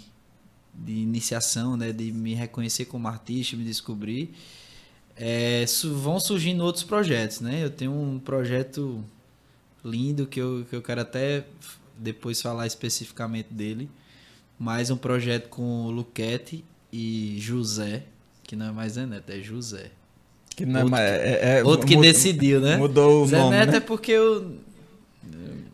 [0.75, 1.93] de iniciação, né?
[1.93, 4.35] De me reconhecer como artista, me descobrir.
[5.17, 5.65] É,
[6.01, 7.65] vão surgindo outros projetos, né?
[7.65, 9.03] Eu tenho um projeto
[9.85, 11.47] lindo que eu, que eu quero até
[11.99, 13.89] depois falar especificamente dele.
[14.59, 18.05] Mais um projeto com o Luquete e José,
[18.43, 19.91] que não é mais Zé Neto, é José.
[20.57, 22.79] Que não é outro, mais, é, é, outro que decidiu, né?
[22.79, 23.51] Mudou o Zé nome.
[23.51, 23.77] Zé Neto né?
[23.77, 24.53] é porque eu.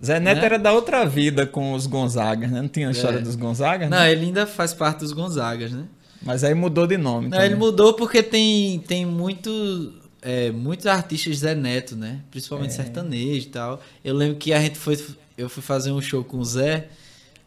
[0.05, 0.45] Zé Neto né?
[0.45, 2.61] era da outra vida com os Gonzagas, né?
[2.61, 3.23] Não tinha a história é.
[3.23, 3.89] dos Gonzagas?
[3.89, 4.11] Não, né?
[4.11, 5.85] ele ainda faz parte dos Gonzagas, né?
[6.21, 7.29] Mas aí mudou de nome.
[7.29, 12.21] Não, ele mudou porque tem, tem muito, é, muitos artistas Zé Neto, né?
[12.29, 12.75] Principalmente é.
[12.75, 13.81] sertanejo e tal.
[14.05, 14.99] Eu lembro que a gente foi.
[15.39, 16.89] Eu fui fazer um show com o Zé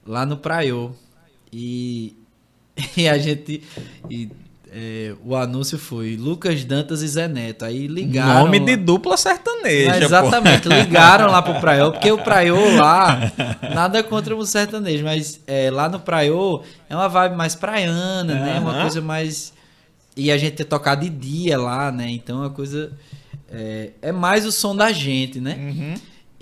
[0.08, 0.92] lá no Praiô.
[1.52, 2.16] E,
[2.96, 3.62] e a gente.
[4.10, 4.30] E
[4.78, 7.64] é, o anúncio foi Lucas Dantas e Zé Neto.
[7.64, 8.44] Aí ligaram.
[8.44, 8.66] Nome lá.
[8.66, 10.04] de dupla sertaneja.
[10.04, 10.76] exatamente, pô.
[10.76, 13.32] ligaram lá pro Praiô, porque o Praiô lá,
[13.74, 18.40] nada contra o sertanejo, mas é, lá no Praiô é uma vibe mais praiana, uhum.
[18.42, 18.60] né?
[18.60, 19.54] Uma coisa mais.
[20.18, 22.10] E a gente ter tocado de dia lá, né?
[22.10, 22.92] Então é uma coisa.
[23.50, 25.56] É, é mais o som da gente, né?
[25.58, 25.94] Uhum.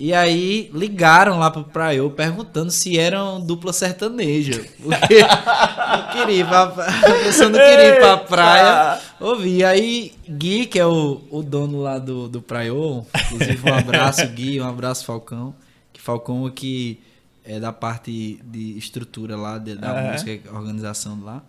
[0.04, 4.62] E aí ligaram lá pro Praiô perguntando se eram dupla sertaneja.
[4.78, 9.64] Porque eu queria ir pra, a pessoa não queria ir pra praia ouvir.
[9.64, 13.02] Aí Gui, que é o, o dono lá do, do Praiô,
[13.32, 15.54] inclusive um abraço Gui, um abraço Falcão.
[15.90, 17.00] Que Falcão que
[17.42, 20.12] é da parte de estrutura lá, de, da uhum.
[20.12, 21.42] música, organização lá.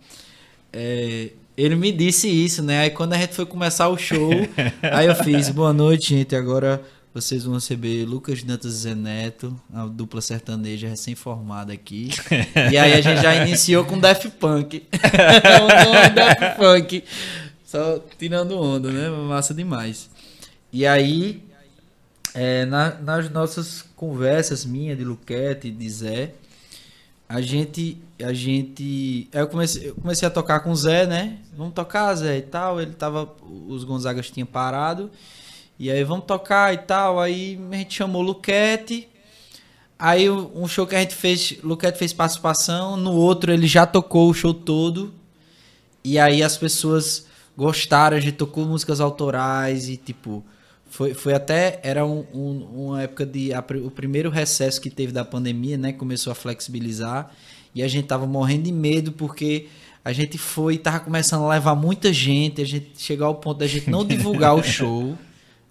[0.72, 1.28] É,
[1.58, 2.80] ele me disse isso, né?
[2.80, 4.30] Aí quando a gente foi começar o show,
[4.82, 6.82] aí eu fiz, boa noite, gente, agora
[7.16, 12.10] vocês vão receber Lucas Dantas e Zé Neto, a dupla sertaneja recém-formada aqui.
[12.70, 14.84] e aí a gente já iniciou com Def Punk.
[14.92, 17.04] o Def Punk.
[17.64, 19.08] Só tirando onda, né?
[19.08, 20.10] Massa demais.
[20.70, 21.42] E aí,
[22.34, 26.34] é, na, nas nossas conversas, minha, de Luquete, de Zé,
[27.26, 27.96] a gente.
[28.22, 29.26] A gente.
[29.32, 31.38] Eu comecei, eu comecei a tocar com o Zé, né?
[31.56, 32.78] Vamos tocar, Zé, e tal.
[32.78, 33.34] Ele tava.
[33.66, 35.10] Os Gonzagas tinham parado.
[35.78, 37.20] E aí vamos tocar e tal.
[37.20, 39.08] Aí a gente chamou Luquete.
[39.98, 44.28] Aí um show que a gente fez, Luquete fez participação, no outro ele já tocou
[44.28, 45.14] o show todo.
[46.04, 47.26] E aí as pessoas
[47.56, 50.44] gostaram, a gente tocou músicas autorais e tipo,
[50.88, 55.12] foi, foi até, era um, um, uma época de, a, o primeiro recesso que teve
[55.12, 57.30] da pandemia, né, começou a flexibilizar
[57.74, 59.68] e a gente tava morrendo de medo porque
[60.04, 63.66] a gente foi tava começando a levar muita gente, a gente chegou ao ponto da
[63.66, 65.16] gente não divulgar o show.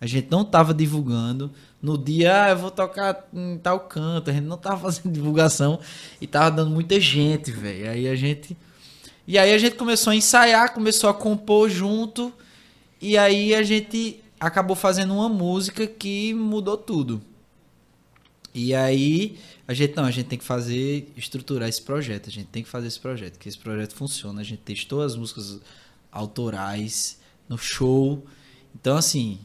[0.05, 1.51] A gente não tava divulgando.
[1.81, 4.29] No dia, ah, eu vou tocar em tal canto.
[4.29, 5.79] A gente não tava fazendo divulgação
[6.21, 7.89] e tava dando muita gente, velho.
[7.89, 8.55] Aí a gente.
[9.27, 12.31] E aí a gente começou a ensaiar, começou a compor junto.
[13.01, 17.19] E aí a gente acabou fazendo uma música que mudou tudo.
[18.53, 22.29] E aí a gente não, a gente tem que fazer, estruturar esse projeto.
[22.29, 24.41] A gente tem que fazer esse projeto, que esse projeto funciona.
[24.41, 25.59] A gente testou as músicas
[26.11, 27.19] autorais
[27.49, 28.23] no show.
[28.75, 29.39] Então assim,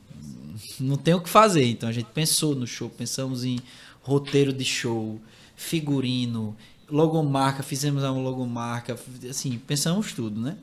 [0.81, 1.65] não tem o que fazer.
[1.65, 3.59] Então a gente pensou no show, pensamos em
[4.03, 5.21] roteiro de show,
[5.55, 6.57] figurino,
[6.89, 8.99] logomarca, fizemos uma logomarca,
[9.29, 10.57] assim, pensamos tudo, né?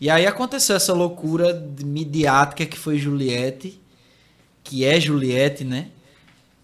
[0.00, 1.54] E aí aconteceu essa loucura
[1.84, 3.80] midiática que foi Juliette,
[4.62, 5.90] que é Juliette, né?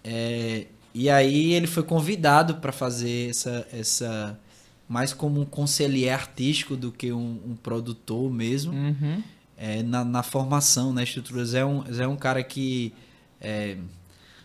[0.03, 4.39] É, e aí ele foi convidado para fazer essa, essa
[4.87, 8.71] mais como um conselheiro artístico do que um, um produtor mesmo.
[8.71, 9.21] Uhum
[9.57, 11.45] é, na, na, formação, na estrutura.
[11.45, 12.93] Zé é um, Zé é um cara que
[13.39, 13.77] é,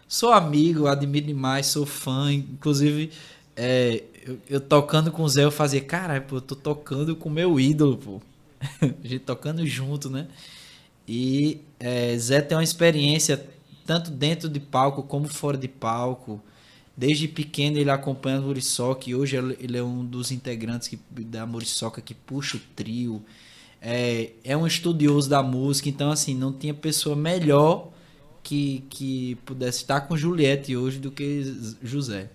[0.09, 2.33] sou amigo, admiro demais, sou fã.
[2.33, 3.11] Inclusive,
[3.57, 7.31] é, eu, eu, tocando com o Zé, eu fazia, caralho, pô, eu tô tocando com
[7.31, 8.23] meu ídolo, pô.
[8.81, 10.29] A gente tocando junto, né?
[11.09, 13.45] E é, Zé tem uma experiência
[13.87, 16.41] tanto dentro de palco como fora de palco.
[16.97, 21.47] Desde pequeno ele acompanha a Muriçoca e hoje ele é um dos integrantes que, da
[21.47, 23.25] Muriçoca que puxa o trio
[23.81, 27.89] é, é um estudioso da música, então assim, não tinha pessoa melhor
[28.43, 31.43] que, que pudesse estar com Juliette hoje do que
[31.83, 32.31] José.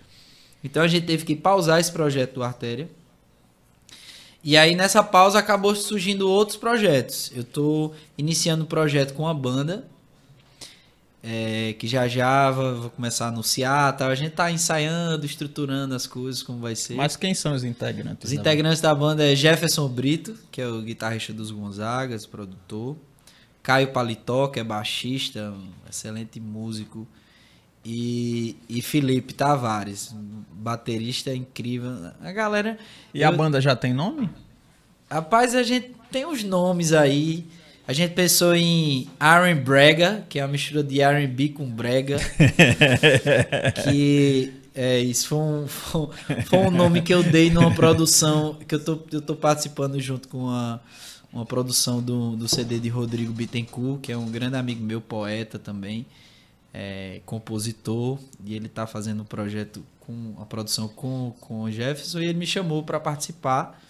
[0.63, 2.89] Então a gente teve que pausar esse projeto do Artéria.
[4.43, 7.31] E aí nessa pausa acabou surgindo outros projetos.
[7.35, 9.87] Eu estou iniciando um projeto com a banda
[11.27, 14.09] é, que já já vou começar a anunciar, tal.
[14.09, 16.93] A gente tá ensaiando, estruturando as coisas, como vai ser.
[16.93, 18.29] Mas quem são os integrantes?
[18.29, 18.93] Os da integrantes banda?
[18.93, 22.95] da banda é Jefferson Brito, que é o guitarrista dos Gonzagas, produtor.
[23.63, 27.07] Caio Paletó, que é baixista, um excelente músico.
[27.83, 30.15] E, e Felipe Tavares,
[30.51, 32.11] baterista incrível.
[32.21, 32.77] A galera.
[33.11, 33.29] E eu...
[33.29, 34.29] a banda já tem nome?
[35.09, 37.47] Rapaz, a gente tem os nomes aí.
[37.87, 42.17] A gente pensou em Aaron Brega, que é uma mistura de R&B com brega.
[43.83, 48.83] que É, isso foi um, foi um nome que eu dei numa produção que eu
[48.83, 50.81] tô, eu tô participando junto com a,
[51.31, 55.57] uma produção do, do CD de Rodrigo Bittencourt, que é um grande amigo meu, poeta
[55.57, 56.05] também,
[56.73, 62.19] é, compositor, e ele tá fazendo um projeto com a produção com, com o Jefferson
[62.19, 63.81] e ele me chamou para participar.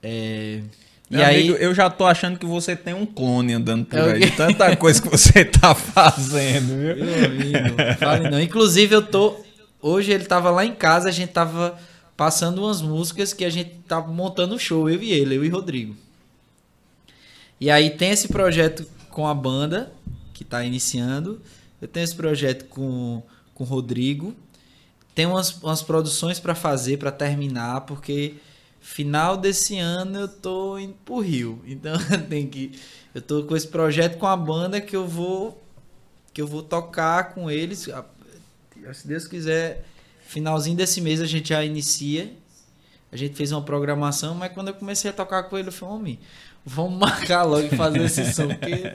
[0.00, 0.62] É,
[1.10, 3.98] Meu e amigo, aí, eu já tô achando que você tem um clone andando por
[3.98, 4.30] aí.
[4.30, 7.04] Tanta coisa que você tá fazendo, viu?
[7.04, 8.40] Meu amigo, fale não.
[8.40, 9.36] Inclusive, eu tô.
[9.82, 11.78] Hoje ele tava lá em casa, a gente tava
[12.16, 15.48] passando umas músicas que a gente tava montando um show, eu e ele, eu e
[15.48, 15.94] Rodrigo.
[17.60, 19.92] E aí tem esse projeto com a banda,
[20.32, 21.40] que tá iniciando.
[21.80, 23.22] Eu tenho esse projeto com,
[23.54, 24.34] com o Rodrigo.
[25.14, 28.34] Tem umas, umas produções para fazer, para terminar, porque
[28.84, 31.60] final desse ano eu tô indo pro Rio.
[31.66, 31.94] Então
[32.28, 32.78] tem que
[33.14, 35.64] eu tô com esse projeto com a banda que eu vou
[36.34, 37.88] que eu vou tocar com eles.
[38.92, 39.84] Se Deus quiser,
[40.26, 42.30] finalzinho desse mês a gente já inicia.
[43.10, 45.94] A gente fez uma programação, mas quando eu comecei a tocar com ele, eu falei,
[45.94, 46.18] homem,
[46.64, 48.92] vamos marcar logo e fazer esse som, porque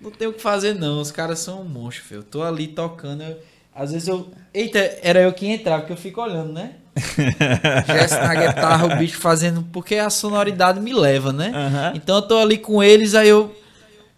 [0.00, 2.18] não tem o que fazer não, os caras são um monstro, filho.
[2.18, 3.40] Eu tô ali tocando, eu,
[3.72, 4.28] às vezes eu...
[4.52, 6.80] Eita, era eu que entrava, porque eu fico olhando, né?
[7.86, 9.62] Gesto na guitarra, o bicho fazendo.
[9.72, 11.48] Porque a sonoridade me leva, né?
[11.48, 11.96] Uhum.
[11.96, 13.54] Então eu tô ali com eles, aí eu.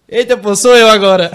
[0.09, 1.31] Eita, pô, sou eu agora.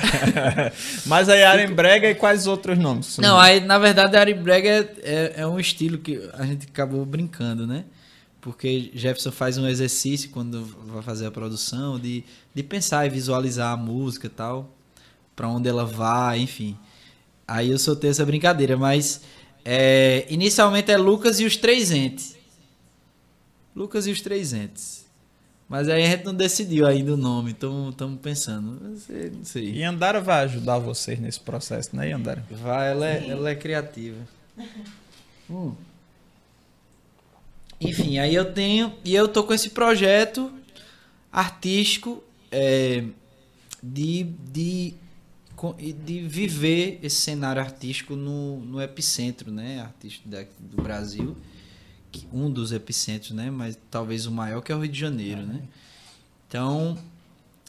[1.07, 3.17] Mas aí Arembrega e quais outros nomes?
[3.17, 7.65] Não, aí na verdade Arembrega é, é, é, um estilo que a gente acabou brincando,
[7.65, 7.85] né?
[8.39, 13.73] Porque Jefferson faz um exercício quando vai fazer a produção de, de pensar e visualizar
[13.73, 14.69] a música e tal,
[15.35, 16.77] para onde ela vai, enfim.
[17.47, 19.21] Aí eu soltei essa brincadeira, mas
[19.69, 22.37] é, inicialmente é Lucas e os Três Entes.
[23.75, 25.05] Lucas e os Três Entes.
[25.67, 28.79] Mas aí a gente não decidiu ainda o nome, estamos pensando.
[28.81, 29.73] Não sei, não sei.
[29.73, 32.45] E Andara vai ajudar vocês nesse processo, né, Andara?
[32.49, 34.17] Vai, ela é, ela é criativa.
[35.49, 35.73] Hum.
[37.79, 38.93] Enfim, aí eu tenho.
[39.05, 40.51] E eu tô com esse projeto
[41.31, 42.21] artístico
[42.51, 43.05] é,
[43.81, 44.93] de, de
[45.81, 50.29] de viver esse cenário artístico no, no epicentro, né, artístico
[50.59, 51.35] do Brasil,
[52.31, 55.61] um dos epicentros, né, mas talvez o maior que é o Rio de Janeiro, né.
[56.47, 56.97] Então,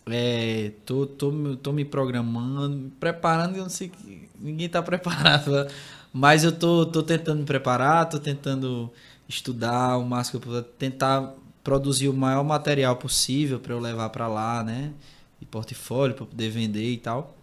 [0.06, 3.90] é, tô, tô, tô me programando, me preparando, eu não sei
[4.38, 5.66] ninguém tá preparado,
[6.12, 8.92] mas eu tô, tô tentando me preparar, tô tentando
[9.26, 11.34] estudar o máximo que eu puder, tentar
[11.64, 14.92] produzir o maior material possível para eu levar para lá, né,
[15.40, 17.37] e portfólio para poder vender e tal.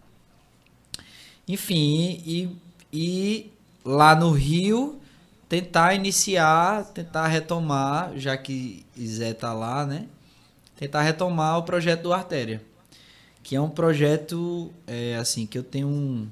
[1.47, 2.49] Enfim, e,
[2.91, 3.51] e
[3.84, 4.99] lá no Rio
[5.47, 10.07] tentar iniciar, tentar retomar, já que Zé tá lá, né?
[10.76, 12.61] Tentar retomar o projeto do Artéria,
[13.43, 16.27] que é um projeto é, assim que eu tenho um,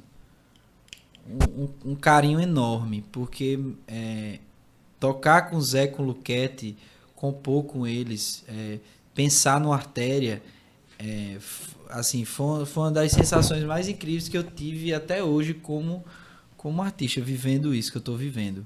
[1.29, 4.39] um, um carinho enorme, porque é,
[4.99, 6.75] tocar com Zé, com Luquete,
[7.15, 8.79] compor com eles, é,
[9.13, 10.41] pensar no Artéria,
[10.99, 11.37] é,
[11.93, 16.03] assim, foi, foi uma das sensações mais incríveis que eu tive até hoje como,
[16.57, 18.65] como artista, vivendo isso que eu estou vivendo.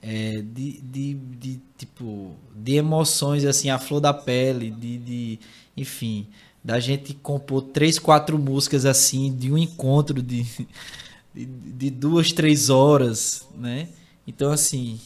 [0.00, 5.38] É, de, de, de, tipo, de emoções, assim, a flor da pele, de, de
[5.76, 6.26] enfim,
[6.64, 10.46] da gente compor três, quatro músicas, assim, de um encontro de,
[11.34, 13.88] de, de duas, três horas, né?
[14.26, 14.98] Então, assim,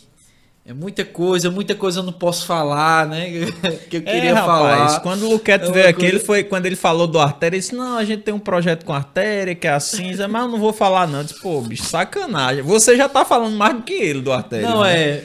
[0.70, 3.28] é muita coisa, muita coisa eu não posso falar, né?
[3.90, 5.00] que eu é, queria é, rapaz, falar.
[5.00, 6.14] Quando o Luquete é veio aqui, coisa...
[6.14, 8.84] ele foi quando ele falou do artéria, ele disse: Não, a gente tem um projeto
[8.84, 11.18] com artéria, que é assim, mas eu não vou falar, não.
[11.18, 12.62] Eu disse, pô, bicho, sacanagem.
[12.62, 14.68] Você já tá falando mais do que ele do artéria.
[14.68, 14.96] Não, né?
[14.96, 15.24] é.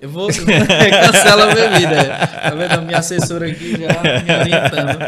[0.00, 0.28] Eu vou.
[0.30, 2.04] cancela a bebida.
[2.40, 2.72] Tá vendo?
[2.72, 4.98] A minha assessora aqui já me orientando.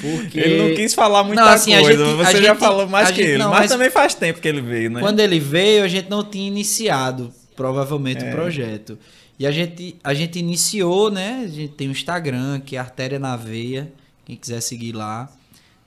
[0.00, 0.40] Porque...
[0.40, 3.16] Ele não quis falar muita não, assim, coisa, gente, você já gente, falou mais que
[3.16, 3.38] gente, ele.
[3.38, 5.00] Não, mas, mas, também faz tempo que ele veio, né?
[5.00, 8.28] Quando ele veio, a gente não tinha iniciado provavelmente é.
[8.28, 8.98] o projeto.
[9.38, 11.42] E a gente, a gente iniciou, né?
[11.44, 13.92] A gente tem o Instagram, que é Artéria na Veia.
[14.24, 15.30] Quem quiser seguir lá.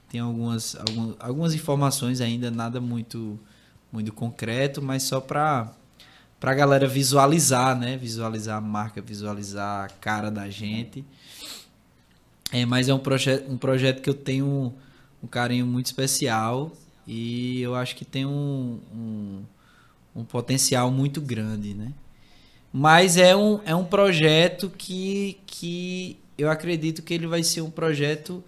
[0.09, 3.39] Tem algumas, algumas, algumas informações ainda, nada muito,
[3.91, 5.71] muito concreto, mas só para
[6.41, 7.97] a galera visualizar, né?
[7.97, 11.05] Visualizar a marca, visualizar a cara da gente.
[12.51, 14.73] É, mas é um, proje um projeto que eu tenho um,
[15.23, 16.71] um carinho muito especial
[17.07, 19.43] e eu acho que tem um, um
[20.15, 21.91] um potencial muito grande, né?
[22.71, 27.69] Mas é um, é um projeto que, que eu acredito que ele vai ser um
[27.69, 28.43] projeto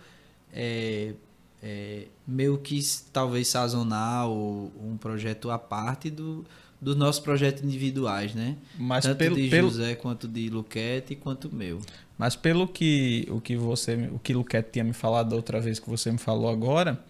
[0.53, 1.13] é,
[1.61, 2.79] é, meio que
[3.13, 6.45] talvez sazonal, ou um projeto à parte do,
[6.81, 8.55] dos nossos projetos individuais, né?
[8.77, 9.69] Mas Tanto pelo, de pelo...
[9.69, 11.79] José quanto de Luquete quanto meu.
[12.17, 15.79] Mas pelo que o que você, o que Luquete tinha me falado da outra vez
[15.79, 17.03] que você me falou agora,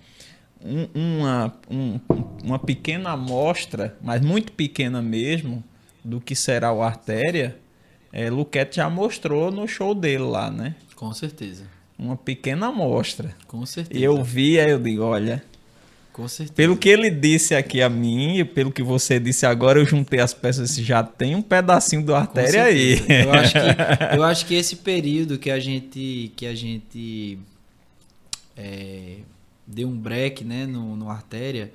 [0.63, 1.99] um, uma, um,
[2.43, 5.63] uma pequena amostra, mas muito pequena mesmo,
[6.03, 7.57] do que será o Artéria,
[8.11, 10.75] é, Luquete já mostrou no show dele lá, né?
[10.95, 11.63] Com certeza.
[11.97, 13.35] Uma pequena amostra.
[13.47, 13.99] Com certeza.
[13.99, 15.43] E eu vi, aí eu digo, olha,
[16.13, 16.53] Com certeza.
[16.53, 20.19] pelo que ele disse aqui a mim, e pelo que você disse agora, eu juntei
[20.19, 23.01] as peças e já tem um pedacinho do Artéria aí.
[23.09, 23.59] Eu acho, que,
[24.15, 27.37] eu acho que esse período que a gente, que a gente
[28.55, 29.17] é,
[29.65, 31.73] deu um break né, no, no Artéria,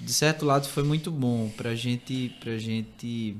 [0.00, 3.36] de certo lado foi muito bom pra gente, pra gente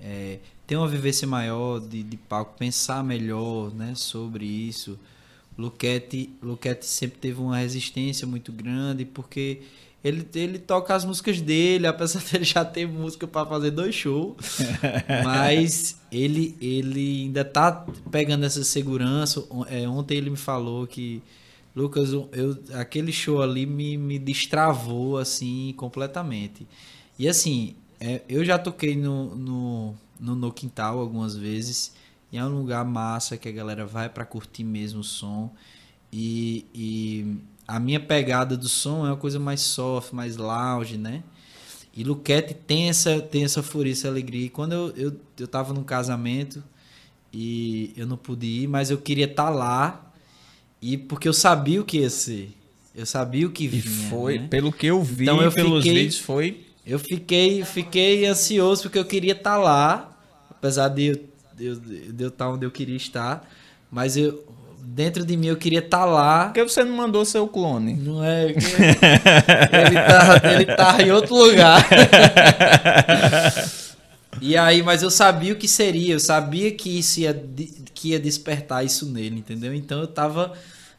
[0.00, 4.98] é, ter uma vivência maior de, de palco, pensar melhor né, sobre isso.
[5.56, 9.62] Luquete, Luquete sempre teve uma resistência muito grande, porque
[10.02, 14.36] ele, ele toca as músicas dele, apesar dele já ter música para fazer dois shows.
[15.24, 19.42] Mas ele, ele ainda tá pegando essa segurança.
[19.68, 21.22] É, ontem ele me falou que,
[21.74, 22.28] Lucas, eu,
[22.74, 26.66] aquele show ali me, me destravou assim completamente.
[27.18, 31.92] E assim, é, eu já toquei no, no, no, no Quintal algumas vezes.
[32.30, 35.52] E é um lugar massa que a galera vai para curtir mesmo o som.
[36.12, 37.36] E, e
[37.66, 41.22] a minha pegada do som é uma coisa mais soft, mais lounge, né?
[41.96, 44.46] E Luquete tem essa, tem essa furiça, alegria.
[44.46, 46.62] E quando eu, eu, eu tava num casamento
[47.32, 50.03] e eu não pude ir, mas eu queria estar lá.
[50.86, 52.50] E porque eu sabia o que ia ser.
[52.94, 54.10] Eu sabia o que E vinha.
[54.10, 54.46] foi, né?
[54.50, 58.98] pelo que eu vi Então eu pelos fiquei- vídeos, foi Eu fiquei, fiquei ansioso porque
[58.98, 60.14] eu queria estar lá,
[60.50, 61.20] apesar de eu,
[61.56, 61.76] de, eu-
[62.12, 63.50] de eu estar onde eu queria estar,
[63.90, 64.44] mas eu
[64.86, 66.44] dentro de mim eu queria estar lá.
[66.48, 67.94] Por que você não mandou seu clone?
[67.94, 68.50] Não é?
[68.50, 68.54] ele
[69.94, 71.82] tá, ele tá em outro lugar.
[74.40, 77.32] E aí, mas eu sabia o que seria, eu sabia que isso ia,
[77.94, 79.72] que ia despertar isso nele, entendeu?
[79.74, 80.52] Então eu tava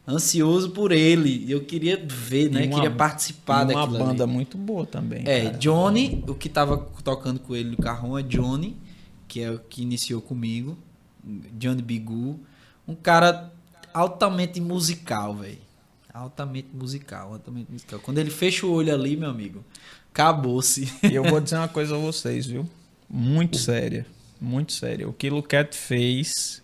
[0.07, 2.65] ansioso por ele, eu queria ver, né?
[2.65, 4.05] Uma- queria participar E uma daquilo ali.
[4.05, 5.23] banda muito boa também.
[5.25, 5.57] É, cara.
[5.57, 8.75] Johnny, o que tava tocando com ele no carrão é Johnny,
[9.27, 10.77] que é o que iniciou comigo.
[11.53, 12.39] Johnny Bigu.
[12.87, 13.51] Um cara
[13.93, 15.57] altamente musical, velho.
[16.13, 17.99] Altamente musical, altamente musical.
[17.99, 19.63] Quando ele fecha o olho ali, meu amigo,
[20.13, 20.87] acabou-se.
[21.03, 22.69] E eu vou dizer uma coisa a vocês, viu?
[23.09, 24.05] Muito séria.
[24.39, 25.09] Muito séria.
[25.09, 26.61] O que Luquete fez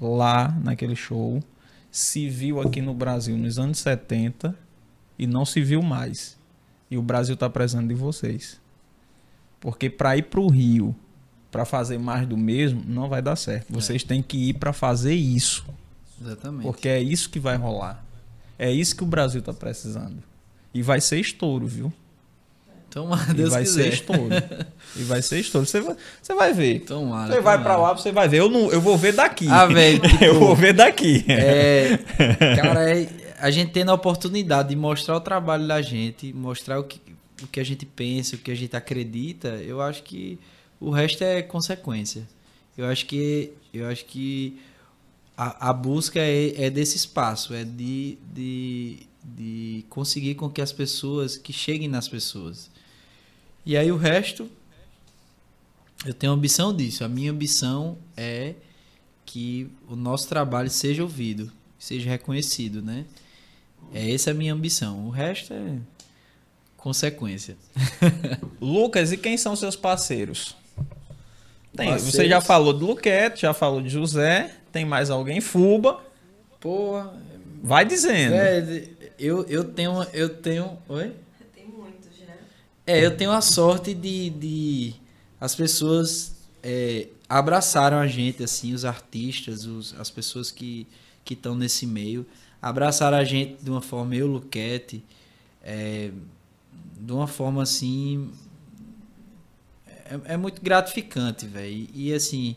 [0.00, 1.42] lá naquele show
[1.90, 4.54] se viu aqui no Brasil nos anos 70
[5.18, 6.38] e não se viu mais.
[6.90, 8.60] E o Brasil tá precisando de vocês.
[9.60, 10.94] Porque para ir pro Rio,
[11.50, 13.72] para fazer mais do mesmo, não vai dar certo.
[13.72, 15.66] Vocês têm que ir para fazer isso.
[16.20, 16.62] Exatamente.
[16.62, 18.04] Porque é isso que vai rolar.
[18.58, 20.22] É isso que o Brasil tá precisando.
[20.72, 21.92] E vai ser estouro, viu?
[22.90, 23.82] Tomara, E Deus vai quiser.
[23.84, 24.28] ser estouro.
[24.96, 25.66] e vai ser estouro.
[25.66, 26.80] Você vai, você vai ver.
[26.80, 27.32] Tomara.
[27.32, 27.62] Você vai tomara.
[27.62, 28.38] pra lá, você vai ver.
[28.40, 29.46] Eu, não, eu vou ver daqui.
[29.48, 31.24] Ah, velho, tipo, eu vou ver daqui.
[31.28, 31.98] É,
[32.60, 33.08] cara, é,
[33.38, 37.00] a gente tendo a oportunidade de mostrar o trabalho da gente, mostrar o que,
[37.42, 40.38] o que a gente pensa, o que a gente acredita, eu acho que
[40.80, 42.26] o resto é consequência.
[42.76, 44.58] Eu acho que, eu acho que
[45.36, 50.72] a, a busca é, é desse espaço, é de, de, de conseguir com que as
[50.72, 52.70] pessoas, que cheguem nas pessoas.
[53.64, 54.50] E aí o resto,
[56.04, 57.04] eu tenho ambição disso.
[57.04, 58.54] A minha ambição é
[59.24, 63.04] que o nosso trabalho seja ouvido, seja reconhecido, né?
[63.92, 65.06] É essa a minha ambição.
[65.06, 65.76] O resto é
[66.76, 67.56] consequência.
[68.60, 70.56] Lucas, e quem são seus parceiros?
[71.76, 72.14] Tem, Parceiros?
[72.14, 74.54] Você já falou de Luquete, já falou de José.
[74.72, 75.40] Tem mais alguém?
[75.40, 76.00] Fuba.
[76.58, 77.12] Porra,
[77.62, 78.32] Vai dizendo.
[78.32, 78.88] velho,
[79.18, 81.12] eu, eu tenho eu tenho, oi?
[82.90, 84.94] É, eu tenho a sorte de, de
[85.40, 90.88] as pessoas é, abraçaram a gente, assim, os artistas, os, as pessoas que
[91.30, 92.26] estão nesse meio,
[92.60, 95.04] abraçaram a gente de uma forma, eu, Luquete,
[95.62, 96.10] é,
[96.98, 98.28] de uma forma assim.
[99.96, 101.72] É, é muito gratificante, velho.
[101.94, 102.56] E, e, assim,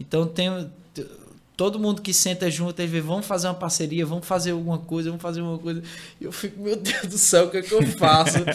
[0.00, 0.68] então tem.
[1.58, 5.10] Todo mundo que senta junto e vê, vamos fazer uma parceria, vamos fazer alguma coisa,
[5.10, 5.82] vamos fazer uma coisa.
[6.20, 8.48] E eu fico, meu Deus do céu, o que é que eu faço?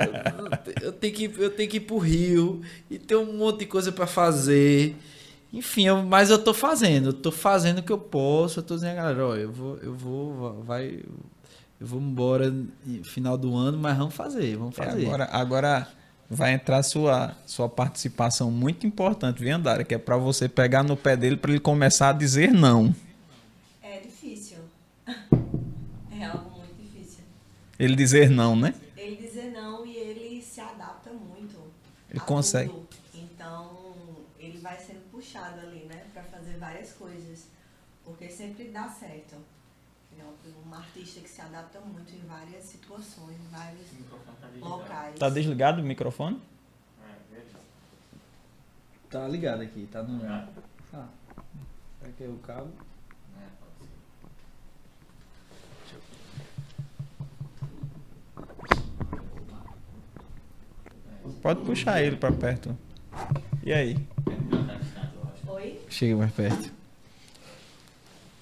[0.00, 0.16] eu,
[0.80, 3.92] eu tenho que, eu tenho que ir pro Rio e tem um monte de coisa
[3.92, 4.96] para fazer.
[5.52, 8.74] Enfim, eu- mas eu tô fazendo, eu tô fazendo o que eu posso, eu tô
[8.76, 11.00] dizendo, galera, ó, eu vou, eu vou, vai,
[11.80, 15.04] eu vou embora no final do ano, mas vamos fazer, vamos É, fazer.
[15.04, 15.88] agora, agora
[16.30, 19.82] vai entrar sua, sua participação muito importante, viu, Andara?
[19.84, 22.94] Que é pra você pegar no pé dele pra ele começar a dizer não.
[23.82, 24.58] É difícil.
[26.20, 27.22] É algo muito difícil.
[27.78, 28.74] Ele dizer não, né?
[28.96, 31.56] Ele dizer não e ele se adapta muito.
[32.10, 32.70] Ele consegue.
[32.70, 32.88] tudo.
[33.14, 33.70] Então,
[34.38, 36.02] ele vai sendo puxado ali, né?
[36.12, 37.46] Pra fazer várias coisas.
[38.04, 39.36] Porque sempre dá certo.
[40.10, 40.24] Ele é
[40.66, 43.86] uma artista que se adapta muito em várias situações, em vários
[44.60, 45.18] locais.
[45.18, 46.40] Tá desligado o microfone?
[47.32, 47.40] É.
[49.10, 50.20] Tá ligado aqui, tá no.
[50.20, 50.48] Tá?
[50.90, 51.08] Tá.
[52.02, 52.68] Aqui é o cabo.
[53.38, 53.88] É, pode
[61.32, 61.40] ser.
[61.42, 62.76] Pode puxar ele pra perto.
[63.64, 63.96] E aí?
[65.46, 65.80] Oi?
[65.88, 66.72] Chega mais perto.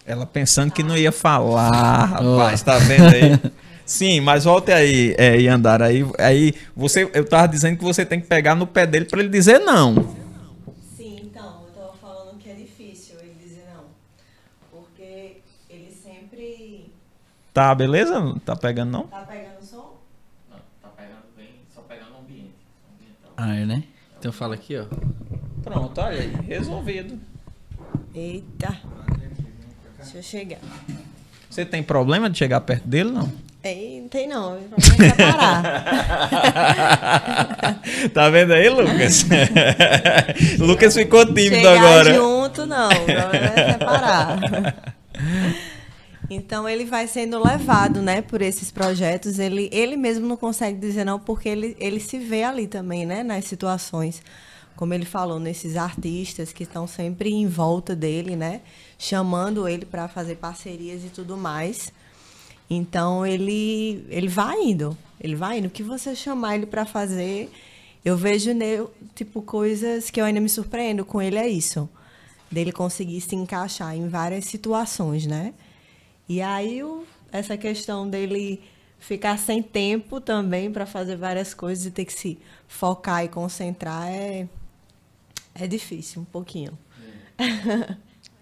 [0.04, 3.52] Ela pensando que não ia falar, rapaz, tá vendo aí?
[3.86, 5.86] Sim, mas volte aí, é, Yandara.
[5.86, 9.20] Aí, aí você, eu tava dizendo que você tem que pegar no pé dele pra
[9.20, 9.94] ele dizer não.
[10.96, 13.84] Sim, então, eu tava falando que é difícil ele dizer não.
[14.72, 15.36] Porque
[15.70, 16.90] ele sempre
[17.54, 18.34] Tá, beleza?
[18.44, 19.04] Tá pegando não?
[19.04, 19.96] tá pegando som.
[20.50, 22.54] Não, tá pegando bem, só pegando o ambiente.
[22.92, 23.34] Ambiental.
[23.36, 23.84] Ah, é, né?
[24.18, 24.84] Então fala aqui, ó.
[25.62, 27.20] Pronto, olha aí, resolvido.
[28.12, 28.76] Eita.
[29.98, 30.58] Deixa eu chegar.
[31.48, 33.30] Você tem problema de chegar perto dele, não?
[34.00, 34.58] Não tem não.
[34.58, 35.62] O problema é separar.
[38.14, 39.26] tá vendo aí, Lucas?
[40.60, 42.14] Lucas ficou tímido Chegar agora.
[42.14, 42.88] junto, não.
[42.88, 44.38] O problema é separar.
[46.28, 49.38] Então ele vai sendo levado, né, por esses projetos.
[49.38, 53.22] Ele, ele mesmo não consegue dizer não porque ele, ele se vê ali também, né,
[53.22, 54.20] nas situações.
[54.74, 58.60] Como ele falou, nesses artistas que estão sempre em volta dele, né,
[58.98, 61.92] chamando ele para fazer parcerias e tudo mais.
[62.68, 65.66] Então ele ele vai indo, ele vai indo.
[65.68, 67.50] O que você chamar ele para fazer,
[68.04, 71.88] eu vejo nele, tipo coisas que eu ainda me surpreendo com ele é isso,
[72.50, 75.54] dele conseguir se encaixar em várias situações, né?
[76.28, 78.60] E aí o- essa questão dele
[78.98, 84.08] ficar sem tempo também para fazer várias coisas e ter que se focar e concentrar
[84.08, 84.48] é
[85.54, 86.76] é difícil um pouquinho.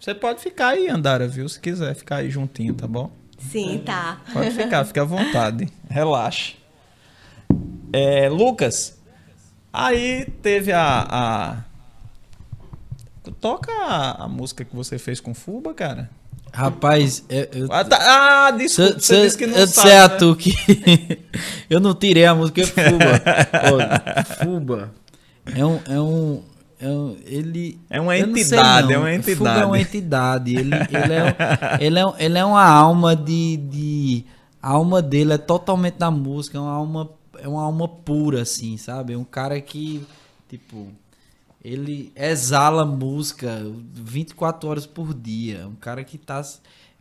[0.01, 1.49] Você pode ficar aí, Andara, viu?
[1.49, 3.11] Se quiser ficar aí juntinho, tá bom?
[3.39, 4.19] Sim, tá.
[4.33, 5.69] Pode ficar, fica à vontade.
[5.89, 6.55] Relaxe.
[7.93, 8.99] É, Lucas,
[9.73, 11.07] aí teve a.
[11.09, 11.65] a-
[13.41, 16.11] Toca a, música que você fez com Fuba, cara.
[16.53, 17.49] Rapaz, eu.
[17.53, 17.99] eu Ah, tá-
[18.47, 19.89] ah, desculpa, você disse que não eu sabe.
[19.89, 20.09] né?
[20.19, 20.55] tu que
[21.71, 23.23] eu não tirei a música é Fuba.
[24.39, 24.93] Ó, Fuba
[25.57, 26.43] é um, é um-
[27.25, 29.07] ele É uma não entidade, não.
[29.07, 30.53] é uma Fuba é uma entidade.
[30.53, 30.57] entidade.
[30.57, 34.25] Ele, ele, é, ele, é, ele é uma alma de, de
[34.63, 37.11] a alma dele é totalmente da música, é uma alma
[37.41, 39.13] é uma alma pura assim, sabe?
[39.13, 40.07] É um cara que
[40.49, 40.89] tipo
[41.65, 43.63] ele exala música
[43.95, 45.67] 24 horas por dia.
[45.67, 46.43] Um cara que tá.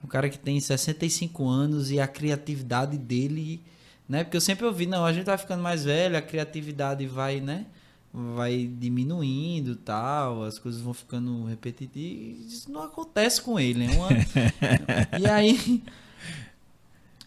[0.03, 3.61] Um cara que tem 65 anos e a criatividade dele.
[4.07, 4.23] Né?
[4.23, 7.65] Porque eu sempre ouvi, não, a gente vai ficando mais velho, a criatividade vai, né?
[8.13, 12.53] Vai diminuindo tal, as coisas vão ficando repetitivas.
[12.53, 13.85] Isso não acontece com ele.
[13.85, 14.09] É uma...
[15.19, 15.83] e aí.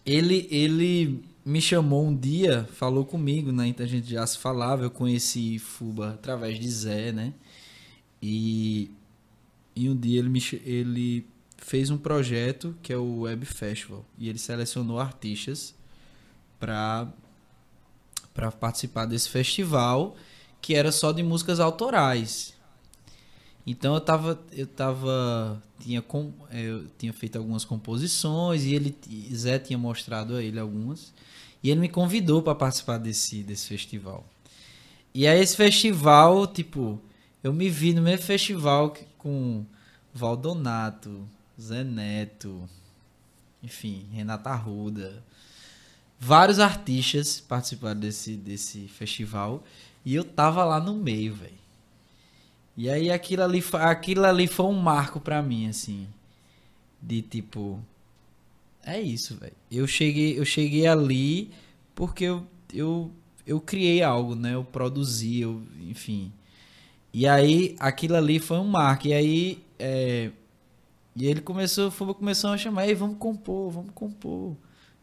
[0.05, 3.67] Ele, ele me chamou um dia, falou comigo, né?
[3.67, 7.33] Então a gente já se falava, eu conheci Fuba através de Zé, né?
[8.21, 8.89] E,
[9.75, 11.25] e um dia ele, me, ele
[11.57, 14.05] fez um projeto que é o Web Festival.
[14.17, 15.75] E ele selecionou artistas
[16.59, 17.07] para
[18.33, 20.15] para participar desse festival
[20.61, 22.53] que era só de músicas autorais.
[23.65, 28.95] Então eu tava eu tava tinha com, eh, eu tinha feito algumas composições e ele
[29.33, 31.13] Zé tinha mostrado a ele algumas
[31.61, 34.25] e ele me convidou para participar desse desse festival.
[35.13, 37.01] E aí esse festival, tipo,
[37.43, 39.65] eu me vi no mesmo festival com
[40.13, 41.27] Valdonato,
[41.59, 42.69] Zé Neto,
[43.63, 45.23] enfim, Renata Arruda.
[46.19, 49.63] Vários artistas participaram desse, desse festival
[50.07, 51.51] e eu tava lá no meio, velho.
[52.77, 56.07] E aí aquilo ali, aquilo ali foi um marco pra mim, assim.
[57.01, 57.77] De tipo.
[58.85, 59.51] É isso, velho.
[59.69, 61.51] Eu cheguei, eu cheguei ali
[61.93, 63.11] porque eu, eu,
[63.45, 64.53] eu criei algo, né?
[64.53, 66.31] Eu produzi, eu, enfim.
[67.13, 69.07] E aí aquilo ali foi um marco.
[69.09, 69.63] E aí.
[69.77, 70.31] é,
[71.17, 74.55] e ele começou, Fuba começou a chamar, Ei, vamos compor, vamos compor.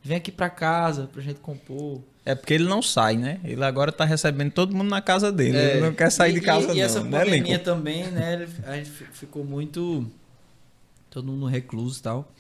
[0.02, 2.01] Vem aqui pra casa pra gente compor.
[2.26, 3.38] É porque ele não sai, né?
[3.44, 5.56] Ele agora tá recebendo todo mundo na casa dele.
[5.59, 6.82] É, Ele não quer sair e- de casa, e, e não.
[6.84, 7.64] essa né, pandemia Lincoln?
[7.64, 8.48] também, né?
[8.64, 10.06] A gente fi- ficou muito.
[11.10, 12.32] Todo mundo recluso e tal.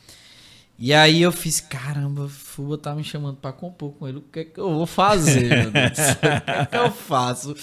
[0.78, 4.18] E aí eu fiz, caramba, Fuba tá me chamando pra compor com ele.
[4.18, 5.98] O que é que eu vou fazer, meu Deus?
[5.98, 7.54] O que é que eu faço?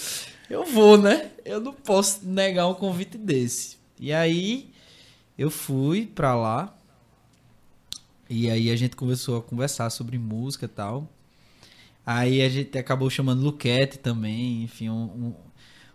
[0.48, 1.30] Eu vou, né?
[1.44, 3.76] Eu não posso negar um convite desse.
[4.00, 4.70] E aí
[5.36, 6.72] eu fui pra lá.
[8.30, 11.06] E aí a gente começou a conversar sobre música e tal.
[12.04, 14.94] Aí a gente acabou chamando Luquete também, enfim, um-
[15.28, 15.34] um-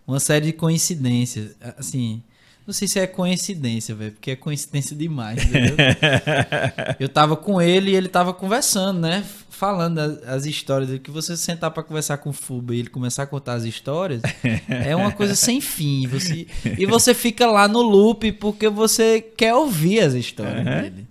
[0.08, 1.56] uma série de coincidências.
[1.78, 2.24] Assim,
[2.66, 5.74] Não sei se é coincidência, velho, porque é coincidência demais, entendeu?
[7.00, 9.24] eu tava com ele e ele tava conversando, né?
[9.50, 11.00] Falando as, as histórias.
[11.00, 14.22] Que você sentar pra conversar com o Fuba e ele começar a contar as histórias
[14.68, 16.08] é uma coisa sem fim.
[16.08, 16.46] Você,
[16.78, 20.82] e você fica lá no loop porque você quer ouvir as histórias Uhum.
[20.82, 21.08] dele.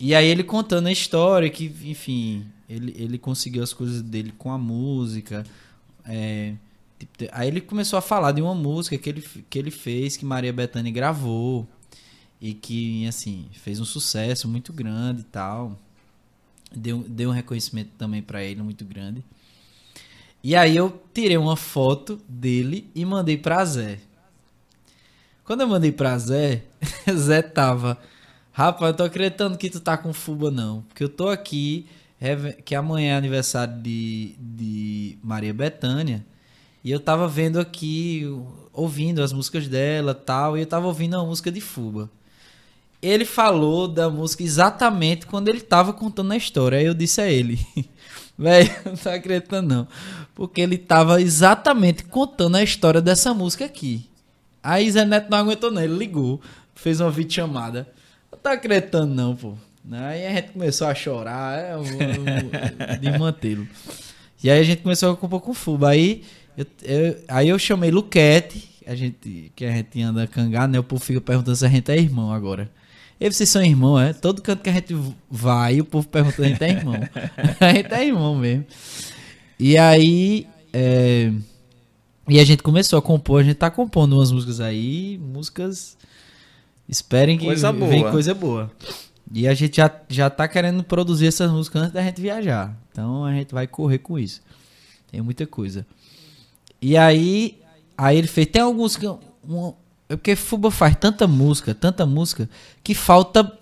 [0.00, 4.50] E aí ele contando a história, que, enfim, ele, ele conseguiu as coisas dele com
[4.50, 5.44] a música.
[6.04, 6.54] é,
[6.98, 10.24] tipo, aí ele começou a falar de uma música que ele, que ele fez, que
[10.24, 11.66] Maria Bethânia gravou.
[12.40, 15.78] E que, assim, fez um sucesso muito grande e tal.
[16.74, 19.24] Deu, deu um reconhecimento também pra ele muito grande.
[20.44, 23.98] E aí eu tirei uma foto dele e mandei pra Zé.
[25.44, 26.64] Quando eu mandei pra Zé,
[27.16, 27.98] Zé tava.
[28.52, 30.82] Rapaz, eu tô acreditando que tu tá com fuba, não.
[30.82, 31.86] Porque eu tô aqui,
[32.64, 36.24] que amanhã é aniversário de, de Maria Bethânia.
[36.82, 38.24] E eu tava vendo aqui,
[38.72, 40.56] ouvindo as músicas dela tal.
[40.56, 42.10] E eu tava ouvindo a música de fuba.
[43.02, 46.78] Ele falou da música exatamente quando ele tava contando a história.
[46.78, 47.58] Aí eu disse a ele,
[48.38, 49.88] velho, não tô acreditando não.
[50.34, 54.08] Porque ele tava exatamente contando a história dessa música aqui.
[54.62, 56.40] Aí Zé Neto não aguentou não, ele ligou,
[56.74, 57.88] fez uma videochamada.
[58.32, 59.54] Não tô acreditando não, pô.
[59.90, 63.66] Aí a gente começou a chorar, é, o- o- de mantê-lo.
[64.42, 65.90] E aí a gente começou a compor com fuba.
[65.90, 66.22] Aí
[66.56, 70.78] eu, eu- aí eu chamei Luquete, a gente, que a gente anda cangado, né?
[70.78, 72.70] O povo fica perguntando se a gente é irmão agora.
[73.18, 74.12] E vocês são irmão, é?
[74.12, 74.94] Todo canto que a gente
[75.30, 76.94] vai, o povo pergunta se a gente é irmão.
[77.60, 78.64] a gente é irmão mesmo.
[79.58, 80.46] E aí.
[80.72, 81.32] é,
[82.28, 85.96] E a gente começou a compor, a gente tá compondo umas músicas aí, músicas.
[86.88, 88.10] Esperem que Coisa vem boa.
[88.12, 88.70] coisa boa.
[89.32, 92.76] E a gente já, já tá querendo produzir essas músicas antes da gente viajar.
[92.92, 94.40] Então a gente vai correr com isso.
[95.10, 95.86] Tem muita coisa.
[96.80, 97.58] E aí,
[97.96, 99.74] aí ele fez, tem alguns que um,
[100.08, 102.48] é porque Fuba faz tanta música, tanta música
[102.82, 103.58] que falta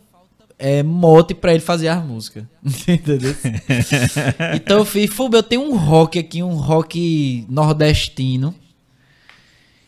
[0.58, 2.44] é, mote pra ele fazer as músicas.
[2.86, 3.34] Entendeu?
[4.54, 8.54] então eu fiz, Fuba, eu tenho um rock aqui, um rock nordestino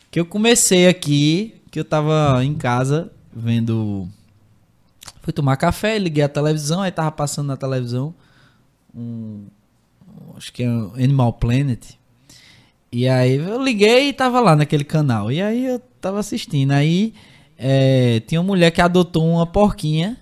[0.09, 4.07] que eu comecei aqui, que eu tava em casa vendo
[5.27, 8.15] fui tomar café, liguei a televisão, aí tava passando na televisão
[8.95, 9.43] um
[10.37, 11.83] acho que é um Animal Planet.
[12.89, 15.29] E aí eu liguei e tava lá naquele canal.
[15.29, 16.71] E aí eu tava assistindo.
[16.71, 17.13] Aí
[17.57, 20.15] é, tinha uma mulher que adotou uma porquinha.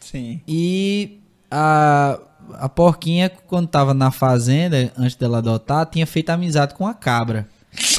[0.00, 0.40] Sim.
[0.48, 2.18] E a,
[2.54, 7.46] a porquinha, quando tava na fazenda, antes dela adotar, tinha feito amizade com a cabra.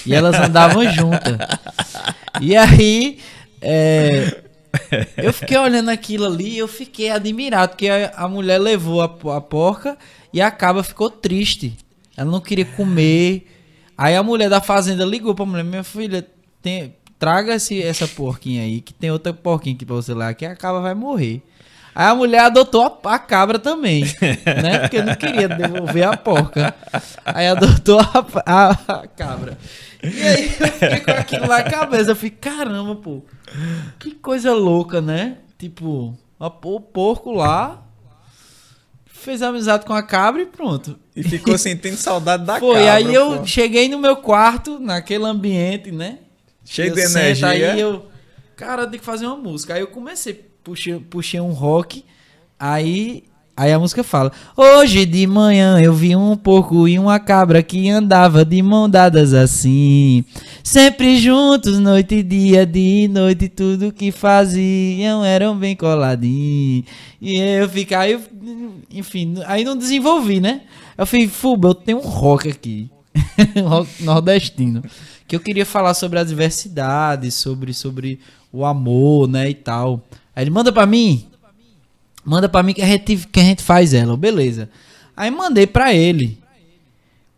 [0.06, 1.38] E elas andavam juntas.
[2.42, 3.20] E aí,
[3.62, 4.44] é,
[5.18, 9.42] eu fiquei olhando aquilo ali eu fiquei admirado, porque a, a mulher levou a, a
[9.42, 9.98] porca
[10.32, 11.76] e a cabra ficou triste.
[12.16, 13.48] Ela não queria comer.
[13.98, 16.26] Aí a mulher da fazenda ligou pra mulher, minha filha,
[16.62, 20.56] tem, traga essa porquinha aí, que tem outra porquinha aqui pra você lá, que a
[20.56, 21.42] cabra vai morrer.
[21.96, 24.04] Aí a mulher adotou a, a cabra também,
[24.62, 24.80] né?
[24.80, 26.74] Porque não queria devolver a porca.
[27.26, 28.70] Aí adotou a, a-
[29.02, 29.58] a cabra.
[30.04, 32.12] E aí eu fiquei com aquilo na cabeça.
[32.12, 33.24] Eu fiquei, caramba, pô.
[34.00, 35.38] Que coisa louca, né?
[35.58, 37.84] Tipo, a- o porco lá
[39.06, 40.98] fez amizade com a cabra e pronto.
[41.16, 43.46] E ficou sentindo saudade da Foi, cabra, aí eu pô.
[43.46, 46.20] cheguei no meu quarto, naquele ambiente, né?
[46.64, 47.74] Cheio Eu de sento, energia.
[47.74, 48.08] Aí eu,
[48.56, 49.74] cara, tem que fazer uma música.
[49.74, 52.04] Aí eu comecei, puxei, puxei um rock,
[52.60, 53.24] aí,
[53.56, 57.90] aí a música fala: Hoje de manhã eu vi um porco e uma cabra que
[57.90, 60.24] andava de mão dadas assim,
[60.64, 66.86] sempre juntos, noite e dia, dia e noite, tudo que faziam eram bem coladinhos.
[67.22, 68.22] E eu ficar, eu,
[68.90, 70.62] enfim, aí não desenvolvi, né?
[70.98, 72.90] Eu falei, Fuba, eu tenho um rock aqui.
[73.68, 74.84] rock nordestino.
[75.28, 78.20] Que eu queria falar sobre a diversidade, sobre, sobre
[78.52, 80.04] o amor, né, e tal.
[80.40, 81.28] Aí ele, manda pra mim.
[82.24, 84.14] Manda pra mim que a gente, que a gente faz ela.
[84.14, 84.70] Eu, Beleza.
[85.18, 86.38] Aí mandei pra ele.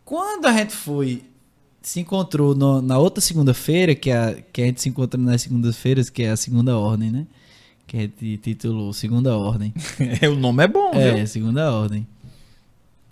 [0.04, 1.24] Quando a gente foi,
[1.82, 5.42] se encontrou no- na outra segunda-feira, que, é a- que a gente se encontra nas
[5.42, 7.26] segundas-feiras, que é a segunda ordem, né?
[7.88, 9.74] Que a gente titulou Segunda Ordem.
[10.30, 11.26] o nome é bom, É, viu?
[11.26, 12.06] segunda ordem.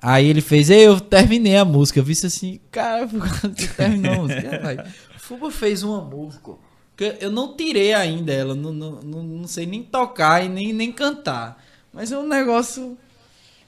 [0.01, 1.99] Aí ele fez, "Ei, eu terminei a música.
[1.99, 3.07] Eu vi isso assim, cara,
[3.53, 4.87] você terminou a música.
[5.19, 6.53] Fuba fez uma música.
[7.01, 10.71] Que eu não tirei ainda ela, não, não, não, não sei nem tocar e nem,
[10.71, 11.65] nem cantar.
[11.95, 12.95] Mas é um negócio.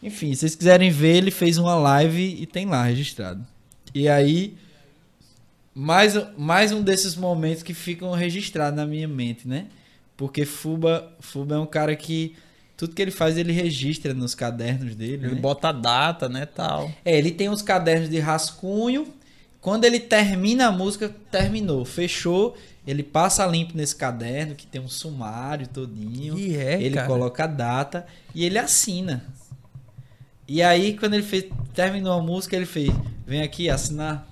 [0.03, 3.43] Enfim, se vocês quiserem ver, ele fez uma live e tem lá registrado.
[3.95, 4.55] E aí,
[5.75, 9.69] mais, mais um desses momentos que ficam registrados na minha mente, né?
[10.15, 12.37] Porque Fuba, Fuba é um cara que
[12.77, 15.25] tudo que ele faz ele registra nos cadernos dele.
[15.25, 15.41] Ele né?
[15.41, 16.93] bota a data, né, tal.
[17.03, 19.07] É, ele tem uns cadernos de rascunho
[19.59, 22.55] Quando ele termina a música, terminou, fechou,
[22.87, 26.39] ele passa limpo nesse caderno que tem um sumário todinho.
[26.39, 27.07] E é, ele cara.
[27.07, 29.25] coloca a data e ele assina.
[30.49, 32.93] E aí, quando ele fez, terminou a música, ele fez:
[33.27, 34.29] vem aqui assinar.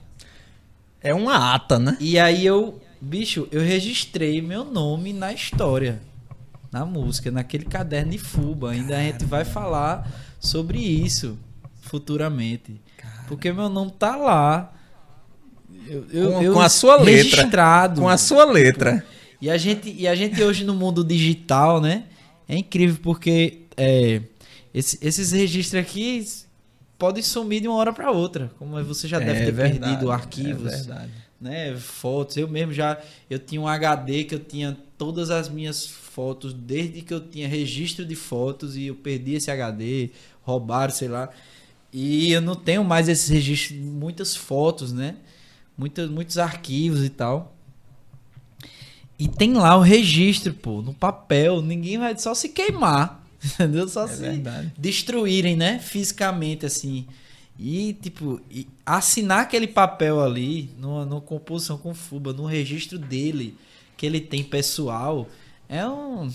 [1.00, 1.96] É uma ata, né?
[2.00, 6.00] E aí eu, bicho, eu registrei meu nome na história,
[6.70, 8.72] na música, naquele caderno de Fuba.
[8.72, 10.06] Ainda a gente vai falar
[10.38, 11.38] sobre isso
[11.80, 12.80] futuramente.
[13.28, 14.72] Porque meu nome tá lá.
[15.90, 17.12] Eu, eu- Com- eu- com a sua letra.
[17.40, 18.00] Registrado.
[18.00, 19.04] Com a sua letra.
[19.40, 22.04] E a gente, e a gente hoje no mundo digital, né?
[22.48, 24.20] É incrível porque é,
[24.72, 26.24] esse- esses registros aqui
[26.98, 28.50] podem sumir de uma hora para outra.
[28.58, 31.10] Como você já deve É ter verdade, perdido é arquivos, verdade.
[31.40, 31.76] né?
[31.76, 32.36] Fotos.
[32.36, 32.98] Eu mesmo já
[33.28, 37.48] eu tinha um HD que eu tinha todas as minhas fotos desde que eu tinha
[37.48, 40.10] registro de fotos e eu perdi esse HD,
[40.42, 41.30] roubaram, sei lá.
[41.92, 45.16] E eu não tenho mais esses registros, muitas fotos, né?
[45.80, 47.56] Muitas, muitos arquivos e tal.
[49.18, 51.62] E tem lá o registro, pô, no papel.
[51.62, 53.24] Ninguém vai só se queimar.
[53.42, 53.88] Entendeu?
[53.88, 54.72] Só É se verdade.
[54.76, 55.78] destruírem, né?
[55.78, 57.06] Fisicamente, assim.
[57.58, 63.56] E, tipo, e assinar aquele papel ali, numa, numa composição com Fuba, no registro dele,
[63.96, 65.26] que ele tem pessoal,
[65.66, 66.30] é um.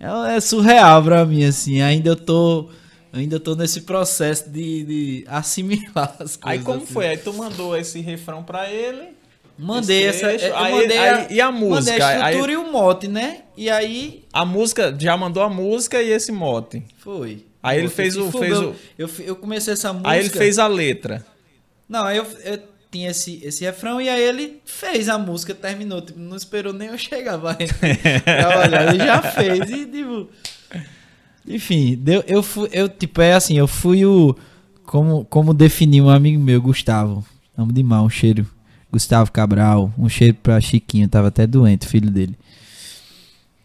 [0.00, 1.82] É, é surreal pra mim, assim.
[1.82, 2.70] Ainda eu tô.
[3.12, 6.40] Ainda tô nesse processo de, de assimilar as coisas.
[6.42, 6.92] Aí como assim.
[6.92, 7.06] foi?
[7.08, 9.16] Aí tu mandou esse refrão pra ele.
[9.58, 10.28] Mandei essa.
[10.28, 11.92] trecho, eu aí- mandei aí- a, e a música?
[11.92, 13.40] Mandei a Aí- estrutura e o mote, né?
[13.56, 16.82] E aí A música, já mandou a música e esse mote.
[16.98, 17.44] foi.
[17.60, 20.10] Aí ele fez o- fez eu- o- Eu, eu comecei essa música.
[20.10, 21.26] Aí ele fez a letra.
[21.88, 22.58] Não, aí eu, eu
[22.90, 26.00] tinha esse, esse refrão e aí ele fez a música, terminou.
[26.02, 28.94] Tipo, não esperou nem eu chegar pra trabalhar.
[28.94, 30.28] Ele já fez e, tipo.
[31.48, 32.68] Enfim, deu, eu fui.
[32.72, 34.36] Eu, tipo, é assim, eu fui o.
[34.84, 37.24] Como, como definiu um amigo meu, Gustavo.
[37.56, 38.46] Amo demais, um cheiro.
[38.90, 42.34] Gustavo Cabral, um cheiro pra Chiquinho, tava até doente, filho dele.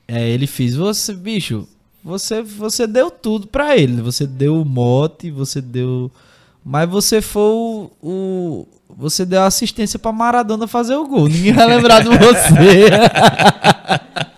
[0.08, 1.66] É, ele fez, você, bicho,
[2.04, 4.02] você, você deu tudo pra ele.
[4.02, 6.12] Você deu o mote, você deu.
[6.64, 7.92] Mas você foi o.
[8.02, 11.28] o- você deu assistência pra Maradona fazer o gol.
[11.28, 12.90] Ninguém vai lembrar de você.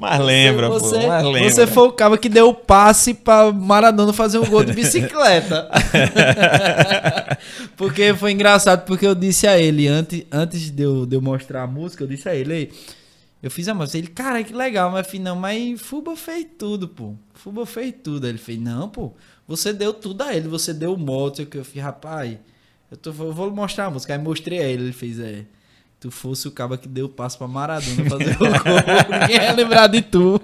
[0.00, 1.06] Mas lembra, você, pô.
[1.08, 1.50] Mas lembra.
[1.50, 5.68] você foi o cara que deu o passe pra Maradona fazer um gol de bicicleta.
[7.76, 11.64] porque foi engraçado, porque eu disse a ele, antes, antes de, eu, de eu mostrar
[11.64, 12.72] a música, eu disse a ele, "Ei,
[13.42, 13.98] eu fiz a música.
[13.98, 17.14] Ele, cara, que legal, mas não, mas Fuba fez tudo, pô.
[17.34, 18.24] Fuba fez tudo.
[18.24, 19.12] Aí ele fez, não, pô,
[19.46, 22.38] você deu tudo a ele, você deu o moto, que eu fiz, rapaz,
[22.90, 24.14] eu, tô, eu vou mostrar a música.
[24.14, 25.44] Aí mostrei a ele, ele fez, é.
[26.00, 28.48] Tu fosse o cara que deu o passo pra Maradona fazer o gol.
[29.20, 30.40] Ninguém ia lembrar de tu.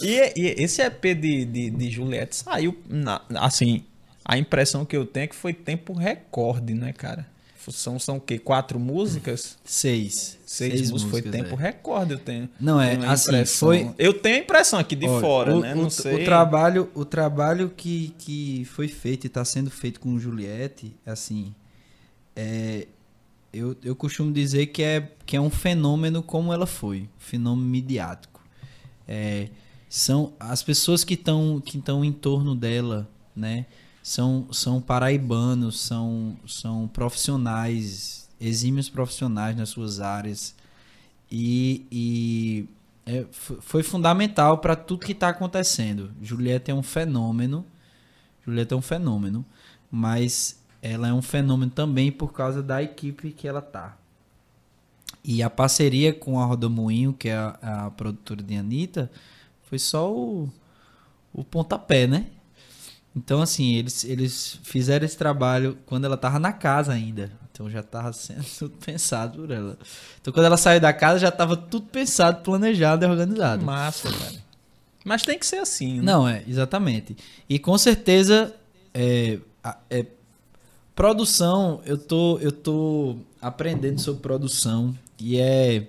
[0.00, 3.82] E, e esse EP de, de, de Juliette saiu, na- assim,
[4.24, 7.26] a impressão que eu tenho é que foi tempo recorde, né, cara?
[7.70, 8.38] São, são o quê?
[8.38, 9.56] Quatro músicas?
[9.64, 10.38] Seis.
[10.44, 11.62] Seis, músicas, foi tempo é.
[11.62, 12.48] recorde, eu tenho.
[12.60, 13.68] Não, é, assim, impressão.
[13.68, 15.72] foi- Eu tenho a impressão aqui de Olha, fora, o, né?
[15.72, 16.24] o- Não o sei.
[16.24, 21.54] trabalho, o trabalho que, que foi feito e está sendo feito com Juliette, assim,
[22.36, 22.86] é,
[23.54, 27.68] eu, eu costumo dizer que é, que é um fenômeno como ela foi, um fenômeno
[27.68, 28.42] midiático.
[29.06, 29.48] É,
[29.88, 33.66] são as pessoas que estão que estão em torno dela, né?
[34.02, 40.54] São, são paraibanos, são, são profissionais, exímios profissionais nas suas áreas.
[41.30, 42.68] E, e
[43.06, 46.12] é, foi fundamental para tudo que está acontecendo.
[46.20, 47.64] Julieta é um fenômeno.
[48.44, 49.44] Julieta é um fenômeno,
[49.90, 53.96] mas ela é um fenômeno também por causa da equipe que ela tá.
[55.24, 59.10] E a parceria com a Rodomoinho, que é a, a produtora de Anitta,
[59.62, 60.52] foi só o,
[61.32, 62.26] o pontapé, né?
[63.16, 67.32] Então, assim, eles, eles fizeram esse trabalho quando ela tava na casa ainda.
[67.50, 69.78] Então já tava sendo tudo pensado por ela.
[70.20, 73.64] Então quando ela saiu da casa já tava tudo pensado, planejado e organizado.
[73.64, 74.44] Massa, cara.
[75.04, 76.02] Mas tem que ser assim, né?
[76.02, 77.16] Não, é, exatamente.
[77.48, 78.54] E com certeza,
[78.92, 79.38] é,
[79.88, 80.04] é,
[80.94, 85.86] produção, eu tô, eu tô aprendendo sobre produção e é,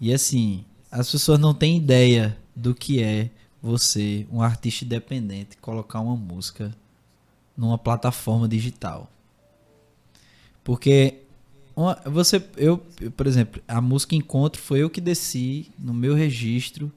[0.00, 3.30] e assim, as pessoas não têm ideia do que é
[3.62, 6.74] você, um artista independente, colocar uma música
[7.56, 9.10] numa plataforma digital.
[10.62, 11.20] Porque
[11.76, 16.14] uma- você, eu, eu, por exemplo, a música Encontro foi eu que desci no meu
[16.14, 16.92] registro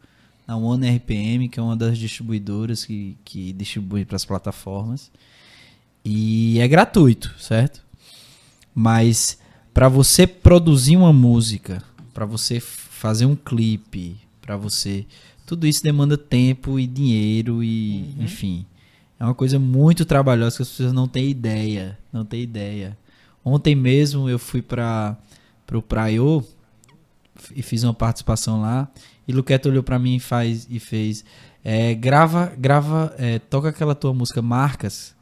[0.45, 5.12] na One RPM, que é uma das distribuidoras que, que distribui para as plataformas.
[6.09, 7.84] E é gratuito, certo?
[8.73, 9.38] Mas
[9.73, 15.05] para você produzir uma música, para você fazer um clipe, para você.
[15.45, 18.65] Tudo isso demanda tempo e dinheiro e, enfim.
[19.19, 21.99] É uma coisa muito trabalhosa que as pessoas não têm ideia.
[22.13, 22.97] Não têm ideia.
[23.43, 25.17] Ontem mesmo eu fui para
[25.73, 26.41] o Praiô
[27.53, 28.88] e fiz uma participação lá.
[29.27, 31.25] E Luquete olhou para mim e, faz, e fez:
[31.65, 35.16] é, grava, grava, é, toca aquela tua música Marcas.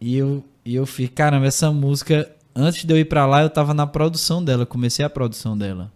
[0.00, 3.50] E eu, e eu fiz, caramba, essa música, antes de eu ir para lá, eu
[3.50, 5.92] tava na produção dela, comecei a produção dela.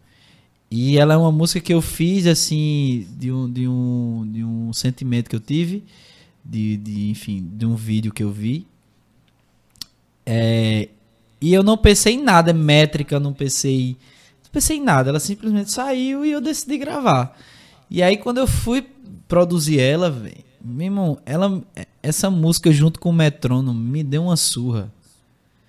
[0.70, 4.72] E ela é uma música que eu fiz, assim, de um, de um, de um
[4.72, 5.84] sentimento que eu tive,
[6.44, 8.66] de, de enfim, de um vídeo que eu vi.
[10.26, 10.88] É,
[11.40, 13.96] e eu não pensei em nada, métrica, não pensei,
[14.42, 15.10] não pensei em nada.
[15.10, 17.38] Ela simplesmente saiu e eu decidi gravar.
[17.90, 18.84] E aí quando eu fui
[19.28, 21.62] produzir ela, velho, meu irmão, ela,
[22.02, 24.90] essa música junto com o metrônomo me deu uma surra.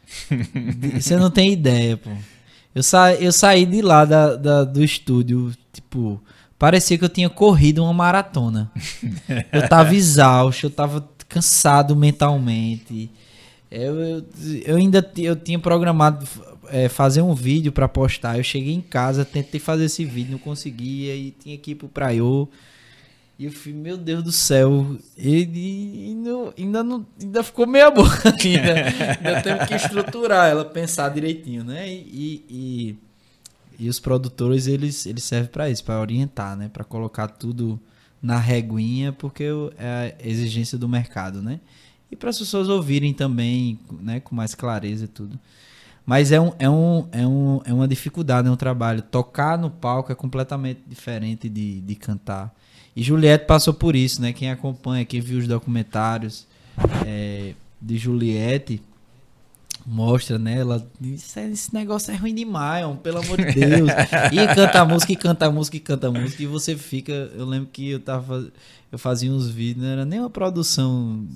[0.95, 2.09] Você não tem ideia, pô.
[2.73, 6.21] Eu, sa eu saí de lá da, da, do estúdio, tipo,
[6.59, 8.71] parecia que eu tinha corrido uma maratona.
[9.51, 13.09] Eu tava exausto, eu tava cansado mentalmente.
[13.71, 14.25] Eu, eu,
[14.65, 16.27] eu ainda eu tinha programado
[16.69, 18.37] é, fazer um vídeo para postar.
[18.37, 21.87] Eu cheguei em casa, tentei fazer esse vídeo, não conseguia e tinha que ir pro
[21.87, 22.47] Praiô.
[23.37, 28.29] E eu falei, meu Deus do céu, ele ainda, ainda, não, ainda ficou meia boca
[28.41, 28.73] ainda.
[29.17, 31.89] ainda temos que estruturar ela, pensar direitinho, né?
[31.89, 32.97] E, e,
[33.77, 36.69] e os produtores, eles, eles servem para isso, para orientar, né?
[36.69, 37.77] Para colocar tudo
[38.21, 39.43] na reguinha, porque
[39.77, 41.59] é a exigência do mercado, né?
[42.09, 44.21] E para as pessoas ouvirem também, né?
[44.21, 45.37] Com mais clareza e tudo.
[46.05, 49.01] Mas é, um, é, um, é, um, é uma dificuldade, é um trabalho.
[49.01, 52.53] Tocar no palco é completamente diferente de, de cantar.
[52.95, 54.31] E Juliette passou por isso, né?
[54.31, 56.47] Quem acompanha, quem viu os documentários
[57.05, 58.81] é, de Juliette,
[59.85, 60.59] mostra, né?
[60.59, 63.89] Ela diz, esse negócio é ruim demais, homem, pelo amor de Deus.
[64.31, 67.11] e canta música, e canta música, e canta música, e você fica.
[67.11, 68.49] Eu lembro que eu tava.
[68.91, 71.27] Eu fazia uns vídeos, não era nem uma produção,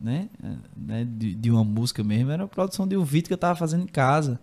[0.00, 0.28] né?
[0.76, 3.56] né de, de uma música mesmo, era uma produção de um vídeo que eu tava
[3.56, 4.38] fazendo em casa.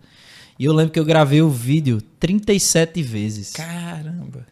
[0.58, 3.52] E eu lembro que eu gravei o vídeo 37 vezes.
[3.52, 4.44] Caramba!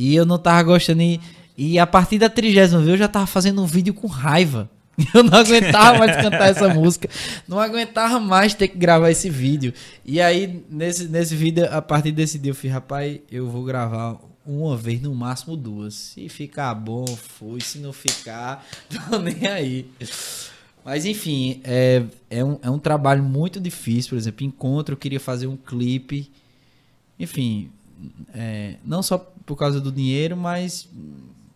[0.00, 1.02] E eu não tava gostando.
[1.02, 1.20] E,
[1.58, 4.70] e a partir da trigésima vez eu já tava fazendo um vídeo com raiva.
[5.14, 7.08] Eu não aguentava mais cantar essa música.
[7.48, 9.72] Não aguentava mais ter que gravar esse vídeo.
[10.04, 14.18] E aí, nesse, nesse vídeo, a partir desse dia, eu falei, rapaz, eu vou gravar
[14.44, 15.94] uma vez, no máximo duas.
[15.94, 17.62] Se ficar bom, foi.
[17.62, 18.66] Se não ficar,
[19.08, 19.86] tô nem aí.
[20.84, 24.10] Mas enfim, é, é, um, é um trabalho muito difícil.
[24.10, 26.30] Por exemplo, encontro, eu queria fazer um clipe.
[27.18, 27.70] Enfim,
[28.34, 30.88] é, não só por causa do dinheiro, mas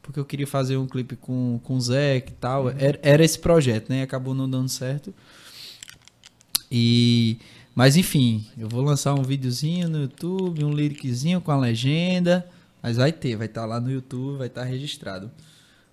[0.03, 2.65] porque eu queria fazer um clipe com, com o Zé e tal.
[2.65, 2.75] Uhum.
[2.77, 4.03] Era, era, esse projeto, né?
[4.03, 5.15] Acabou não dando certo.
[6.69, 7.39] E,
[7.73, 12.45] mas enfim, eu vou lançar um videozinho no YouTube, um lyriczinho com a legenda.
[12.83, 15.31] Mas vai ter, vai estar tá lá no YouTube, vai estar tá registrado.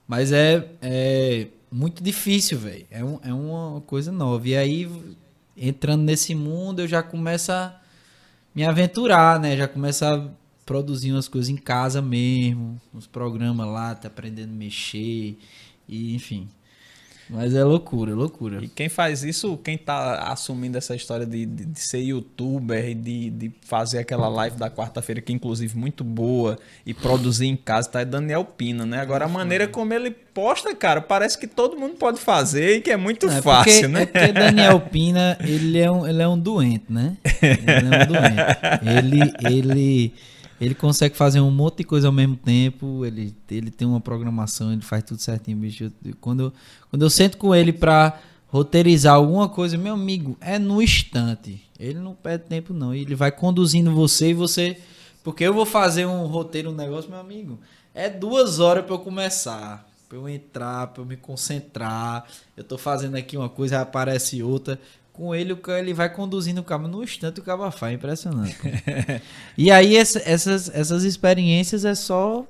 [0.07, 2.87] Mas é, é muito difícil, velho.
[2.89, 4.49] É, um, é uma coisa nova.
[4.49, 4.89] E aí,
[5.55, 7.79] entrando nesse mundo, eu já começo a
[8.55, 9.55] me aventurar, né?
[9.55, 10.40] Já começo a
[10.71, 15.37] produzir umas coisas em casa mesmo, uns programas lá, tá aprendendo a mexer,
[15.85, 16.47] e enfim.
[17.29, 18.63] Mas é loucura, loucura.
[18.63, 22.93] E quem faz isso, quem tá assumindo essa história de, de, de ser youtuber e
[22.93, 27.55] de, de fazer aquela live da quarta-feira, que é inclusive muito boa, e produzir em
[27.57, 28.01] casa, tá?
[28.01, 28.99] É Daniel Pina, né?
[28.99, 32.91] Agora a maneira como ele posta, cara, parece que todo mundo pode fazer e que
[32.91, 34.03] é muito é fácil, porque, né?
[34.03, 37.17] É porque Daniel Pina, ele é um, ele é um doente, né?
[37.41, 39.33] Ele é um doente.
[39.41, 40.13] Ele, ele
[40.61, 43.03] ele consegue fazer um monte de coisa ao mesmo tempo.
[43.03, 45.91] Ele, ele tem uma programação, ele faz tudo certinho, bicho.
[46.21, 46.53] Quando eu,
[46.87, 51.63] quando eu sento com ele pra roteirizar alguma coisa, meu amigo, é no instante.
[51.79, 52.93] Ele não perde tempo, não.
[52.93, 54.77] Ele vai conduzindo você e você.
[55.23, 57.59] Porque eu vou fazer um roteiro, um negócio, meu amigo.
[57.91, 59.89] É duas horas para eu começar.
[60.07, 62.27] Pra eu entrar, pra eu me concentrar.
[62.55, 64.79] Eu tô fazendo aqui uma coisa, aparece outra
[65.13, 68.55] com ele, ele vai conduzindo o carro no instante o cabo faz, impressionante.
[69.57, 72.45] e aí essa, essas, essas experiências é só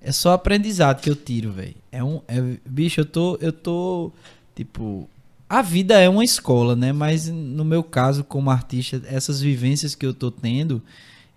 [0.00, 1.74] é só aprendizado que eu tiro, velho.
[1.90, 4.12] É um é, bicho, eu tô eu tô
[4.54, 5.08] tipo
[5.48, 6.92] a vida é uma escola, né?
[6.92, 10.82] Mas no meu caso como artista, essas vivências que eu tô tendo,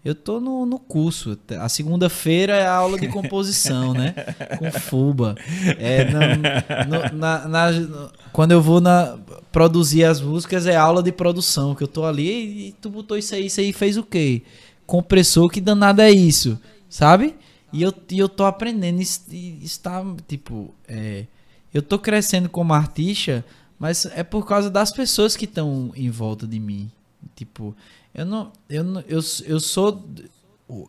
[0.03, 1.37] eu tô no, no curso.
[1.59, 4.13] A segunda-feira é a aula de composição, né?
[4.57, 5.35] Com Fuba.
[5.77, 9.19] É, na, na, na, quando eu vou na,
[9.51, 11.75] produzir as músicas, é aula de produção.
[11.75, 14.41] Que eu tô ali e, tu botou isso aí, isso aí fez o quê?
[14.85, 16.57] Compressor, que danado é isso?
[16.89, 17.35] Sabe?
[17.73, 19.01] E eu, e eu tô aprendendo.
[19.01, 21.25] Está, tipo, é,
[21.73, 23.45] eu tô crescendo como artista,
[23.77, 26.89] mas é por causa das pessoas que estão em volta de mim.
[27.35, 27.75] Tipo,
[28.13, 28.51] eu não.
[28.69, 30.07] Eu, não, eu, eu sou.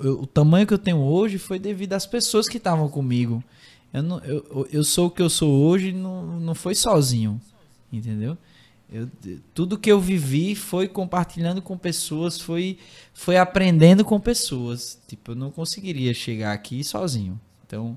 [0.01, 3.43] Eu, o tamanho que eu tenho hoje foi devido às pessoas que estavam comigo.
[3.93, 7.41] Eu, não, eu, eu sou o que eu sou hoje, não, não foi sozinho,
[7.93, 8.37] entendeu?
[8.93, 9.09] Eu,
[9.55, 12.79] tudo que eu vivi foi compartilhando com pessoas, foi,
[13.15, 14.99] foi aprendendo com pessoas.
[15.07, 17.41] Tipo, eu não conseguiria chegar aqui sozinho.
[17.67, 17.97] Então,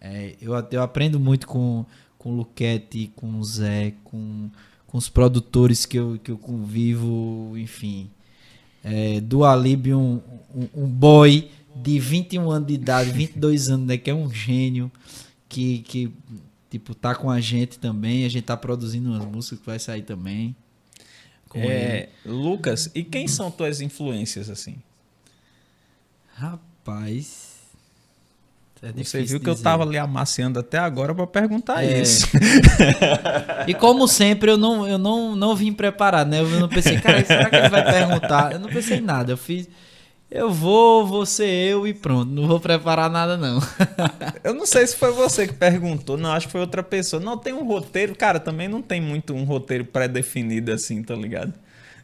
[0.00, 1.86] é, eu, eu aprendo muito com,
[2.18, 4.50] com o Luquete, com o Zé, com,
[4.86, 8.10] com os produtores que eu, que eu convivo, enfim.
[8.84, 10.20] É, do Alib, um,
[10.54, 14.92] um, um boy de 21 anos de idade, 22 anos, né, que é um gênio,
[15.48, 16.12] que, que
[16.70, 20.02] tipo, tá com a gente também, a gente tá produzindo umas músicas que vai sair
[20.02, 20.54] também.
[21.54, 24.76] É, Lucas, e quem são tuas influências, assim?
[26.34, 27.43] Rapaz.
[28.88, 29.64] É Você viu que eu dizer.
[29.64, 32.00] tava ali amaciando até agora pra perguntar É.
[32.02, 32.26] isso.
[33.66, 36.40] E como sempre, eu não, eu não, não vim preparado, né?
[36.40, 38.52] Eu não pensei, cara, será que ele vai perguntar?
[38.52, 39.32] Eu não pensei em nada.
[39.32, 39.68] Eu fiz.
[40.30, 42.30] Eu vou, vou ser eu e pronto.
[42.30, 43.60] Não vou preparar nada, não.
[44.42, 47.22] Eu não sei se foi você que perguntou, não, acho que foi outra pessoa.
[47.22, 51.52] Não, tem um roteiro, cara, também não tem muito um roteiro pré-definido assim, tá ligado?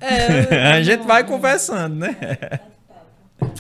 [0.01, 2.17] É, a gente vai conversando, né?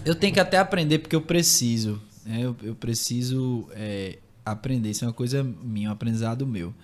[0.04, 2.00] Eu tenho que até aprender porque eu preciso.
[2.24, 2.40] Né?
[2.42, 4.90] Eu, eu preciso é, aprender.
[4.90, 6.74] Isso é uma coisa minha, um aprendizado meu.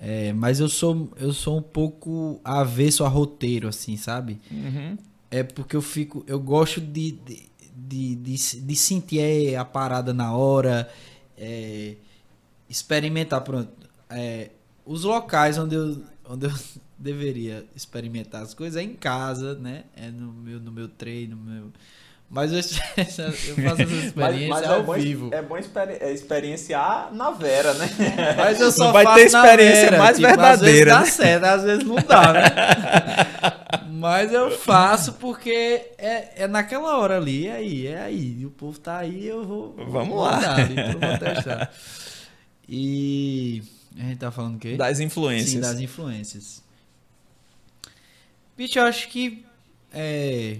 [0.00, 4.40] É, mas eu sou, eu sou um pouco avesso a roteiro, assim, sabe?
[4.50, 4.96] Uhum.
[5.30, 6.24] É porque eu fico.
[6.26, 10.88] Eu gosto de, de, de, de, de sentir a parada na hora.
[11.36, 11.96] é,
[12.68, 13.40] experimentar.
[13.42, 13.70] Pronto.
[14.10, 14.50] É,
[14.84, 16.52] os locais onde eu, onde eu
[16.98, 19.84] deveria experimentar as coisas é em casa, né?
[19.96, 21.72] É no meu, no meu treino, no meu.
[22.30, 23.22] Mas eu, eu faço
[23.82, 25.30] essa experiência ao vivo.
[25.32, 27.88] é bom experienciar na Vera, né?
[28.36, 31.00] Mas eu só Não vai faço ter na experiência vera, mais tipo, Às verdadeira, né?
[31.00, 32.42] vezes dá certo, às vezes não dá, né?
[33.98, 38.36] Mas eu faço porque é, é naquela hora ali, é aí, é aí.
[38.40, 39.74] E o povo tá aí, eu vou.
[39.88, 40.54] Vamos vou lá.
[40.54, 41.72] ali, vou testar.
[42.68, 43.62] E.
[43.98, 44.76] A gente tá falando o quê?
[44.76, 45.50] Das influências.
[45.50, 46.62] Sim, das influências.
[48.56, 49.44] Bicho, eu acho que.
[49.92, 50.58] É,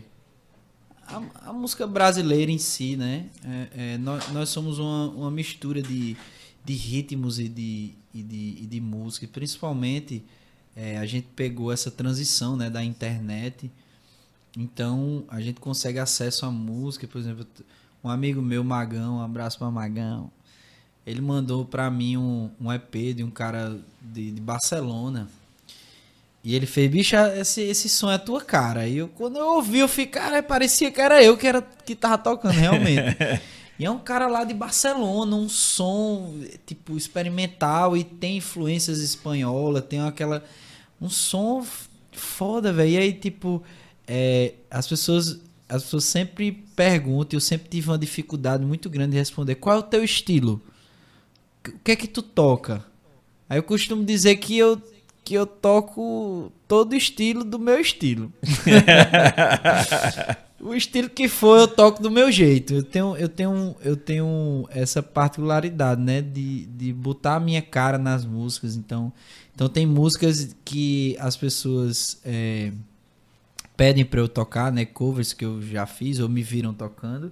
[1.09, 3.27] a, a música brasileira em si, né?
[3.45, 6.17] É, é, nós, nós somos uma, uma mistura de,
[6.65, 9.27] de ritmos e de, e de, e de música.
[9.27, 10.23] Principalmente,
[10.77, 13.71] é, a gente pegou essa transição né, da internet.
[14.57, 17.07] Então, a gente consegue acesso à música.
[17.07, 17.47] Por exemplo,
[18.05, 20.31] um amigo meu, Magão, um abraço para Magão.
[21.07, 25.29] Ele mandou pra mim um, um EP de um cara de, de Barcelona.
[26.49, 28.89] E ele fez, bicho, esse, esse som é a tua cara.
[28.89, 31.95] E eu, quando eu ouvi, eu fiquei, cara, parecia que era eu que, era, que
[31.95, 33.19] tava tocando, realmente.
[33.79, 39.85] e é um cara lá de Barcelona, um som, tipo, experimental e tem influências espanholas,
[39.85, 40.43] tem aquela.
[40.99, 41.67] Um som
[42.13, 42.93] foda, velho.
[42.93, 43.63] E aí, tipo,
[44.07, 45.41] é, as pessoas.
[45.69, 49.57] As pessoas sempre perguntam, eu sempre tive uma dificuldade muito grande de responder.
[49.57, 50.63] Qual é o teu estilo?
[51.67, 52.83] O que é que tu toca?
[53.51, 54.81] Aí eu costumo dizer que eu
[55.29, 58.33] que eu toco todo estilo do meu estilo.
[60.59, 62.73] o estilo que for, eu toco do meu jeito.
[62.73, 67.99] Eu tenho, eu tenho, eu tenho essa particularidade, né, de, de botar a minha cara
[67.99, 68.75] nas músicas.
[68.75, 69.13] Então,
[69.55, 72.73] então tem músicas que as pessoas é,
[73.77, 77.31] pedem para eu tocar, né, covers que eu já fiz ou me viram tocando,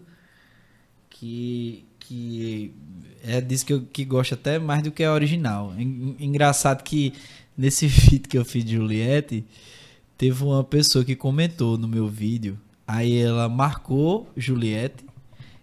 [1.11, 2.73] que que
[3.25, 5.75] é disso que eu que gosto até mais do que a original.
[5.77, 7.13] En- Engraçado que
[7.57, 9.45] nesse vídeo que eu fiz de Juliette,
[10.17, 12.59] teve uma pessoa que comentou no meu vídeo.
[12.87, 15.05] Aí ela marcou Juliette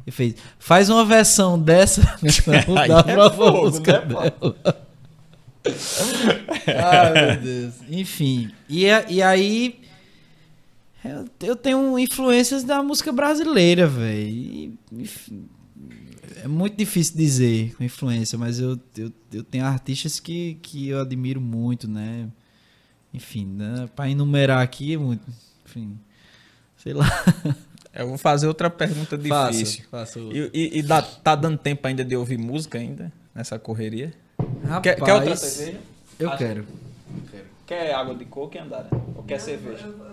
[0.06, 4.88] e fez: faz uma versão dessa Aí da é fogo, música né, dela.
[6.68, 7.74] Ai, meu Deus.
[7.90, 9.80] Enfim, e, e aí
[11.04, 14.78] eu, eu tenho influências da música brasileira, velho.
[16.36, 20.90] E, É muito difícil dizer com influência, mas eu, eu, eu tenho artistas que, que
[20.90, 22.28] eu admiro muito, né?
[23.14, 23.88] Enfim, né?
[23.96, 25.24] pra enumerar aqui, é muito.
[25.66, 25.98] Enfim,
[26.78, 27.06] sei lá.
[27.96, 29.84] Eu vou fazer outra pergunta difícil.
[29.92, 30.32] Faço, faço.
[30.34, 33.14] E, e- e dá- tá dando tempo ainda de ouvir música ainda?
[33.36, 34.12] Nessa correria?
[34.64, 35.80] Rapaz, Quer, quer outra cerveja?
[36.18, 36.66] Eu Acho- quero.
[37.68, 38.88] Quer água de coco, Andara?
[39.16, 39.84] Ou quer cerveja?
[39.86, 40.13] Vou botar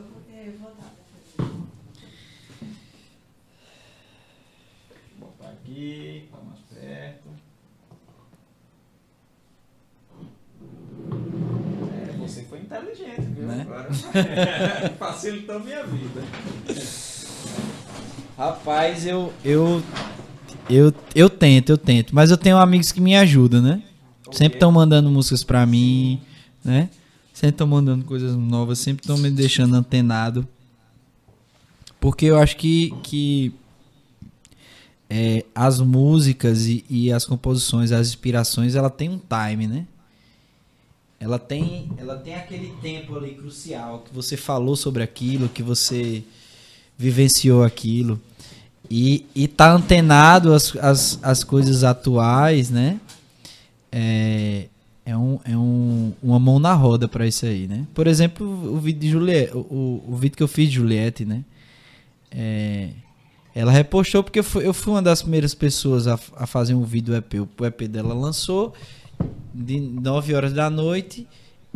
[5.70, 7.28] aqui, tá mais perto.
[11.92, 13.47] É, você foi inteligente, viu?
[13.47, 13.62] Né?
[13.62, 13.88] Agora
[14.98, 16.22] facilitou minha vida.
[18.36, 19.82] Rapaz, eu, eu,
[20.68, 22.14] eu, eu tento, eu tento.
[22.14, 23.82] Mas eu tenho amigos que me ajudam, né?
[24.32, 26.20] Sempre estão mandando músicas pra mim,
[26.64, 26.88] né?
[27.32, 30.47] Sempre estão mandando coisas novas, sempre estão me deixando antenado.
[31.98, 33.52] Porque eu acho que, que
[35.10, 39.84] é, as músicas e, e as composições, as inspirações, ela tem um time, né?
[41.18, 46.22] Ela tem, ela tem aquele tempo ali crucial que você falou sobre aquilo, que você
[46.96, 48.18] vivenciou aquilo.
[48.88, 53.00] E, e tá antenado às, às, às coisas atuais, né?
[53.92, 54.68] É,
[55.04, 57.86] é, um, é um, uma mão na roda para isso aí, né?
[57.92, 61.44] Por exemplo, o vídeo de Juliette, o, o vídeo que eu fiz de Juliette, né?
[62.30, 62.90] É,
[63.55, 66.85] ela repostou porque eu fui, eu fui uma das primeiras pessoas a, a fazer um
[66.85, 67.35] vídeo EP.
[67.35, 68.72] O EP dela lançou
[69.52, 71.27] de 9 horas da noite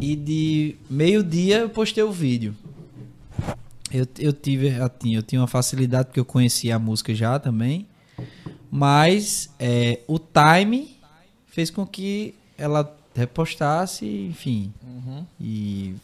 [0.01, 2.55] e de meio-dia eu postei o vídeo.
[3.93, 7.39] Eu, eu tive, eu tinha, eu tinha uma facilidade porque eu conhecia a música já
[7.39, 7.87] também.
[8.71, 10.97] Mas é, o time
[11.47, 14.73] fez com que ela repostasse, enfim.
[14.83, 15.25] Uhum.
[15.41, 15.95] E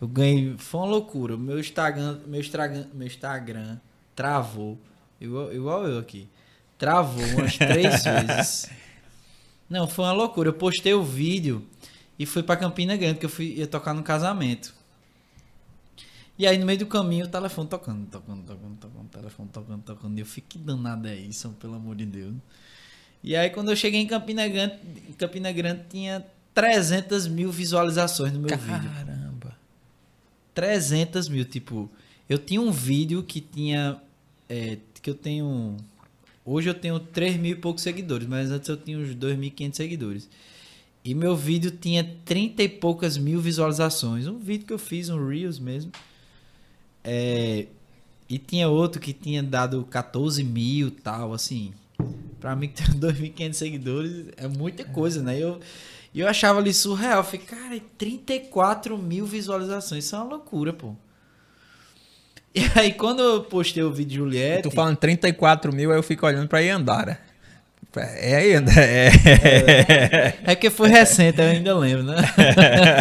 [0.00, 0.54] eu ganhei.
[0.58, 1.36] Foi uma loucura.
[1.36, 3.78] Meu Instagram, meu Instagram, meu Instagram
[4.14, 4.78] travou.
[5.20, 6.28] Igual, igual eu aqui.
[6.78, 8.70] Travou umas três vezes.
[9.68, 10.48] Não, foi uma loucura.
[10.48, 11.66] Eu postei o vídeo
[12.18, 14.74] e fui pra Campina Grande, que eu fui, ia tocar no casamento.
[16.38, 20.16] E aí no meio do caminho o telefone tocando, tocando, tocando, tocando, telefone tocando, tocando.
[20.16, 22.34] E eu fiquei, que danado é isso, pelo amor de Deus.
[23.22, 24.78] E aí quando eu cheguei em Campina Grande,
[25.18, 26.24] Campina Grande tinha
[26.54, 28.90] 300 mil visualizações no meu vídeo.
[28.90, 29.56] Caramba.
[30.54, 31.90] 300 mil, tipo,
[32.28, 34.00] eu tinha um vídeo que tinha,
[34.48, 35.76] é, que eu tenho,
[36.44, 40.28] hoje eu tenho 3 mil e poucos seguidores, mas antes eu tinha uns 2.500 seguidores.
[41.04, 44.26] E meu vídeo tinha 30 e poucas mil visualizações.
[44.26, 45.90] Um vídeo que eu fiz, um Reels mesmo.
[47.02, 47.66] É,
[48.28, 51.72] e tinha outro que tinha dado 14 mil tal, assim.
[52.38, 55.38] Pra mim que tem 2.500 seguidores é muita coisa, né?
[55.38, 55.58] Eu,
[56.14, 57.18] eu achava ali surreal.
[57.18, 60.04] Eu falei, cara, é 34 mil visualizações.
[60.04, 60.94] Isso é uma loucura, pô.
[62.54, 64.62] E aí, quando eu postei o vídeo de Juliette.
[64.68, 67.20] Tu falando 34 mil, aí eu fico olhando pra Iandara.
[67.96, 68.72] É ainda.
[68.76, 69.10] É.
[70.44, 72.16] É porque foi recente, eu ainda lembro, né?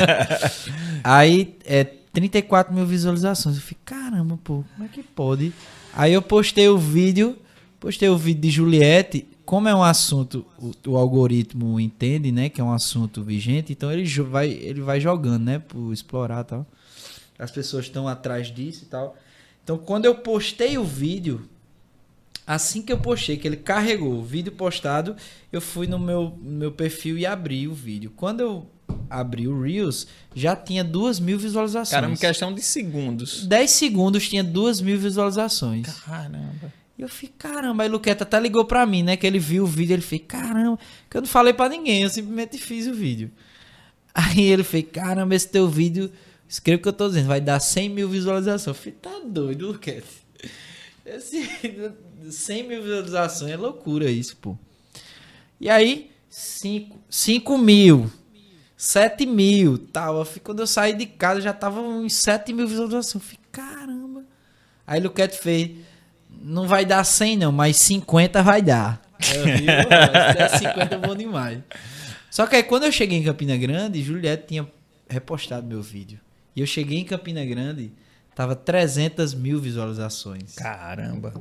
[1.03, 3.55] aí, é 34 mil visualizações.
[3.55, 5.53] Eu fiquei, caramba, pô, como é que pode?
[5.93, 7.37] Aí eu postei o vídeo,
[7.79, 9.27] postei o vídeo de Juliette.
[9.45, 12.49] Como é um assunto, o, o algoritmo entende, né?
[12.49, 15.59] Que é um assunto vigente, então ele vai, ele vai jogando, né?
[15.59, 16.67] Por explorar e tal.
[17.37, 19.15] As pessoas estão atrás disso e tal.
[19.69, 21.47] Então, quando eu postei o vídeo,
[22.47, 25.15] assim que eu postei, que ele carregou o vídeo postado,
[25.51, 28.11] eu fui no meu, meu perfil e abri o vídeo.
[28.15, 28.67] Quando eu
[29.07, 31.91] abri o Reels, já tinha duas mil visualizações.
[31.91, 33.45] Caramba, questão de segundos.
[33.45, 35.85] 10 segundos tinha duas mil visualizações.
[36.03, 36.73] Caramba.
[36.97, 39.15] E eu fiquei, caramba, aí Luqueta até ligou pra mim, né?
[39.17, 42.09] Que ele viu o vídeo, ele fez, caramba, que eu não falei pra ninguém, eu
[42.09, 43.29] simplesmente fiz o vídeo.
[44.15, 46.11] Aí ele fez, caramba, esse teu vídeo,
[46.49, 48.65] escreva o que eu tô dizendo, vai dar 100 mil visualizações.
[48.67, 50.07] Eu falei, tá doido, Luqueta.
[51.05, 51.47] Esse
[52.29, 54.57] 100 mil visualizações é loucura isso, pô.
[55.61, 58.11] E aí, 5, 5 mil,
[58.75, 60.23] 7 mil, tal.
[60.25, 63.15] Fui- Quando eu saí de casa já tava uns 7 mil visualizações.
[63.15, 64.23] Eu falei, caramba.
[64.87, 65.71] Aí Luquete fez,
[66.41, 69.01] não vai dar 100 não, mas 50 vai dar.
[69.35, 71.59] Eu vi, "Ô, se der 50 é bom demais.
[72.31, 74.67] Só que aí quando eu cheguei em Campina Grande, Juliette tinha
[75.09, 76.19] repostado meu vídeo.
[76.55, 77.91] E eu cheguei em Campina Grande,
[78.35, 80.55] tava 300 mil visualizações.
[80.55, 81.33] Caramba.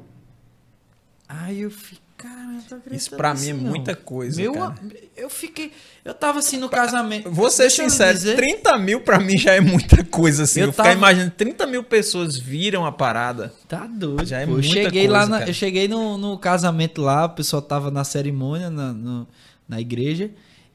[1.29, 3.61] Aí eu fiquei, cara, eu tô acreditando Isso pra mim é não.
[3.65, 4.75] muita coisa, Meu, cara.
[5.15, 5.73] eu fiquei,
[6.05, 7.31] eu tava assim no casamento.
[7.31, 10.61] Vou ser eu sincero, dizer- 30 mil pra mim já é muita coisa, assim.
[10.61, 13.53] Eu Eu, ficar tava- imaginando, 30 mil pessoas viram a parada.
[13.69, 14.25] Tá doido.
[14.25, 14.53] Já é pô.
[14.53, 15.51] eu muita cheguei lá, coisa, na- cara.
[15.51, 19.29] eu cheguei no, no casamento lá, o pessoal tava na cerimônia na, no-
[19.69, 20.31] na igreja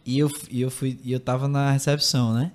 [0.06, 2.52] e eu, e eu fui e eu tava na recepção, né?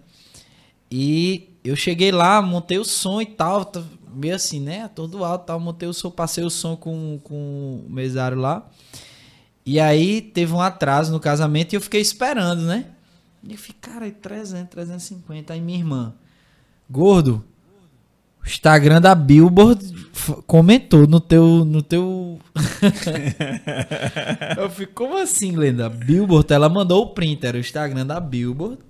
[0.89, 3.82] E eu cheguei lá, montei o som e tal, tá
[4.12, 4.89] meio assim, né?
[4.89, 8.66] Todo alto, tal, montei o som, passei o som com, com o mesário lá.
[9.65, 12.86] E aí teve um atraso no casamento e eu fiquei esperando, né?
[13.43, 15.53] E eu fiquei, cara, 300, 350.
[15.53, 16.15] Aí minha irmã,
[16.89, 17.45] gordo,
[18.43, 20.09] o Instagram da Billboard
[20.47, 21.65] comentou no teu.
[21.65, 22.40] No teu...
[24.57, 25.90] eu fico, como assim, Glenda?
[25.90, 28.88] Billboard, ela mandou o print, era o Instagram da Billboard.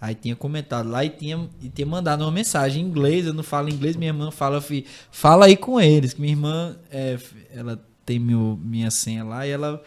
[0.00, 3.26] Aí tinha comentado lá e tinha, e tinha mandado uma mensagem em inglês.
[3.26, 6.14] Eu não falo inglês, minha irmã fala, eu fala aí com eles.
[6.14, 7.18] Que minha irmã, é,
[7.52, 9.82] ela tem meu, minha senha lá e ela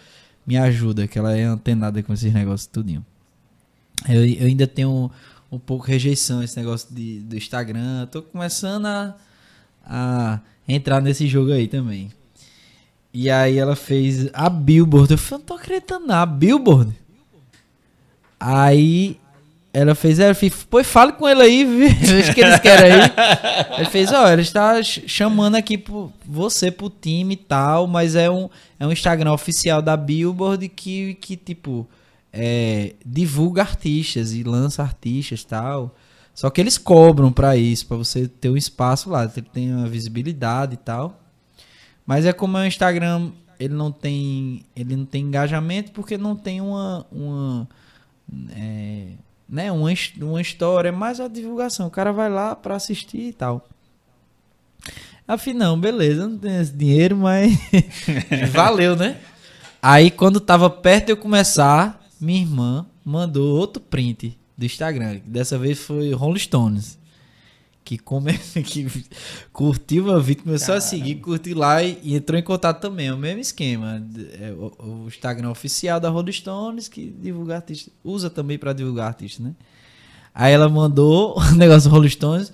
[0.45, 3.03] me ajuda, que ela é antenada com esses negócios tudinho.
[4.07, 5.09] Eu, eu ainda tenho
[5.51, 8.05] um pouco rejeição esse negócio de, do Instagram.
[8.07, 9.15] Tô começando a,
[9.83, 12.11] a entrar nesse jogo aí também.
[13.11, 15.11] E aí ela fez a Billboard.
[15.11, 16.93] Eu falei, não tô acreditando na Billboard.
[18.39, 19.19] Aí
[19.73, 21.87] ela fez, ela fez, pois fale com ele aí, vê
[22.29, 23.11] o que eles querem aí.
[23.79, 28.15] Ele fez, ó, ele está ch- chamando aqui pro, você pro time e tal, mas
[28.15, 28.47] é um,
[28.79, 31.87] é um Instagram oficial da Billboard que, que tipo,
[32.31, 35.95] é, divulga artistas e lança artistas e tal.
[36.35, 39.87] Só que eles cobram pra isso, pra você ter um espaço lá, ter tem uma
[39.87, 41.19] visibilidade e tal.
[42.05, 46.35] Mas é como é um Instagram, ele não tem, ele não tem engajamento porque não
[46.35, 47.67] tem uma, uma
[48.55, 49.07] é,
[49.47, 49.89] né, uma,
[50.21, 51.87] uma história, mais a divulgação.
[51.87, 53.67] O cara vai lá pra assistir e tal.
[55.27, 57.57] Afinal, beleza, não tenho esse dinheiro, mas
[58.51, 59.19] valeu, né?
[59.81, 65.19] Aí quando tava perto de eu começar, minha irmã mandou outro print do Instagram.
[65.25, 66.97] Dessa vez foi Rolling Stones.
[67.83, 68.37] Que, come...
[68.63, 68.87] que
[69.51, 73.07] curtiu meu vídeo, começou a seguir, curtiu lá e, e entrou em contato também.
[73.07, 74.01] É o mesmo esquema.
[74.39, 77.91] É o, o Instagram oficial da Rolling Stones, que divulga artista.
[78.03, 79.53] Usa também pra divulgar artista, né?
[80.33, 82.51] Aí ela mandou o negócio do Rolling Stones.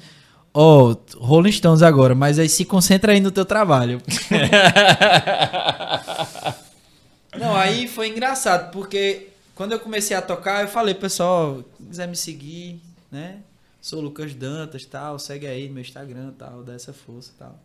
[0.53, 4.01] Ó, Rolling Stones agora, mas aí se concentra aí no teu trabalho.
[7.39, 12.07] Não, aí foi engraçado, porque quando eu comecei a tocar, eu falei, pessoal, se quiser
[12.07, 12.81] me seguir,
[13.11, 13.37] né?
[13.81, 17.59] Sou Lucas Dantas, tal, segue aí no meu Instagram, tal, dá essa força, tal.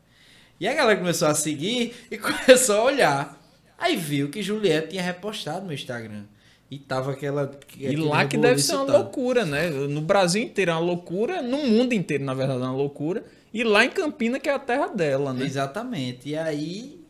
[0.61, 3.41] E a galera começou a seguir e começou a olhar.
[3.77, 6.25] Aí viu que Juliette tinha repostado no Instagram.
[6.71, 7.51] E tava aquela.
[7.77, 9.69] E lá que deve ser uma loucura, né?
[9.69, 13.25] No Brasil inteiro é uma loucura, no mundo inteiro, na verdade, é uma loucura.
[13.53, 15.45] E lá em Campina, que é a terra dela, né?
[15.45, 16.31] Exatamente.
[16.31, 17.04] E aí,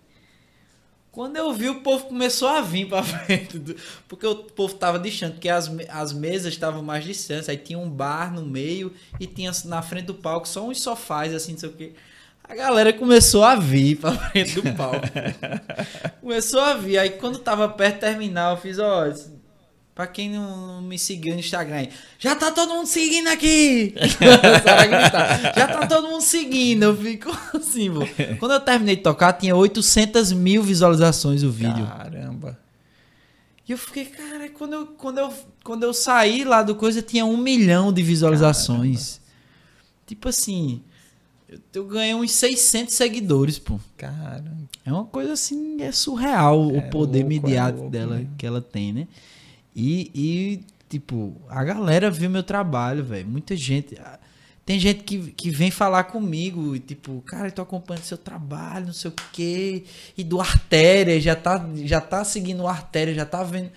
[1.15, 3.57] quando eu vi, o povo começou a vir pra frente.
[3.59, 3.77] do-
[4.09, 7.49] porque o povo tava distante, porque as, as mesas estavam mais distantes.
[7.49, 11.32] Aí tinha um bar no meio e tinha na frente do palco só uns sofás,
[11.32, 11.93] assim, não sei o quê.
[12.43, 15.07] A galera começou a vir pra frente do palco.
[16.20, 16.99] começou a vir.
[16.99, 19.05] Aí quando tava perto de terminar, eu fiz, ó.
[19.95, 23.95] Pra quem não me seguiu no Instagram aí, já tá todo mundo seguindo aqui!
[23.95, 26.83] Gritar, já tá todo mundo seguindo.
[26.83, 28.01] Eu fico assim, pô.
[28.41, 31.87] Quando eu terminei de tocar, tinha 800 mil visualizações o vídeo.
[31.87, 32.59] Caramba.
[33.69, 37.25] E eu fiquei, cara, quando eu, quando eu, quando eu saí lá do coisa, tinha
[37.25, 39.21] um milhão de visualizações.
[40.07, 40.83] Tipo assim,
[41.49, 43.79] eu, eu ganhei uns 600 seguidores, pô.
[43.97, 44.65] Caramba.
[44.85, 48.35] É uma coisa assim, é surreal É o poder louco, é midiático louco dela mesmo.
[48.37, 49.09] que ela tem, né?
[49.75, 53.27] E, e, tipo, a galera viu meu trabalho, velho.
[53.27, 53.97] Muita gente.
[54.65, 58.93] Tem gente que, que vem falar comigo, tipo, cara, eu tô acompanhando seu trabalho, não
[58.95, 59.85] sei o quê.
[60.17, 63.71] E do Artéria, já tá, já tá seguindo o Artéria, já tá vendo.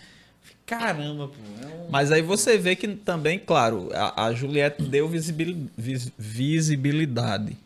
[0.66, 1.34] Caramba, pô.
[1.62, 1.90] É um...
[1.90, 7.58] Mas aí você vê que também, claro, a, a Juliette deu visibil- vis- visibilidade.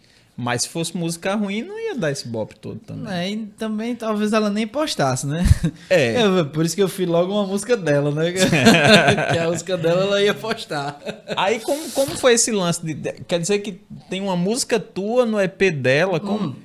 [0.41, 3.13] Mas se fosse música ruim, não ia dar esse bop todo também.
[3.13, 5.43] É, e também talvez ela nem postasse, né?
[5.87, 6.15] É.
[6.21, 8.33] É, por isso que eu fiz logo uma música dela, né?
[9.31, 10.99] que a música dela ela ia postar.
[11.37, 12.83] Aí como, como foi esse lance?
[12.83, 12.95] De,
[13.27, 16.19] quer dizer que tem uma música tua no EP dela?
[16.19, 16.55] Como?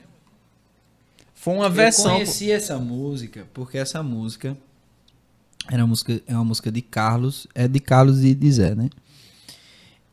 [1.34, 2.12] Foi uma versão.
[2.12, 4.56] Eu conheci essa música porque essa música
[5.70, 8.88] era uma música, é uma música de Carlos, é de Carlos e de Zé, né?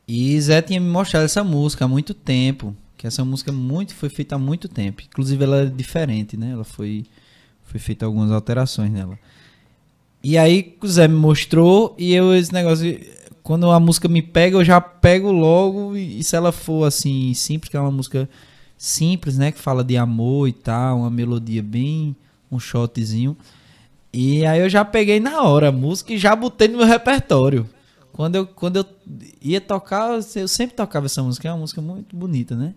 [0.06, 4.08] E Zé tinha me mostrado essa música há muito tempo, que essa música muito foi
[4.08, 5.02] feita há muito tempo.
[5.02, 6.52] Inclusive ela é diferente, né?
[6.52, 7.04] Ela foi
[7.62, 9.18] foi feita algumas alterações nela.
[10.22, 12.98] E aí o Zé me mostrou e eu esse negócio
[13.42, 17.34] quando a música me pega, eu já pego logo e, e se ela for assim
[17.34, 18.26] simples, que é uma música
[18.78, 22.16] simples, né, que fala de amor e tal, uma melodia bem
[22.50, 23.36] um shotzinho.
[24.14, 27.68] E aí eu já peguei na hora a música e já botei no meu repertório.
[28.14, 28.86] Quando eu, quando eu
[29.42, 32.74] ia tocar, eu sempre tocava essa música, é uma música muito bonita, né?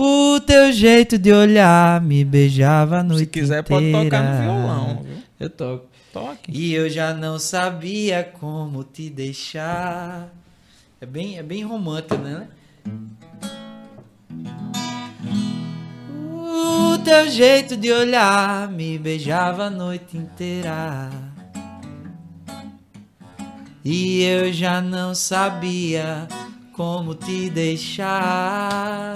[0.00, 4.42] O teu jeito de olhar me beijava a noite Se quiser, pode tocar no inteira.
[4.42, 5.02] violão.
[5.02, 5.16] Viu?
[5.40, 5.86] Eu toco.
[6.12, 6.52] Toque.
[6.52, 10.28] E eu já não sabia como te deixar.
[11.00, 12.46] É bem, é bem romântico, né?
[16.40, 21.10] O teu jeito de olhar me beijava a noite inteira.
[23.84, 26.28] E eu já não sabia
[26.72, 29.14] como te deixar.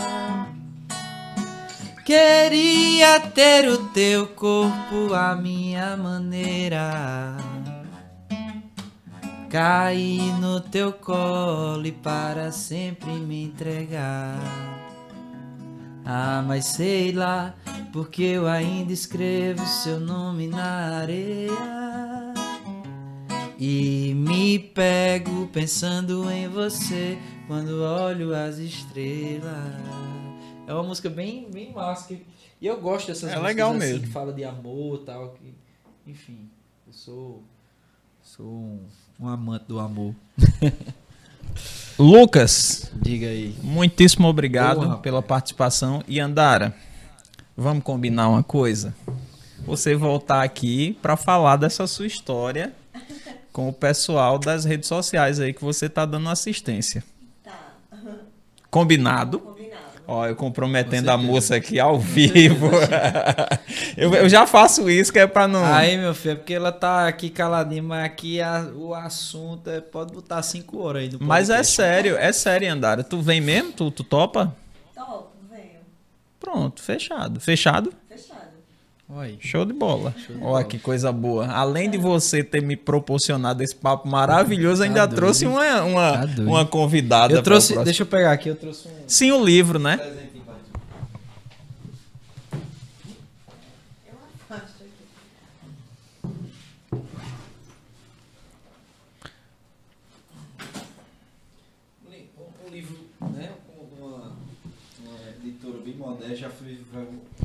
[2.04, 7.36] Queria ter o teu corpo à minha maneira.
[9.48, 14.36] Cair no teu colo e para sempre me entregar.
[16.04, 17.54] Ah, mas sei lá,
[17.92, 21.52] porque eu ainda escrevo seu nome na areia.
[23.56, 27.16] E me pego pensando em você
[27.46, 30.21] quando olho as estrelas.
[30.66, 32.08] É uma música bem, bem massa.
[32.08, 32.24] que-
[32.60, 34.00] E eu gosto dessas É músicas legal assim, mesmo.
[34.02, 35.30] que fala de amor e tal.
[35.30, 35.54] Que,
[36.10, 36.48] enfim,
[36.86, 37.42] eu sou,
[38.22, 38.80] sou um,
[39.20, 40.14] um amante do amor.
[41.98, 43.54] Lucas, Diga aí.
[43.62, 46.02] muitíssimo obrigado pela participação.
[46.08, 46.74] E Andara,
[47.56, 48.94] vamos combinar uma coisa?
[49.66, 52.72] Você voltar aqui para falar dessa sua história
[53.52, 57.04] com o pessoal das redes sociais aí que você tá dando assistência.
[57.44, 57.74] Tá.
[58.70, 59.51] Combinado?
[60.06, 62.68] Ó, eu comprometendo a moça aqui ao vivo.
[63.96, 65.64] eu, eu já faço isso que é para não.
[65.64, 69.80] Aí, meu filho, é porque ela tá aqui caladinha, mas aqui a- o assunto é.
[69.80, 73.02] Pode botar 5 horas aí no Mas é sério, é sério, Andara.
[73.04, 73.72] Tu vem mesmo?
[73.72, 74.54] Tu, tu topa?
[74.94, 75.80] Top, venho.
[76.40, 77.40] Pronto, fechado.
[77.40, 77.92] Fechado?
[79.14, 79.36] Aí.
[79.40, 80.14] Show de bola.
[80.40, 81.46] Olha que coisa boa.
[81.46, 85.16] Além de você ter me proporcionado esse papo maravilhoso, ainda Tá doido.
[85.18, 87.34] trouxe uma, uma, Tá uma convidada.
[87.34, 87.76] Eu trouxe.
[87.84, 88.90] Deixa eu pegar aqui, eu trouxe um.
[89.06, 89.98] Sim, o livro, né?
[94.06, 94.14] Eu
[94.48, 94.92] afasto aqui.
[102.66, 103.52] Um livro, né?
[103.66, 104.32] com Uma,
[105.00, 106.78] uma editora bem moderna, já foi,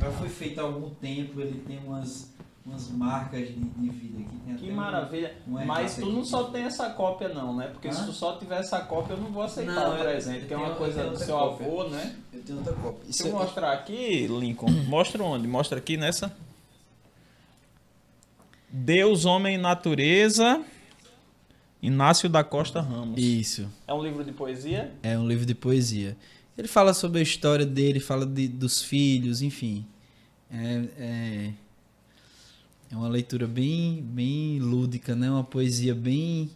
[0.00, 2.32] já foi feito há algum tempo, ele tem umas,
[2.64, 4.36] umas marcas de, de vida aqui.
[4.46, 5.34] Tem Que até um- maravilha.
[5.46, 6.28] um Mas tu não aqui.
[6.28, 7.68] só tem essa cópia, não, né?
[7.68, 8.06] Porque se Hã?
[8.06, 10.54] tu só tiver essa cópia, eu não vou aceitar Não, o eu- presente, eu que
[10.54, 11.66] é uma eu coisa do seu cópia.
[11.66, 12.16] avô, né?
[12.32, 13.00] Eu tenho outra cópia.
[13.04, 14.70] Deixa eu é- mostrar aqui, Lincoln.
[14.86, 15.46] Mostra onde?
[15.48, 16.34] Mostra aqui nessa.
[18.70, 20.62] Deus, Homem e Natureza.
[21.80, 23.22] Inácio da Costa Ramos.
[23.22, 23.68] Isso.
[23.86, 24.92] É um livro de poesia?
[25.02, 26.16] É um livro de poesia.
[26.58, 29.86] Ele fala sobre a história dele, fala de, dos filhos, enfim.
[30.50, 31.50] É, é,
[32.90, 35.30] é uma leitura bem, bem lúdica, né?
[35.30, 36.50] Uma poesia bem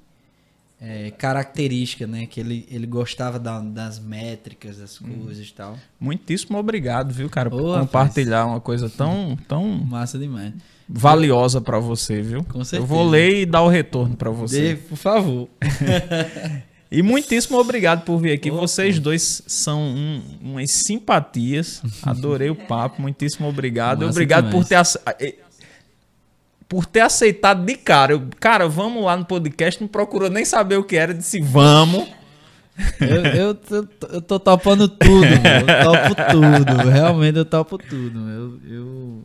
[0.81, 2.27] é, característica, né?
[2.27, 5.79] Que ele, ele gostava da- das métricas, das coisas e tal.
[6.01, 7.83] Muitíssimo obrigado, viu, cara, por rapaz.
[7.87, 10.53] compartilhar uma coisa tão, tão Massa demais.
[10.89, 12.43] valiosa pra você, viu?
[12.43, 12.89] Com Eu certeza.
[12.93, 14.75] vou ler e dar o retorno pra Dê, você.
[14.89, 15.49] por favor.
[16.93, 18.51] E muitíssimo obrigado por vir aqui.
[18.51, 21.83] Ô, Vocês dois são um- umas simpatias.
[22.05, 23.01] Adorei o papo.
[23.01, 24.01] Muitíssimo obrigado.
[24.01, 24.69] Massa obrigado por demais.
[24.69, 25.35] ter ace- eh,
[26.69, 28.13] por ter aceitado de cara.
[28.13, 29.81] Eu, cara, vamos lá no podcast.
[29.81, 31.15] Não procurou nem saber o que era.
[31.15, 32.07] Disse vamos.
[33.01, 36.89] Eu, eu, tô- eu tô topando tudo, eu topo tudo.
[36.91, 38.19] Realmente eu topo tudo.
[38.31, 39.25] Eu, eu,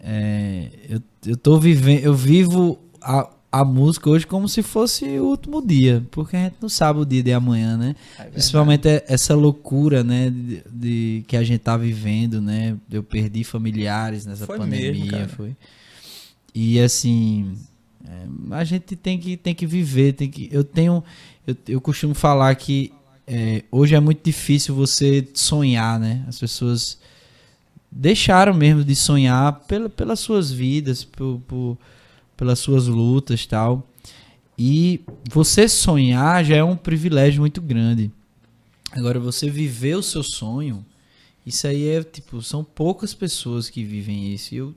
[0.00, 5.26] é, eu, eu tô vivendo, eu vivo a, a música hoje como se fosse o
[5.26, 7.94] último dia, porque a gente não sabe o dia de amanhã, né?
[8.32, 12.74] Principalmente é- essa loucura, né, de, de- que a gente tá vivendo, né?
[12.90, 15.54] Eu perdi familiares nessa Foi pandemia, mesmo, foi.
[16.54, 17.54] E assim,
[18.06, 18.26] é,
[18.56, 20.48] a gente tem que, tem que viver, tem que.
[20.50, 21.04] Eu tenho.
[21.46, 22.90] Eu, eu costumo falar que
[23.26, 26.24] é, hoje é muito difícil você sonhar, né?
[26.26, 26.98] As pessoas
[27.90, 31.78] deixaram mesmo de sonhar pela, pelas suas vidas, por, por-
[32.42, 33.86] pelas suas lutas tal.
[34.58, 35.00] E
[35.30, 38.10] você sonhar já é um privilégio muito grande.
[38.90, 40.84] Agora, você viver o seu sonho,
[41.46, 44.52] isso aí é tipo, são poucas pessoas que vivem isso.
[44.56, 44.74] Eu,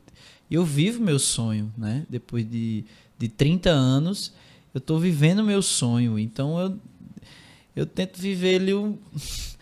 [0.50, 2.06] eu vivo meu sonho, né?
[2.08, 2.86] Depois de,
[3.18, 4.32] de 30 anos,
[4.72, 6.20] eu tô vivendo meu sonho.
[6.20, 6.80] Então eu,
[7.76, 8.96] eu tento viver ele o,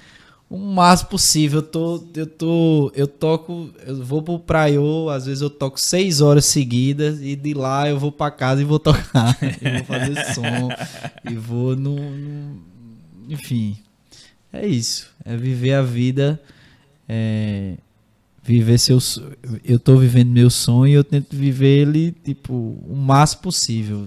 [0.49, 1.59] o máximo possível.
[1.59, 6.21] Eu tô, eu tô, eu toco, eu vou pro praiô, às vezes eu toco seis
[6.21, 10.33] horas seguidas e de lá eu vou pra casa e vou tocar, eu vou fazer
[10.33, 10.69] som
[11.29, 12.61] e vou no, no-
[13.29, 13.77] enfim,
[14.51, 16.39] é isso, é viver a vida,
[17.07, 17.75] é,
[18.43, 18.99] viver seu,
[19.63, 24.05] eu tô vivendo meu sonho e eu tento viver ele tipo o máximo possível.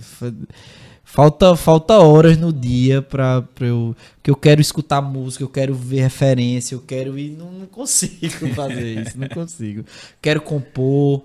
[1.16, 3.96] Fa- Falta, falta horas no dia pra, pra eu.
[4.22, 7.30] que eu quero escutar música, eu quero ver referência, eu quero ir.
[7.30, 9.84] Não, não consigo fazer isso, não consigo.
[10.20, 11.22] Quero compor.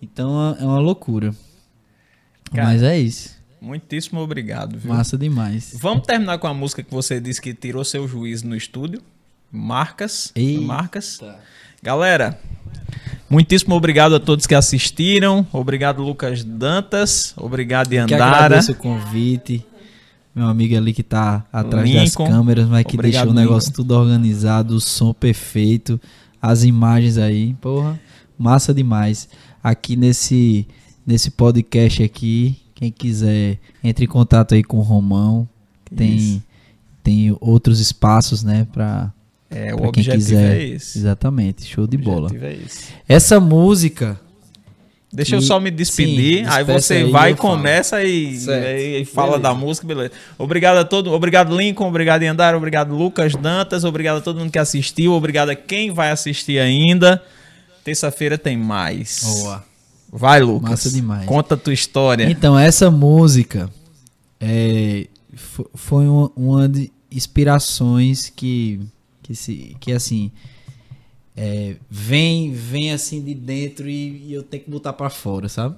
[0.00, 1.34] Então é uma loucura.
[2.52, 3.36] Cara, Mas é isso.
[3.60, 4.92] Muitíssimo obrigado, viu?
[4.92, 5.74] Massa demais.
[5.78, 9.00] Vamos terminar com a música que você disse que tirou seu juízo no estúdio.
[9.50, 10.32] Marcas.
[10.34, 10.58] Ei.
[10.58, 11.20] Marcas.
[11.82, 12.38] Galera,
[13.28, 15.46] muitíssimo obrigado a todos que assistiram.
[15.52, 17.32] Obrigado, Lucas Dantas.
[17.36, 18.24] Obrigado, Que Yandara.
[18.36, 19.64] agradeço o convite.
[20.34, 22.26] Meu amigo ali que tá atrás das Lincoln.
[22.26, 23.82] câmeras, mas que Obrigado, deixou o negócio Lincoln.
[23.82, 26.00] tudo organizado, o som perfeito,
[26.40, 27.54] as imagens aí.
[27.60, 28.00] Porra,
[28.38, 29.28] massa demais.
[29.62, 30.66] Aqui nesse,
[31.06, 35.46] nesse podcast aqui, quem quiser, entre em contato aí com o Romão.
[35.84, 36.42] que Tem, Isso.
[37.02, 39.12] tem outros espaços, né, pra,
[39.54, 40.56] É, pra o quem objetivo quiser.
[40.56, 40.98] é esse.
[40.98, 42.26] Exatamente, show de O bola.
[42.26, 42.84] objetivo é esse.
[43.08, 44.20] Essa música,
[45.14, 47.50] Deixa eu E- só me despedir, sim, aí você aí e vai, eu falo.
[47.56, 48.80] começa e, Certo.
[48.80, 49.42] e fala Beleza.
[49.42, 50.12] da música, beleza.
[50.38, 54.58] Obrigado a todo, obrigado Lincoln, obrigado Yandara, obrigado Lucas Dantas, obrigado a todo mundo que
[54.58, 57.22] assistiu, obrigado a quem vai assistir ainda.
[57.84, 59.20] Terça-feira tem mais.
[59.22, 59.62] Boa.
[60.10, 60.70] Vai, Lucas.
[60.70, 61.26] Massa demais.
[61.26, 62.24] Conta a tua história.
[62.30, 63.68] Então, essa música
[64.40, 66.90] é, fo- foi uma, uma de.
[67.10, 68.80] inspirações que,
[69.32, 70.30] que, se, que assim,
[71.34, 75.76] é, vem, vem assim de dentro e, e eu tenho que botar para fora, sabe?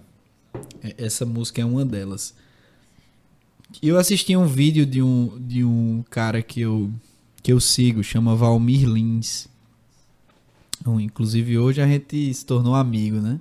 [0.83, 2.35] É, Essa música é uma delas.
[3.83, 6.91] Eu assisti um vídeo de um, de um cara que eu,
[7.43, 9.47] que eu sigo, chama Valmir Lins.
[10.81, 13.41] Então, Inclusive hoje a gente se tornou amigo, né?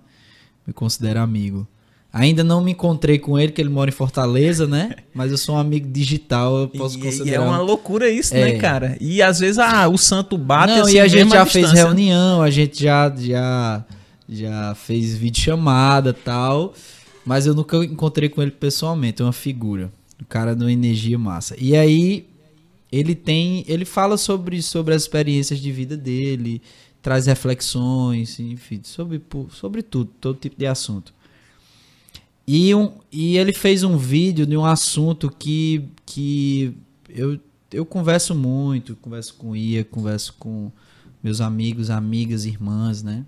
[0.65, 1.67] Me considero amigo.
[2.15, 4.97] Ainda não me encontrei com ele, que ele mora em Fortaleza, né?
[5.15, 7.31] Mas eu sou um amigo digital, eu posso E- considerar.
[7.31, 8.39] E é uma loucura isso, É.
[8.53, 8.95] né, cara?
[9.01, 11.85] E às vezes ah, o santo bate Não, assim e a gente já fez distância.
[11.85, 13.83] reunião, a gente já, já,
[14.29, 16.73] já fez videochamada e tal,
[17.25, 19.91] mas eu nunca encontrei com ele pessoalmente, é uma figura.
[20.21, 21.55] O cara de uma energia massa.
[21.59, 22.27] E aí,
[22.91, 23.65] ele tem.
[23.67, 26.61] Ele fala sobre, sobre as experiências de vida dele,
[27.01, 29.19] traz reflexões, enfim, sobre,
[29.49, 31.11] sobre tudo, todo tipo de assunto.
[32.45, 36.75] E, um, e ele fez um vídeo de um assunto que, que
[37.09, 37.39] eu,
[37.71, 40.71] eu converso muito, converso com Ia, converso com
[41.23, 43.25] meus amigos, amigas, irmãs, né?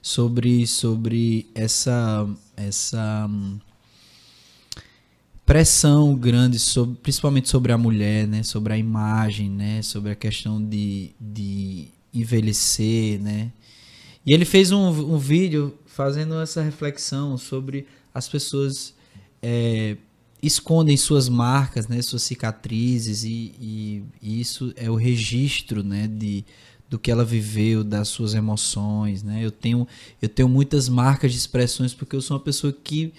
[0.00, 3.58] Sobre, sobre essa, essa hum,
[5.44, 8.44] pressão grande, sobre, principalmente sobre a mulher, né?
[8.44, 9.82] Sobre a imagem, né?
[9.82, 13.50] Sobre a questão de, de envelhecer, né?
[14.24, 18.94] E ele fez um, um vídeo fazendo essa reflexão sobre as pessoas
[19.42, 19.96] é,
[20.42, 26.44] escondem suas marcas, né, suas cicatrizes e, e- isso é o registro, né, de
[26.88, 29.42] do que ela viveu, das suas emoções, né?
[29.42, 29.88] Eu tenho
[30.20, 33.12] eu tenho muitas marcas de expressões porque eu sou uma pessoa que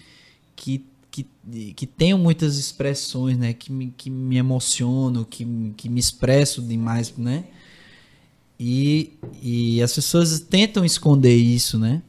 [0.55, 1.27] que que,
[1.75, 5.45] que tenho muitas expressões, né, que me, que me emociono, que,
[5.77, 7.45] que me expresso demais, né?
[8.59, 12.01] E, e as pessoas tentam esconder isso, né?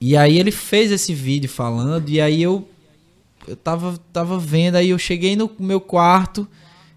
[0.00, 2.66] E aí ele fez esse vídeo falando, e aí eu,
[3.46, 6.48] eu tava, tava vendo, aí eu cheguei no meu quarto,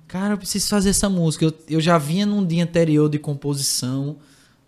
[0.07, 1.45] cara, eu preciso fazer essa música.
[1.45, 4.15] Eu, eu já vinha num dia anterior de composição,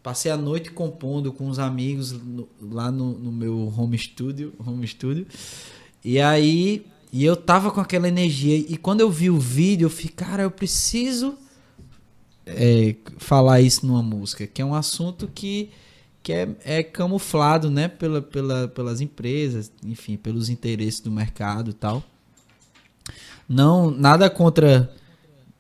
[0.03, 4.85] passei a noite compondo com os amigos no- lá no, no meu home studio, home
[4.85, 5.25] studio.
[6.03, 9.89] E aí, e eu tava com aquela energia, e quando eu vi o vídeo, eu
[9.89, 11.35] fiquei, cara, eu preciso
[12.45, 15.69] é, falar isso numa música, que é um assunto que,
[16.25, 21.73] que é, é camuflado, né, pela, pela, pelas empresas, enfim, pelos interesses do mercado e
[21.73, 22.03] tal.
[23.47, 24.91] Não, nada contra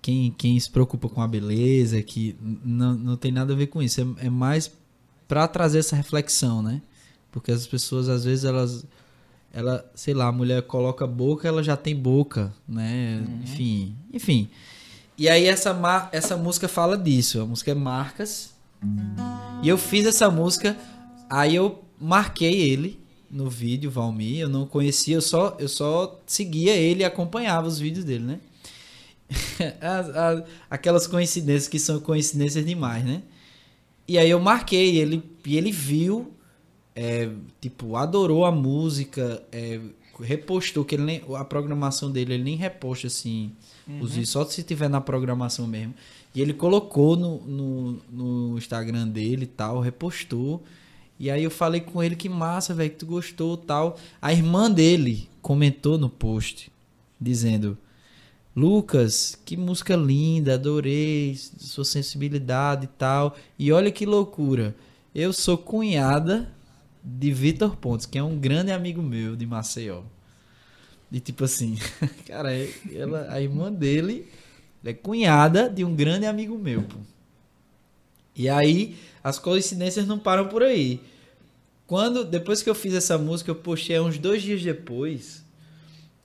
[0.01, 3.79] quem, quem se preocupa com a beleza, que não, não tem nada a ver com
[3.79, 4.01] isso.
[4.01, 4.71] É, é mais
[5.27, 6.81] para trazer essa reflexão, né?
[7.31, 8.87] Porque as pessoas, às vezes, elas.
[9.53, 13.23] Ela, sei lá, a mulher coloca boca, ela já tem boca, né?
[13.43, 13.95] Enfim.
[14.11, 14.49] Enfim.
[15.15, 17.39] E aí essa, essa música fala disso.
[17.39, 18.55] A música é Marcas.
[19.63, 20.77] E eu fiz essa música,
[21.29, 22.99] aí eu marquei ele
[23.31, 24.39] no vídeo, Valmir.
[24.39, 28.39] Eu não conhecia, eu só, eu só seguia ele e acompanhava os vídeos dele, né?
[29.81, 33.23] As- as- aquelas coincidências que são coincidências demais, né?
[34.07, 36.31] E aí eu marquei ele e ele viu,
[36.95, 37.29] é,
[37.59, 39.79] tipo, adorou a música, é,
[40.21, 43.51] repostou, que ele nem, a programação dele ele nem reposta assim,
[43.99, 45.95] os vídeos, só se tiver na programação mesmo.
[46.35, 50.61] E ele colocou no, no, no Instagram dele e tal, repostou.
[51.17, 53.97] E aí eu falei com ele que massa, velho, que tu gostou tal.
[54.21, 56.69] A irmã dele comentou no post,
[57.19, 57.77] dizendo:
[58.53, 63.37] Lucas, que música linda, adorei sua sensibilidade e tal.
[63.57, 64.75] E olha que loucura,
[65.13, 66.53] eu sou cunhada
[67.01, 70.01] de Vitor Pontes, que é um grande amigo meu de Maceió.
[71.09, 71.77] E tipo assim,
[72.27, 72.49] cara,
[72.93, 74.27] ela, a irmã dele
[74.85, 76.97] ela é cunhada de um grande amigo meu, pô.
[78.35, 81.01] E aí, as coincidências não param por aí.
[81.87, 85.43] Quando, depois que eu fiz essa música, eu postei uns dois dias depois.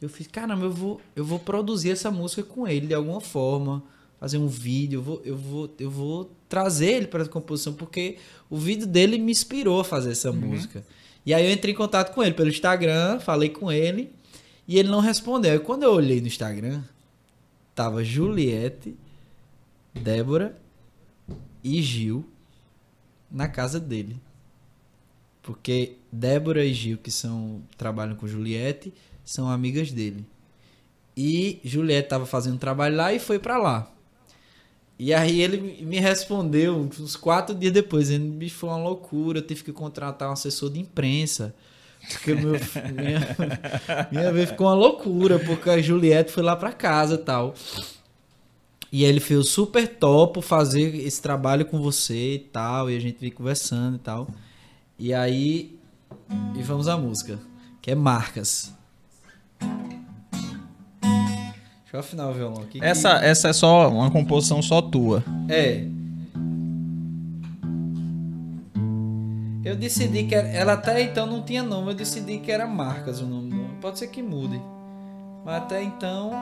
[0.01, 3.83] Eu fiz, caramba, eu vou, eu vou produzir essa música com ele de alguma forma,
[4.19, 8.19] fazer um vídeo, eu vou, eu vou, eu vou trazer ele para a composição, porque
[8.51, 10.85] o vídeo dele me inspirou a fazer essa música.
[11.25, 14.11] E aí eu entrei em contato com ele pelo Instagram, falei com ele,
[14.69, 15.55] e ele não respondeu.
[15.55, 16.83] E quando eu olhei no Instagram,
[17.81, 18.95] tava Juliette,
[19.95, 20.55] Débora
[21.65, 22.29] e Gil
[23.31, 24.21] na casa dele.
[25.41, 28.93] Porque Débora e Gil, que são trabalham com Juliette,
[29.25, 30.27] são amigas dele.
[31.17, 33.91] E Juliette estava fazendo trabalho lá e foi para lá.
[34.99, 38.11] E aí ele me respondeu uns quatro dias depois.
[38.11, 41.55] Ele me foi uma loucura, eu tive que contratar um assessor de imprensa.
[42.09, 43.37] Porque meu, minha,
[44.11, 47.55] minha vez ficou uma loucura, porque a Juliette foi lá para casa e tal.
[48.93, 52.91] E ele fez super topo fazer esse trabalho com você e tal.
[52.91, 54.29] E a gente veio conversando e tal.
[54.99, 55.79] E aí.
[56.57, 57.39] E vamos à música,
[57.81, 58.73] que é Marcas.
[61.01, 62.79] Deixa eu afinar o violão aqui.
[62.79, 65.23] que- Essa, essa é só uma composição só tua.
[65.49, 65.85] É.
[69.63, 73.21] Eu decidi que era, ela até então não tinha nome, eu decidi que era Marcas
[73.21, 73.51] o nome.
[73.51, 73.69] dela.
[73.81, 74.61] Pode ser que mude.
[75.45, 76.33] Mas até então.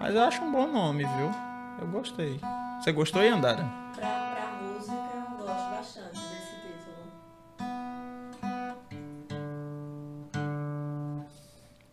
[0.00, 1.30] Mas eu acho um bom nome, viu?
[1.80, 2.40] Eu gostei.
[2.80, 3.64] Você gostou, Yandara?
[3.94, 6.96] Pra, pra música, eu gosto bastante desse título.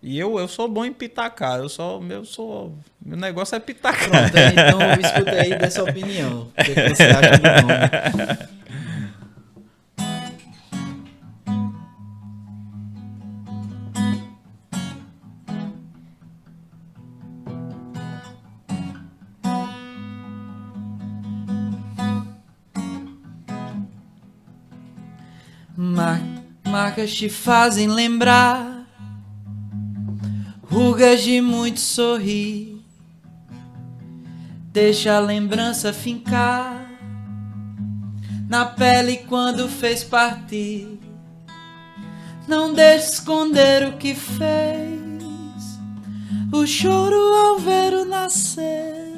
[0.02, 1.60] E eu, eu sou bom em pitacar.
[1.60, 2.74] Eu sou, meu, sou,
[3.06, 4.10] meu negócio é pitacar.
[4.10, 6.48] Pronto, então escuta aí dessa opinião.
[6.58, 8.52] O que, é que você acha do nome?
[25.76, 26.22] Mar-
[26.68, 28.86] marcas te fazem lembrar
[30.64, 32.82] rugas de muito sorrir.
[34.72, 36.90] Deixa a lembrança fincar
[38.48, 41.00] na pele quando fez partir.
[42.48, 45.02] Não deixe esconder o que fez.
[46.54, 49.10] O choro ao ver o nascer.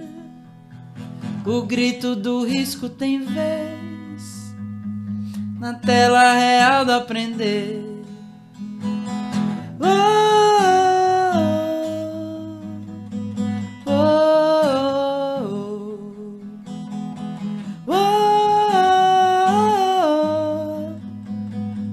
[1.46, 3.83] O grito do risco tem vez
[5.64, 7.82] na tela real do aprender.
[9.80, 9.86] Oh,
[13.86, 13.94] oh,
[17.88, 17.96] oh, oh,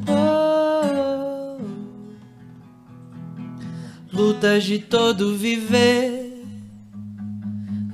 [0.09, 1.63] oh.
[4.13, 6.43] Lutas de todo viver,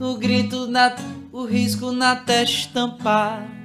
[0.01, 0.97] o grito na,
[1.31, 3.56] o risco na testa estampar.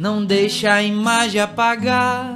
[0.00, 2.34] Não deixa a imagem apagar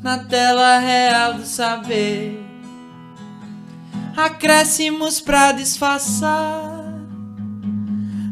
[0.00, 2.40] na tela real do saber.
[4.16, 6.84] Acréscimos pra disfarçar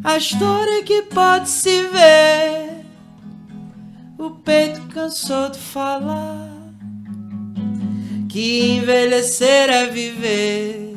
[0.05, 2.87] a história que pode se ver.
[4.17, 6.49] O peito cansou de falar
[8.29, 10.97] que envelhecer é viver.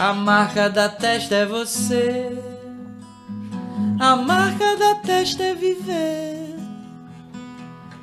[0.00, 2.51] A marca da testa é você.
[4.02, 6.56] A marca da testa é viver.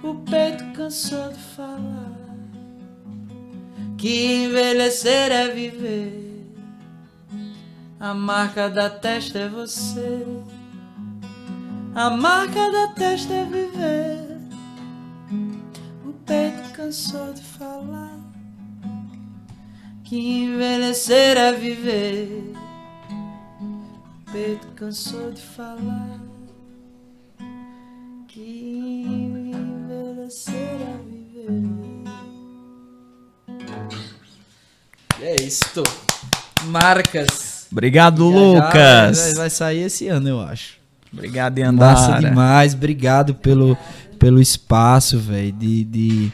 [0.01, 2.37] O peito cansou de falar
[3.97, 6.47] que envelhecer é viver.
[7.99, 10.25] A marca da testa é você.
[11.93, 14.37] A marca da testa é viver.
[16.05, 18.17] O peito cansou de falar
[20.05, 22.58] que envelhecer é viver.
[24.29, 26.19] O peito cansou de falar
[28.27, 29.03] que
[29.49, 31.63] envelhecer é viver.
[35.19, 35.81] É isso.
[36.65, 37.65] Marcas.
[37.71, 39.19] Obrigado, Já, já Lucas.
[39.19, 40.75] Vai, vai sair esse ano, eu acho.
[41.11, 42.29] Obrigado, Massa Yandara.
[42.29, 42.75] demais.
[42.75, 43.75] Obrigado pelo,
[44.19, 46.31] pelo espaço, velho, de de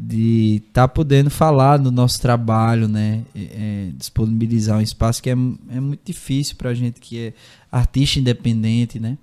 [0.00, 3.22] de tá podendo falar do nosso trabalho, né?
[3.34, 7.32] É, é, disponibilizar um espaço que é, é muito difícil pra gente que é
[7.70, 9.18] artista independente, né?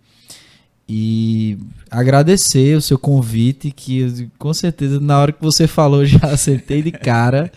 [0.87, 1.57] E
[1.89, 6.81] agradecer o seu convite, que eu, com certeza na hora que você falou já acertei
[6.83, 7.49] de cara,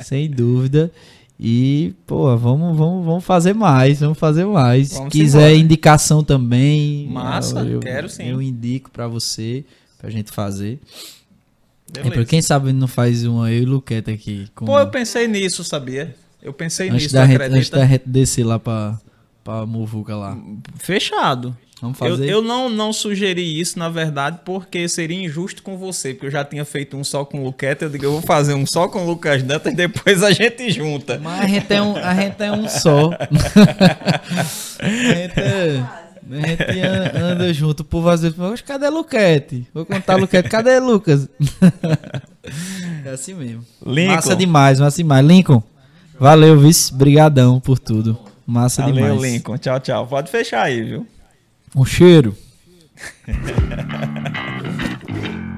[0.00, 0.90] sem dúvida.
[1.38, 4.92] E, pô, vamos, vamos, vamos fazer mais, vamos fazer mais.
[4.92, 5.56] Vamos Se quiser embora.
[5.56, 8.22] indicação também, Massa, eu, quero sim.
[8.22, 9.64] Eu indico pra você,
[9.98, 10.78] pra gente fazer.
[11.96, 14.46] É pra quem sabe não faz uma eu e Luqueta aqui.
[14.54, 16.14] Com, Pô, eu pensei nisso, sabia?
[16.42, 17.76] Eu pensei antes, nisso, da gente, antes acredita?
[17.78, 18.98] da gente descer lá pra,
[19.44, 20.36] pra Muvuca lá.
[20.76, 21.56] Fechado.
[21.80, 22.28] Vamos Eu, fazer?
[22.30, 26.44] eu não, não sugeri isso, na verdade, porque seria injusto com você, porque eu já
[26.44, 29.02] tinha feito um só com o Luqueta, eu digo, eu vou fazer um só com
[29.04, 31.18] o Lucas Dantas e depois a gente junta.
[31.20, 33.10] Mas a gente é um, a gente é um só.
[34.78, 37.80] a gente, é- a gente an- anda junto.
[37.80, 39.66] O povo às vezes fala, "Oxe, cadê Luquete?
[39.74, 41.28] Vou contar Luquete, cadê Lucas?
[43.04, 43.64] é assim mesmo.
[43.84, 44.14] Lincoln.
[44.14, 45.26] Massa demais, massa demais.
[45.26, 45.62] Lincoln,
[46.18, 46.92] valeu, vice.
[46.94, 48.18] Brigadão por tudo.
[48.46, 49.22] Massa Valeu, demais.
[49.32, 49.56] Lincoln.
[49.58, 50.06] Tchau, tchau.
[50.06, 51.06] Pode fechar aí, viu?
[51.74, 52.36] Um cheiro.